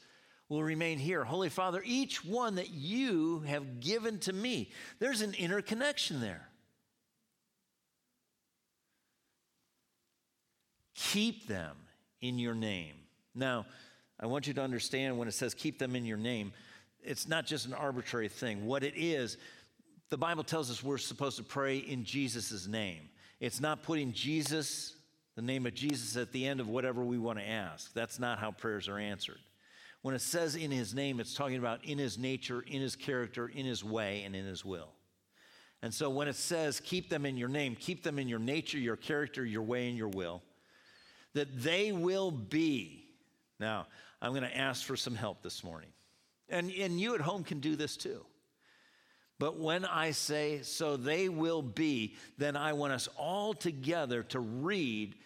will 0.49 0.65
remain 0.65 0.99
here. 0.99 1.23
Holy 1.23 1.49
Father, 1.49 1.81
each 1.87 2.25
one 2.25 2.57
that 2.57 2.71
you 2.71 3.45
have 3.47 3.79
given 3.79 4.19
to 4.19 4.33
me, 4.33 4.73
there's 4.99 5.23
an 5.23 5.35
interconnection 5.35 6.21
there. 6.21 6.49
Keep 10.97 11.47
them 11.47 11.77
in 12.21 12.41
your 12.41 12.55
name. 12.55 12.95
Now, 13.35 13.67
I 14.23 14.27
want 14.27 14.47
you 14.47 14.55
to 14.55 14.63
understand 14.63 15.19
when 15.19 15.27
it 15.27 15.33
says 15.33 15.53
keep 15.53 15.79
them 15.79 15.97
in 15.97 16.07
your 16.07 16.17
name, 16.17 16.53
it's 17.03 17.27
not 17.27 17.45
just 17.45 17.67
an 17.67 17.75
arbitrary 17.75 18.29
thing. 18.29 18.65
What 18.65 18.85
it 18.85 18.95
is, 18.97 19.37
the 20.11 20.17
Bible 20.17 20.45
tells 20.45 20.71
us 20.71 20.83
we're 20.83 20.99
supposed 20.99 21.37
to 21.39 21.43
pray 21.43 21.79
in 21.79 22.05
Jesus' 22.05 22.67
name. 22.69 23.09
It's 23.41 23.61
not 23.61 23.83
putting 23.83 24.13
Jesus, 24.13 24.95
the 25.35 25.43
name 25.43 25.67
of 25.67 25.75
Jesus, 25.75 26.17
at 26.17 26.31
the 26.31 26.47
end 26.47 26.61
of 26.61 26.69
whatever 26.69 27.03
we 27.03 27.19
want 27.19 27.41
to 27.41 27.49
ask. 27.49 27.93
That's 27.93 28.21
not 28.21 28.39
how 28.39 28.53
prayers 28.53 28.89
are 28.89 28.99
answered. 28.99 29.41
When 30.03 30.15
it 30.15 30.21
says 30.21 30.55
in 30.55 30.71
his 30.71 30.95
name, 30.95 31.19
it's 31.19 31.35
talking 31.35 31.57
about 31.57 31.85
in 31.85 31.99
his 31.99 32.19
nature, 32.19 32.63
in 32.67 32.81
his 32.81 32.95
character, 32.95 33.49
in 33.49 33.67
his 33.67 33.83
way, 33.83 34.23
and 34.25 34.37
in 34.37 34.45
his 34.45 34.65
will. 34.65 34.91
And 35.83 35.93
so 35.93 36.09
when 36.11 36.29
it 36.29 36.37
says 36.37 36.79
keep 36.79 37.09
them 37.09 37.27
in 37.27 37.37
your 37.37 37.49
name, 37.49 37.75
keep 37.75 38.05
them 38.05 38.21
in 38.21 38.29
your 38.29 38.39
nature, 38.39 38.79
your 38.79 38.97
character, 38.97 39.45
your 39.45 39.63
way, 39.63 39.89
and 39.89 39.99
your 39.99 40.09
will, 40.09 40.43
that 41.35 41.49
they 41.61 41.91
will 41.91 42.31
be. 42.31 43.05
Now, 43.59 43.87
I'm 44.23 44.31
going 44.31 44.45
to 44.45 44.57
ask 44.57 44.85
for 44.85 44.97
some 44.97 45.17
help 45.17 45.43
this 45.43 45.65
morning. 45.65 45.89
And, 46.49 46.71
and 46.71 47.01
you 47.01 47.17
at 47.17 47.21
home 47.21 47.43
can 47.43 47.59
do 47.59 47.75
this 47.75 47.97
too. 47.97 48.25
But 49.41 49.59
when 49.59 49.85
I 49.85 50.13
say, 50.13 50.63
so 50.63 50.97
they 50.97 51.29
will 51.29 51.63
be, 51.63 52.15
then 52.39 52.57
I 52.57 52.75
want 52.75 52.93
us 52.93 53.09
all 53.19 53.53
together 53.53 54.23
to 54.25 54.39
read 54.39 55.17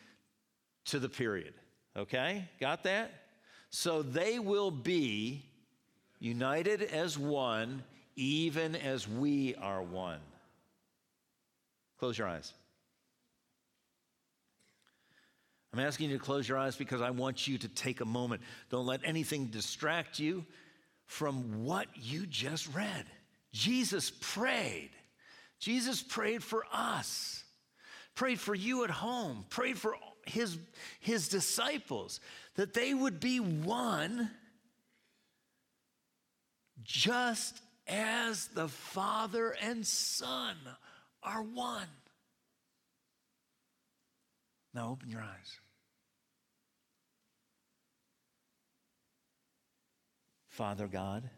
to 0.87 0.99
the 0.99 1.11
period. 1.11 1.53
Okay? 1.95 2.49
Got 2.59 2.85
that? 2.85 3.13
So 3.69 4.01
they 4.01 4.39
will 4.39 4.71
be 4.71 5.45
united 6.19 6.81
as 6.81 7.19
one, 7.19 7.83
even 8.15 8.75
as 8.75 9.07
we 9.07 9.55
are 9.57 9.83
one. 9.83 10.21
Close 11.99 12.17
your 12.17 12.29
eyes. 12.29 12.55
I'm 15.77 15.85
asking 15.85 16.09
you 16.09 16.17
to 16.17 16.25
close 16.25 16.49
your 16.49 16.57
eyes 16.57 16.75
because 16.75 17.03
I 17.03 17.11
want 17.11 17.47
you 17.47 17.59
to 17.59 17.69
take 17.69 18.01
a 18.01 18.07
moment. 18.07 18.41
Don't 18.71 18.87
let 18.87 19.03
anything 19.05 19.49
distract 19.49 20.19
you 20.19 20.47
from 21.05 21.67
what 21.67 21.87
you 21.95 22.25
just 22.27 22.73
read. 22.75 23.05
Jesus 23.53 24.11
prayed. 24.23 24.89
Jesus 25.59 26.03
prayed 26.03 26.43
for 26.43 26.65
us, 26.73 27.45
prayed 28.15 28.41
for 28.41 28.55
you 28.55 28.85
at 28.85 28.91
home, 28.91 29.45
prayed 29.51 29.77
for 29.77 29.97
his, 30.25 30.57
his 31.01 31.29
disciples 31.29 32.21
that 32.55 32.73
they 32.73 32.95
would 32.95 33.21
be 33.21 33.39
one 33.39 34.31
just 36.85 37.61
as 37.87 38.47
the 38.49 38.69
Father 38.69 39.55
and 39.61 39.87
Son 39.87 40.57
are 41.23 41.43
one. 41.43 41.89
Now 44.73 44.89
open 44.93 45.11
your 45.11 45.21
eyes. 45.21 45.61
Father 50.57 50.87
God, 50.87 51.29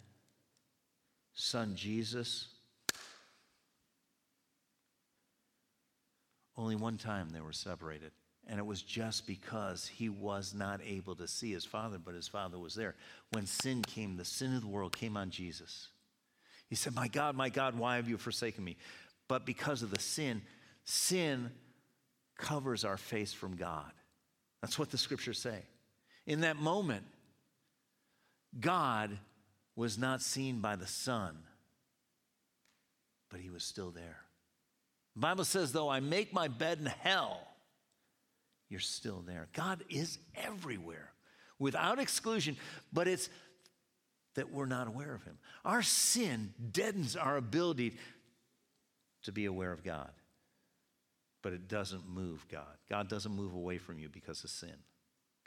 Son 1.35 1.75
Jesus, 1.75 2.47
only 6.57 6.77
one 6.77 6.99
time 6.99 7.31
they 7.31 7.41
were 7.41 7.53
separated. 7.53 8.13
And 8.47 8.61
it 8.61 8.65
was 8.65 8.81
just 8.81 9.27
because 9.27 9.89
he 9.89 10.09
was 10.09 10.55
not 10.55 10.81
able 10.87 11.17
to 11.17 11.27
see 11.27 11.51
his 11.51 11.65
father, 11.65 11.99
but 11.99 12.15
his 12.15 12.29
father 12.29 12.61
was 12.61 12.77
there. 12.77 12.95
When 13.33 13.45
sin 13.45 13.83
came, 13.83 14.17
the 14.17 14.25
sin 14.25 14.55
of 14.55 14.61
the 14.61 14.69
world 14.69 14.97
came 14.97 15.17
on 15.17 15.31
Jesus. 15.31 15.89
He 16.69 16.77
said, 16.77 16.95
My 16.95 17.09
God, 17.09 17.35
my 17.35 17.49
God, 17.49 17.77
why 17.77 17.97
have 17.97 18.09
you 18.09 18.19
forsaken 18.19 18.63
me? 18.63 18.77
But 19.27 19.45
because 19.45 19.83
of 19.83 19.91
the 19.91 19.99
sin, 19.99 20.43
sin 20.85 21.51
covers 22.39 22.85
our 22.85 22.97
face 22.97 23.33
from 23.33 23.57
God. 23.57 23.91
That's 24.63 24.79
what 24.79 24.93
the 24.93 24.99
scriptures 24.99 25.41
say. 25.41 25.63
In 26.25 26.43
that 26.43 26.57
moment, 26.57 27.05
God 28.59 29.19
was 29.77 29.99
not 29.99 30.23
seen 30.23 30.61
by 30.61 30.77
the 30.77 30.87
Son, 30.87 31.37
but 33.31 33.41
he 33.41 33.51
was 33.51 33.63
still 33.63 33.91
there. 33.91 34.19
The 35.15 35.21
Bible 35.21 35.45
says, 35.45 35.73
though 35.73 35.89
I 35.89 36.01
make 36.01 36.33
my 36.33 36.49
bed 36.49 36.79
in 36.79 36.87
hell, 36.87 37.47
you're 38.69 38.81
still 38.81 39.23
there. 39.27 39.49
God 39.53 39.83
is 39.89 40.19
everywhere 40.35 41.13
without 41.59 41.99
exclusion, 41.99 42.57
but 42.93 43.09
it's 43.09 43.29
that 44.35 44.53
we're 44.53 44.67
not 44.67 44.87
aware 44.87 45.15
of 45.15 45.25
him. 45.25 45.39
Our 45.65 45.83
sin 45.83 46.55
deadens 46.71 47.17
our 47.17 47.37
ability 47.37 47.97
to 49.25 49.33
be 49.33 49.47
aware 49.47 49.73
of 49.73 49.83
God, 49.83 50.11
but 51.43 51.53
it 51.53 51.67
doesn't 51.67 52.09
move 52.09 52.47
God. 52.49 52.77
God 52.89 53.09
doesn't 53.09 53.33
move 53.33 53.55
away 53.55 53.79
from 53.79 53.99
you 53.99 54.09
because 54.09 54.45
of 54.45 54.51
sin, 54.51 54.75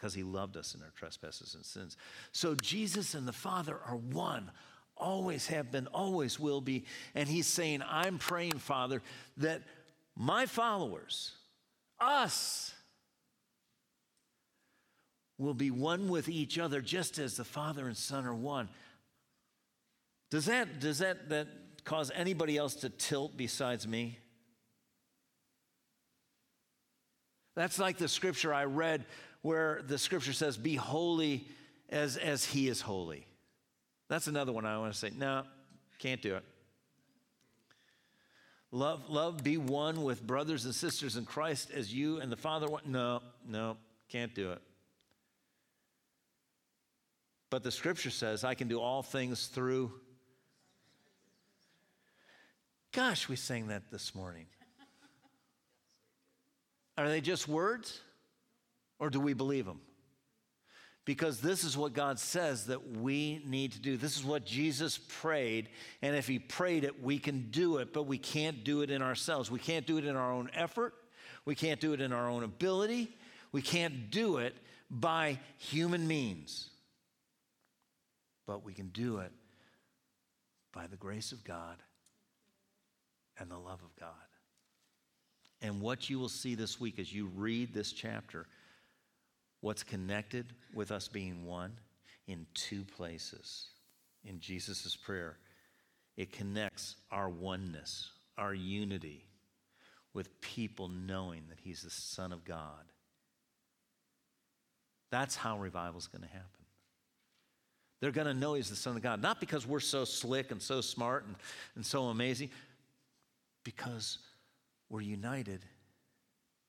because 0.01 0.15
he 0.15 0.23
loved 0.23 0.57
us 0.57 0.73
in 0.73 0.81
our 0.81 0.91
trespasses 0.95 1.53
and 1.53 1.63
sins. 1.63 1.95
So 2.31 2.55
Jesus 2.55 3.13
and 3.13 3.27
the 3.27 3.33
Father 3.33 3.77
are 3.85 3.97
one. 3.97 4.49
Always 4.97 5.45
have 5.47 5.71
been, 5.71 5.85
always 5.87 6.39
will 6.39 6.59
be. 6.59 6.85
And 7.13 7.29
he's 7.29 7.45
saying, 7.45 7.83
I'm 7.87 8.17
praying, 8.17 8.53
Father, 8.53 9.03
that 9.37 9.61
my 10.17 10.47
followers, 10.47 11.33
us, 11.99 12.73
will 15.37 15.53
be 15.53 15.69
one 15.69 16.09
with 16.09 16.27
each 16.27 16.57
other 16.57 16.81
just 16.81 17.19
as 17.19 17.37
the 17.37 17.43
Father 17.43 17.85
and 17.85 17.95
Son 17.95 18.25
are 18.25 18.33
one. 18.33 18.69
Does 20.31 20.45
that, 20.45 20.79
does 20.79 20.97
that, 20.97 21.29
that 21.29 21.47
cause 21.83 22.11
anybody 22.15 22.57
else 22.57 22.73
to 22.77 22.89
tilt 22.89 23.37
besides 23.37 23.87
me? 23.87 24.17
That's 27.55 27.77
like 27.77 27.97
the 27.97 28.07
scripture 28.07 28.51
I 28.51 28.63
read 28.63 29.05
where 29.41 29.81
the 29.87 29.97
scripture 29.97 30.33
says, 30.33 30.57
Be 30.57 30.75
holy 30.75 31.47
as, 31.89 32.17
as 32.17 32.45
he 32.45 32.67
is 32.67 32.81
holy. 32.81 33.25
That's 34.07 34.27
another 34.27 34.51
one 34.51 34.65
I 34.65 34.77
want 34.77 34.93
to 34.93 34.99
say, 34.99 35.11
No, 35.15 35.43
can't 35.99 36.21
do 36.21 36.35
it. 36.35 36.43
Love, 38.71 39.09
love, 39.09 39.43
be 39.43 39.57
one 39.57 40.03
with 40.03 40.25
brothers 40.25 40.63
and 40.63 40.73
sisters 40.73 41.17
in 41.17 41.25
Christ 41.25 41.71
as 41.71 41.93
you 41.93 42.19
and 42.19 42.31
the 42.31 42.37
Father. 42.37 42.67
No, 42.85 43.21
no, 43.45 43.75
can't 44.07 44.33
do 44.33 44.51
it. 44.51 44.61
But 47.49 47.63
the 47.63 47.71
scripture 47.71 48.09
says, 48.09 48.45
I 48.45 48.53
can 48.53 48.69
do 48.69 48.79
all 48.79 49.03
things 49.03 49.47
through. 49.47 49.91
Gosh, 52.93 53.27
we 53.27 53.35
sang 53.35 53.67
that 53.67 53.91
this 53.91 54.15
morning. 54.15 54.45
Are 56.97 57.09
they 57.09 57.19
just 57.19 57.49
words? 57.49 57.99
Or 59.01 59.09
do 59.09 59.19
we 59.19 59.33
believe 59.33 59.67
him? 59.67 59.81
Because 61.03 61.41
this 61.41 61.65
is 61.65 61.75
what 61.75 61.91
God 61.91 62.17
says 62.19 62.67
that 62.67 62.95
we 62.95 63.41
need 63.45 63.73
to 63.73 63.79
do. 63.79 63.97
This 63.97 64.15
is 64.15 64.23
what 64.23 64.45
Jesus 64.45 64.97
prayed. 64.97 65.67
And 66.01 66.15
if 66.15 66.27
He 66.27 66.37
prayed 66.39 66.83
it, 66.83 67.03
we 67.03 67.17
can 67.17 67.49
do 67.49 67.77
it, 67.77 67.91
but 67.91 68.03
we 68.03 68.17
can't 68.17 68.63
do 68.63 68.81
it 68.81 68.89
in 68.89 69.01
ourselves. 69.01 69.51
We 69.51 69.59
can't 69.59 69.85
do 69.87 69.97
it 69.97 70.05
in 70.05 70.15
our 70.15 70.31
own 70.31 70.49
effort. 70.53 70.93
We 71.43 71.55
can't 71.55 71.81
do 71.81 71.91
it 71.91 72.01
in 72.01 72.13
our 72.13 72.29
own 72.29 72.43
ability. 72.43 73.17
We 73.51 73.63
can't 73.63 74.11
do 74.11 74.37
it 74.37 74.55
by 74.89 75.39
human 75.57 76.07
means 76.07 76.71
but 78.51 78.65
we 78.65 78.73
can 78.73 78.89
do 78.89 79.19
it 79.19 79.31
by 80.73 80.85
the 80.87 80.97
grace 80.97 81.31
of 81.31 81.41
God 81.45 81.77
and 83.37 83.49
the 83.49 83.57
love 83.57 83.81
of 83.81 83.95
God. 83.97 84.09
And 85.61 85.79
what 85.79 86.09
you 86.09 86.19
will 86.19 86.27
see 86.27 86.53
this 86.53 86.77
week 86.77 86.99
as 86.99 87.13
you 87.13 87.27
read 87.27 87.73
this 87.73 87.93
chapter, 87.93 88.47
what's 89.61 89.83
connected 89.83 90.45
with 90.73 90.91
us 90.91 91.07
being 91.07 91.45
one 91.45 91.73
in 92.27 92.45
two 92.53 92.83
places. 92.83 93.69
In 94.23 94.39
Jesus' 94.39 94.95
prayer, 94.95 95.37
it 96.17 96.31
connects 96.31 96.95
our 97.11 97.29
oneness, 97.29 98.11
our 98.37 98.53
unity 98.53 99.25
with 100.13 100.41
people 100.41 100.87
knowing 100.87 101.43
that 101.49 101.59
He's 101.59 101.81
the 101.81 101.89
Son 101.89 102.33
of 102.33 102.43
God. 102.43 102.85
That's 105.09 105.35
how 105.35 105.57
revival 105.57 105.99
is 105.99 106.07
going 106.07 106.23
to 106.23 106.27
happen. 106.27 106.47
They're 107.99 108.11
going 108.11 108.27
to 108.27 108.33
know 108.33 108.55
he's 108.55 108.69
the 108.69 108.75
Son 108.75 108.95
of 108.95 109.03
God. 109.03 109.21
Not 109.21 109.39
because 109.39 109.67
we're 109.67 109.79
so 109.79 110.05
slick 110.05 110.51
and 110.51 110.61
so 110.61 110.81
smart 110.81 111.25
and, 111.25 111.35
and 111.75 111.85
so 111.85 112.05
amazing, 112.05 112.49
because 113.63 114.17
we're 114.89 115.01
united 115.01 115.61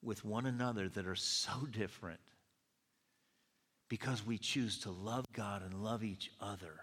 with 0.03 0.25
one 0.25 0.47
another 0.47 0.89
that 0.91 1.07
are 1.07 1.17
so 1.17 1.53
different. 1.71 2.21
Because 3.93 4.25
we 4.25 4.39
choose 4.39 4.79
to 4.79 4.91
love 4.91 5.27
God 5.35 5.61
and 5.63 5.85
love 5.85 6.03
each 6.03 6.31
other. 6.41 6.81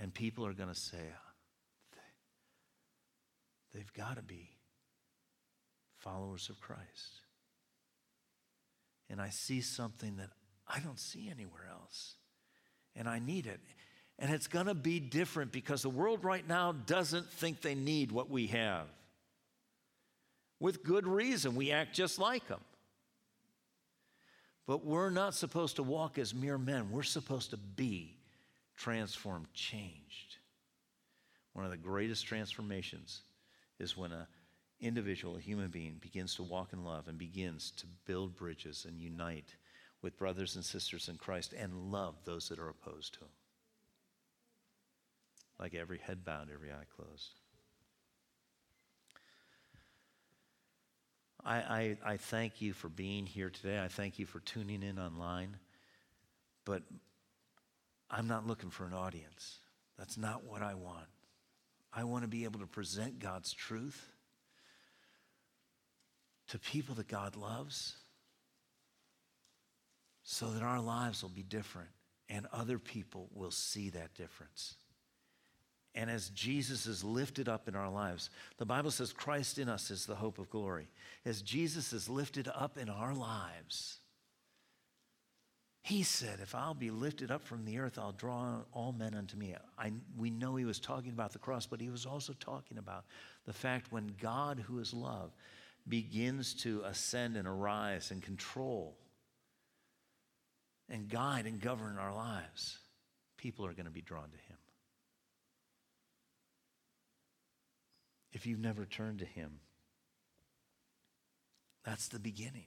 And 0.00 0.14
people 0.14 0.46
are 0.46 0.52
going 0.52 0.68
to 0.68 0.74
say, 0.80 0.98
uh, 0.98 1.96
they've 3.74 3.92
got 3.92 4.18
to 4.18 4.22
be 4.22 4.50
followers 5.98 6.48
of 6.48 6.60
Christ. 6.60 7.24
And 9.10 9.20
I 9.20 9.30
see 9.30 9.60
something 9.60 10.18
that 10.18 10.28
I 10.68 10.78
don't 10.78 11.00
see 11.00 11.28
anywhere 11.28 11.66
else 11.68 12.14
and 12.94 13.08
I 13.08 13.18
need 13.18 13.48
it. 13.48 13.58
And 14.16 14.30
it's 14.30 14.46
going 14.46 14.66
to 14.66 14.74
be 14.74 15.00
different 15.00 15.50
because 15.50 15.82
the 15.82 15.90
world 15.90 16.22
right 16.22 16.46
now 16.46 16.70
doesn't 16.70 17.28
think 17.32 17.62
they 17.62 17.74
need 17.74 18.12
what 18.12 18.30
we 18.30 18.46
have. 18.46 18.86
With 20.60 20.84
good 20.84 21.08
reason, 21.08 21.56
we 21.56 21.72
act 21.72 21.96
just 21.96 22.20
like 22.20 22.46
them. 22.46 22.60
But 24.66 24.84
we're 24.84 25.10
not 25.10 25.34
supposed 25.34 25.76
to 25.76 25.82
walk 25.82 26.18
as 26.18 26.34
mere 26.34 26.58
men, 26.58 26.90
we're 26.90 27.02
supposed 27.02 27.50
to 27.50 27.56
be 27.56 28.16
transformed, 28.76 29.52
changed 29.52 30.36
One 31.52 31.64
of 31.64 31.70
the 31.70 31.76
greatest 31.76 32.26
transformations 32.26 33.22
is 33.78 33.96
when 33.96 34.12
an 34.12 34.26
individual, 34.80 35.36
a 35.36 35.40
human 35.40 35.68
being, 35.68 35.98
begins 36.00 36.34
to 36.36 36.42
walk 36.42 36.72
in 36.72 36.84
love 36.84 37.08
and 37.08 37.18
begins 37.18 37.72
to 37.72 37.86
build 38.06 38.36
bridges 38.36 38.86
and 38.88 39.00
unite 39.00 39.56
with 40.02 40.16
brothers 40.16 40.56
and 40.56 40.64
sisters 40.64 41.08
in 41.08 41.16
Christ 41.16 41.52
and 41.52 41.92
love 41.92 42.14
those 42.24 42.48
that 42.48 42.58
are 42.58 42.68
opposed 42.68 43.14
to 43.14 43.20
him. 43.20 43.30
Like 45.58 45.74
every 45.74 45.98
head 45.98 46.24
bowed, 46.24 46.48
every 46.52 46.70
eye 46.70 46.86
closed. 46.96 47.34
I, 51.44 51.56
I, 51.56 52.12
I 52.12 52.16
thank 52.16 52.60
you 52.60 52.72
for 52.72 52.88
being 52.88 53.26
here 53.26 53.50
today. 53.50 53.80
I 53.80 53.88
thank 53.88 54.18
you 54.18 54.26
for 54.26 54.40
tuning 54.40 54.82
in 54.82 54.98
online. 54.98 55.56
But 56.64 56.82
I'm 58.10 58.26
not 58.26 58.46
looking 58.46 58.70
for 58.70 58.84
an 58.84 58.92
audience. 58.92 59.58
That's 59.98 60.18
not 60.18 60.44
what 60.44 60.62
I 60.62 60.74
want. 60.74 61.06
I 61.92 62.04
want 62.04 62.22
to 62.22 62.28
be 62.28 62.44
able 62.44 62.60
to 62.60 62.66
present 62.66 63.18
God's 63.18 63.52
truth 63.52 64.10
to 66.48 66.58
people 66.58 66.94
that 66.96 67.08
God 67.08 67.36
loves 67.36 67.96
so 70.22 70.50
that 70.50 70.62
our 70.62 70.80
lives 70.80 71.22
will 71.22 71.30
be 71.30 71.42
different 71.42 71.90
and 72.28 72.46
other 72.52 72.78
people 72.78 73.28
will 73.32 73.50
see 73.50 73.90
that 73.90 74.14
difference. 74.14 74.76
And 75.94 76.08
as 76.08 76.28
Jesus 76.30 76.86
is 76.86 77.02
lifted 77.02 77.48
up 77.48 77.66
in 77.66 77.74
our 77.74 77.90
lives, 77.90 78.30
the 78.58 78.66
Bible 78.66 78.90
says 78.90 79.12
Christ 79.12 79.58
in 79.58 79.68
us 79.68 79.90
is 79.90 80.06
the 80.06 80.14
hope 80.14 80.38
of 80.38 80.48
glory. 80.48 80.88
As 81.24 81.42
Jesus 81.42 81.92
is 81.92 82.08
lifted 82.08 82.48
up 82.54 82.78
in 82.78 82.88
our 82.88 83.12
lives, 83.12 83.98
he 85.82 86.02
said, 86.04 86.38
If 86.40 86.54
I'll 86.54 86.74
be 86.74 86.90
lifted 86.90 87.30
up 87.30 87.42
from 87.42 87.64
the 87.64 87.78
earth, 87.78 87.98
I'll 87.98 88.12
draw 88.12 88.58
all 88.72 88.92
men 88.92 89.14
unto 89.14 89.36
me. 89.36 89.56
I, 89.76 89.92
we 90.16 90.30
know 90.30 90.54
he 90.54 90.64
was 90.64 90.78
talking 90.78 91.10
about 91.10 91.32
the 91.32 91.38
cross, 91.38 91.66
but 91.66 91.80
he 91.80 91.90
was 91.90 92.06
also 92.06 92.34
talking 92.38 92.78
about 92.78 93.04
the 93.46 93.52
fact 93.52 93.90
when 93.90 94.14
God, 94.20 94.60
who 94.60 94.78
is 94.78 94.94
love, 94.94 95.32
begins 95.88 96.54
to 96.54 96.82
ascend 96.84 97.36
and 97.36 97.48
arise 97.48 98.10
and 98.10 98.22
control 98.22 98.96
and 100.88 101.08
guide 101.08 101.46
and 101.46 101.60
govern 101.60 101.98
our 101.98 102.14
lives, 102.14 102.78
people 103.36 103.64
are 103.64 103.72
going 103.72 103.86
to 103.86 103.90
be 103.90 104.02
drawn 104.02 104.28
to 104.30 104.36
him. 104.36 104.49
If 108.32 108.46
you've 108.46 108.60
never 108.60 108.86
turned 108.86 109.18
to 109.20 109.24
him, 109.24 109.60
that's 111.84 112.08
the 112.08 112.18
beginning 112.18 112.66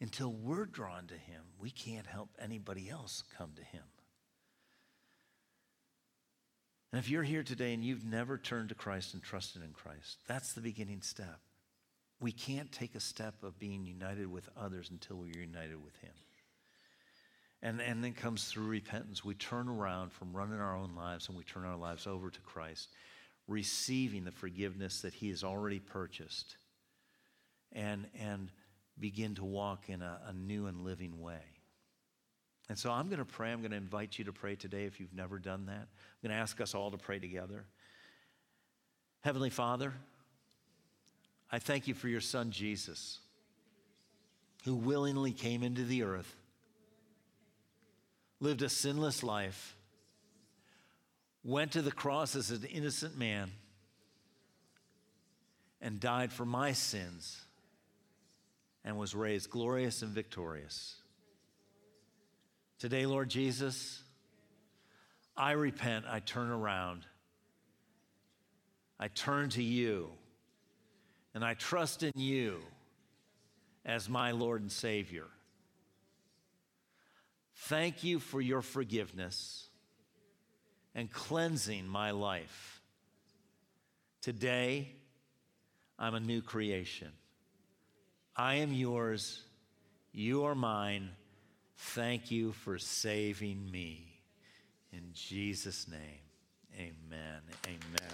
until 0.00 0.32
we're 0.32 0.66
drawn 0.66 1.06
to 1.06 1.14
Him, 1.14 1.42
we 1.58 1.70
can't 1.70 2.06
help 2.06 2.28
anybody 2.38 2.90
else 2.90 3.22
come 3.38 3.52
to 3.56 3.64
Him. 3.64 3.84
And 6.92 6.98
if 7.00 7.08
you're 7.08 7.22
here 7.22 7.42
today 7.42 7.74
and 7.74 7.82
you've 7.82 8.04
never 8.04 8.38
turned 8.38 8.68
to 8.68 8.74
Christ 8.74 9.14
and 9.14 9.22
trusted 9.22 9.62
in 9.62 9.70
Christ, 9.70 10.18
that's 10.28 10.52
the 10.52 10.60
beginning 10.60 11.00
step. 11.00 11.40
We 12.20 12.32
can't 12.32 12.70
take 12.70 12.94
a 12.94 13.00
step 13.00 13.42
of 13.42 13.58
being 13.58 13.86
united 13.86 14.30
with 14.30 14.48
others 14.56 14.90
until 14.90 15.16
we're 15.16 15.40
united 15.40 15.82
with 15.82 15.96
Him. 15.96 16.12
And, 17.62 17.80
and 17.80 18.04
then 18.04 18.12
comes 18.12 18.44
through 18.44 18.66
repentance. 18.66 19.24
We 19.24 19.34
turn 19.34 19.68
around 19.68 20.12
from 20.12 20.36
running 20.36 20.60
our 20.60 20.76
own 20.76 20.94
lives 20.94 21.28
and 21.28 21.36
we 21.38 21.44
turn 21.44 21.64
our 21.64 21.78
lives 21.78 22.06
over 22.06 22.28
to 22.28 22.40
Christ, 22.42 22.90
receiving 23.46 24.24
the 24.24 24.32
forgiveness 24.32 25.00
that 25.02 25.14
He 25.14 25.30
has 25.30 25.44
already 25.44 25.78
purchased. 25.78 26.56
And, 27.72 28.06
and 28.20 28.50
begin 28.98 29.34
to 29.36 29.44
walk 29.44 29.88
in 29.88 30.02
a, 30.02 30.20
a 30.28 30.32
new 30.32 30.66
and 30.66 30.84
living 30.84 31.20
way. 31.20 31.40
And 32.68 32.78
so 32.78 32.90
I'm 32.90 33.08
going 33.08 33.18
to 33.18 33.24
pray. 33.24 33.52
I'm 33.52 33.60
going 33.60 33.72
to 33.72 33.76
invite 33.76 34.18
you 34.18 34.24
to 34.26 34.32
pray 34.32 34.54
today 34.54 34.84
if 34.84 35.00
you've 35.00 35.14
never 35.14 35.38
done 35.38 35.66
that. 35.66 35.72
I'm 35.72 36.28
going 36.28 36.34
to 36.34 36.40
ask 36.40 36.60
us 36.60 36.74
all 36.74 36.90
to 36.90 36.96
pray 36.96 37.18
together. 37.18 37.66
Heavenly 39.20 39.50
Father, 39.50 39.92
I 41.50 41.58
thank 41.58 41.88
you 41.88 41.94
for 41.94 42.08
your 42.08 42.20
son 42.20 42.50
Jesus, 42.50 43.20
who 44.64 44.74
willingly 44.74 45.32
came 45.32 45.62
into 45.62 45.84
the 45.84 46.02
earth, 46.04 46.34
lived 48.40 48.62
a 48.62 48.68
sinless 48.68 49.22
life, 49.22 49.76
went 51.44 51.72
to 51.72 51.82
the 51.82 51.92
cross 51.92 52.34
as 52.34 52.50
an 52.50 52.64
innocent 52.64 53.16
man, 53.16 53.50
and 55.80 56.00
died 56.00 56.32
for 56.32 56.46
my 56.46 56.72
sins 56.72 57.42
and 58.84 58.98
was 58.98 59.14
raised 59.14 59.50
glorious 59.50 60.00
and 60.00 60.12
victorious. 60.12 60.96
Today, 62.78 63.04
Lord 63.04 63.28
Jesus, 63.28 64.02
I 65.36 65.52
repent, 65.52 66.06
I 66.08 66.20
turn 66.20 66.50
around. 66.50 67.04
I 68.98 69.08
turn 69.08 69.50
to 69.50 69.62
you, 69.62 70.10
and 71.34 71.44
I 71.44 71.54
trust 71.54 72.02
in 72.02 72.12
you 72.14 72.60
as 73.84 74.08
my 74.08 74.30
Lord 74.30 74.62
and 74.62 74.72
Savior. 74.72 75.26
Thank 77.56 78.04
you 78.04 78.18
for 78.18 78.40
your 78.40 78.62
forgiveness 78.62 79.68
and 80.94 81.10
cleansing 81.10 81.86
my 81.86 82.12
life. 82.12 82.80
Today, 84.20 84.88
I'm 85.98 86.14
a 86.14 86.20
new 86.20 86.40
creation. 86.40 87.12
I 88.36 88.56
am 88.56 88.72
yours, 88.72 89.42
you 90.12 90.44
are 90.44 90.54
mine. 90.54 91.10
Thank 91.76 92.30
you 92.30 92.52
for 92.52 92.78
saving 92.78 93.70
me. 93.70 94.06
In 94.92 95.10
Jesus' 95.12 95.88
name, 95.88 96.00
amen. 96.78 97.42
Amen. 97.66 98.00